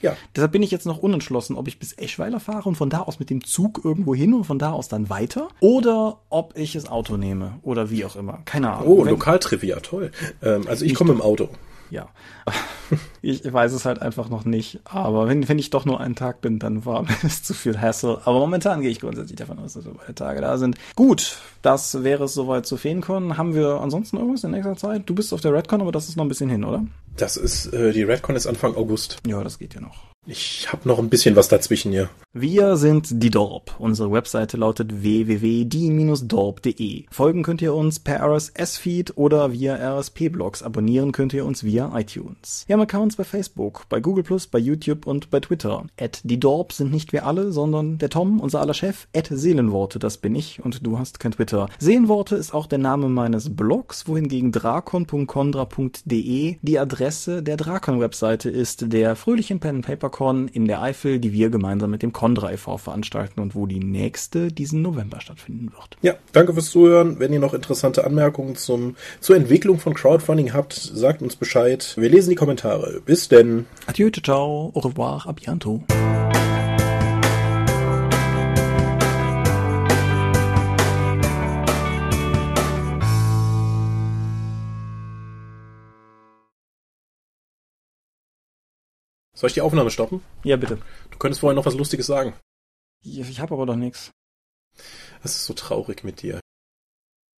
ja. 0.00 0.16
Deshalb 0.34 0.52
bin 0.52 0.62
ich 0.62 0.70
jetzt 0.70 0.86
noch 0.86 0.98
unentschlossen, 0.98 1.56
ob 1.56 1.68
ich 1.68 1.78
bis 1.78 1.92
Eschweiler 1.92 2.40
fahre 2.40 2.68
und 2.68 2.76
von 2.76 2.90
da 2.90 3.00
aus 3.00 3.18
mit 3.18 3.30
dem 3.30 3.44
Zug 3.44 3.84
irgendwo 3.84 4.14
hin 4.14 4.34
und 4.34 4.44
von 4.44 4.58
da 4.58 4.72
aus 4.72 4.88
dann 4.88 5.10
weiter 5.10 5.48
oder 5.60 6.20
ob 6.30 6.56
ich 6.56 6.72
das 6.72 6.88
Auto 6.88 7.16
nehme 7.16 7.58
oder 7.62 7.90
wie 7.90 8.04
auch 8.04 8.16
immer. 8.16 8.40
Keine 8.44 8.72
Ahnung. 8.72 8.88
Oh, 8.88 9.04
Lokaltrivia, 9.04 9.80
toll. 9.80 10.10
Ähm, 10.42 10.64
also 10.66 10.84
ich 10.84 10.94
komme 10.94 11.12
im 11.12 11.20
Auto 11.20 11.48
ja. 11.90 12.08
Ich 13.22 13.52
weiß 13.52 13.72
es 13.72 13.84
halt 13.84 14.02
einfach 14.02 14.28
noch 14.30 14.44
nicht. 14.44 14.80
Aber 14.82 15.28
wenn, 15.28 15.48
wenn 15.48 15.60
ich 15.60 15.70
doch 15.70 15.84
nur 15.84 16.00
einen 16.00 16.16
Tag 16.16 16.40
bin, 16.40 16.58
dann 16.58 16.84
war 16.84 17.06
es 17.22 17.42
zu 17.42 17.54
viel 17.54 17.80
Hassel. 17.80 18.18
Aber 18.24 18.40
momentan 18.40 18.80
gehe 18.80 18.90
ich 18.90 18.98
grundsätzlich 18.98 19.38
davon 19.38 19.60
aus, 19.60 19.74
dass 19.74 19.84
wir 19.84 19.94
beide 19.94 20.14
Tage 20.14 20.40
da 20.40 20.58
sind. 20.58 20.76
Gut, 20.96 21.38
das 21.62 22.02
wäre 22.02 22.24
es 22.24 22.34
soweit 22.34 22.66
zu 22.66 22.76
Feencon. 22.76 23.36
Haben 23.36 23.54
wir 23.54 23.80
ansonsten 23.80 24.16
irgendwas 24.16 24.42
in 24.42 24.50
nächster 24.50 24.76
Zeit? 24.76 25.02
Du 25.06 25.14
bist 25.14 25.32
auf 25.32 25.40
der 25.40 25.52
Redcon, 25.52 25.82
aber 25.82 25.92
das 25.92 26.08
ist 26.08 26.16
noch 26.16 26.24
ein 26.24 26.28
bisschen 26.28 26.50
hin, 26.50 26.64
oder? 26.64 26.84
Das 27.16 27.36
ist, 27.36 27.66
äh, 27.72 27.92
die 27.92 28.02
Redcon 28.02 28.34
ist 28.34 28.48
Anfang 28.48 28.74
August. 28.74 29.18
Ja, 29.24 29.44
das 29.44 29.58
geht 29.58 29.74
ja 29.74 29.80
noch. 29.80 30.09
Ich 30.26 30.70
habe 30.70 30.86
noch 30.86 30.98
ein 30.98 31.08
bisschen 31.08 31.34
was 31.34 31.48
dazwischen 31.48 31.92
hier. 31.92 32.10
Wir 32.34 32.76
sind 32.76 33.22
die 33.22 33.30
Dorp. 33.30 33.74
Unsere 33.78 34.12
Webseite 34.12 34.58
lautet 34.58 35.02
www.die-dorp.de. 35.02 37.06
Folgen 37.10 37.42
könnt 37.42 37.62
ihr 37.62 37.72
uns 37.74 38.00
per 38.00 38.22
RSS-Feed 38.22 39.16
oder 39.16 39.52
via 39.52 39.76
RSP-Blogs. 39.76 40.62
Abonnieren 40.62 41.12
könnt 41.12 41.32
ihr 41.32 41.46
uns 41.46 41.64
via 41.64 41.90
iTunes. 41.98 42.64
Wir 42.66 42.74
haben 42.74 42.82
Accounts 42.82 43.16
bei 43.16 43.24
Facebook, 43.24 43.88
bei 43.88 44.00
Google+, 44.00 44.24
bei 44.50 44.58
YouTube 44.58 45.06
und 45.06 45.30
bei 45.30 45.40
Twitter. 45.40 45.86
At 45.98 46.20
die 46.22 46.38
Dorp 46.38 46.74
sind 46.74 46.92
nicht 46.92 47.14
wir 47.14 47.24
alle, 47.26 47.50
sondern 47.50 47.96
der 47.96 48.10
Tom, 48.10 48.40
unser 48.40 48.60
aller 48.60 48.74
Chef. 48.74 49.08
At 49.16 49.28
Seelenworte, 49.32 49.98
das 49.98 50.18
bin 50.18 50.34
ich 50.34 50.62
und 50.62 50.86
du 50.86 50.98
hast 50.98 51.18
kein 51.18 51.32
Twitter. 51.32 51.70
Seelenworte 51.78 52.36
ist 52.36 52.52
auch 52.52 52.66
der 52.66 52.76
Name 52.78 53.08
meines 53.08 53.56
Blogs, 53.56 54.06
wohingegen 54.06 54.52
drakon.condra.de 54.52 56.56
die 56.60 56.78
Adresse 56.78 57.42
der 57.42 57.56
Drakon-Webseite 57.56 58.50
ist, 58.50 58.92
der 58.92 59.16
fröhlichen 59.16 59.60
Pen 59.60 59.80
Paper 59.80 60.09
Con 60.10 60.48
in 60.48 60.66
der 60.66 60.82
Eifel, 60.82 61.18
die 61.18 61.32
wir 61.32 61.50
gemeinsam 61.50 61.90
mit 61.90 62.02
dem 62.02 62.12
Condra 62.12 62.52
e.V. 62.52 62.76
veranstalten 62.76 63.40
und 63.40 63.54
wo 63.54 63.66
die 63.66 63.80
nächste 63.80 64.52
diesen 64.52 64.82
November 64.82 65.20
stattfinden 65.20 65.72
wird. 65.72 65.96
Ja, 66.02 66.14
danke 66.32 66.52
fürs 66.52 66.70
Zuhören. 66.70 67.18
Wenn 67.18 67.32
ihr 67.32 67.40
noch 67.40 67.54
interessante 67.54 68.04
Anmerkungen 68.04 68.56
zum, 68.56 68.96
zur 69.20 69.36
Entwicklung 69.36 69.78
von 69.78 69.94
Crowdfunding 69.94 70.52
habt, 70.52 70.74
sagt 70.74 71.22
uns 71.22 71.36
Bescheid. 71.36 71.94
Wir 71.96 72.08
lesen 72.08 72.30
die 72.30 72.36
Kommentare. 72.36 73.00
Bis 73.04 73.28
denn. 73.28 73.66
Adieu, 73.86 74.10
ciao, 74.10 74.70
au 74.74 74.80
revoir, 74.80 75.26
a 75.26 75.32
bientôt. 75.32 75.80
Soll 89.40 89.48
ich 89.48 89.54
die 89.54 89.62
Aufnahme 89.62 89.90
stoppen? 89.90 90.22
Ja, 90.44 90.58
bitte. 90.58 90.76
Du 91.10 91.16
könntest 91.16 91.40
vorher 91.40 91.54
noch 91.54 91.64
was 91.64 91.74
Lustiges 91.74 92.06
sagen. 92.06 92.34
Ich, 93.02 93.40
habe 93.40 93.54
aber 93.54 93.64
doch 93.64 93.74
nichts. 93.74 94.10
Das 95.22 95.34
ist 95.34 95.46
so 95.46 95.54
traurig 95.54 96.04
mit 96.04 96.20
dir. 96.20 96.40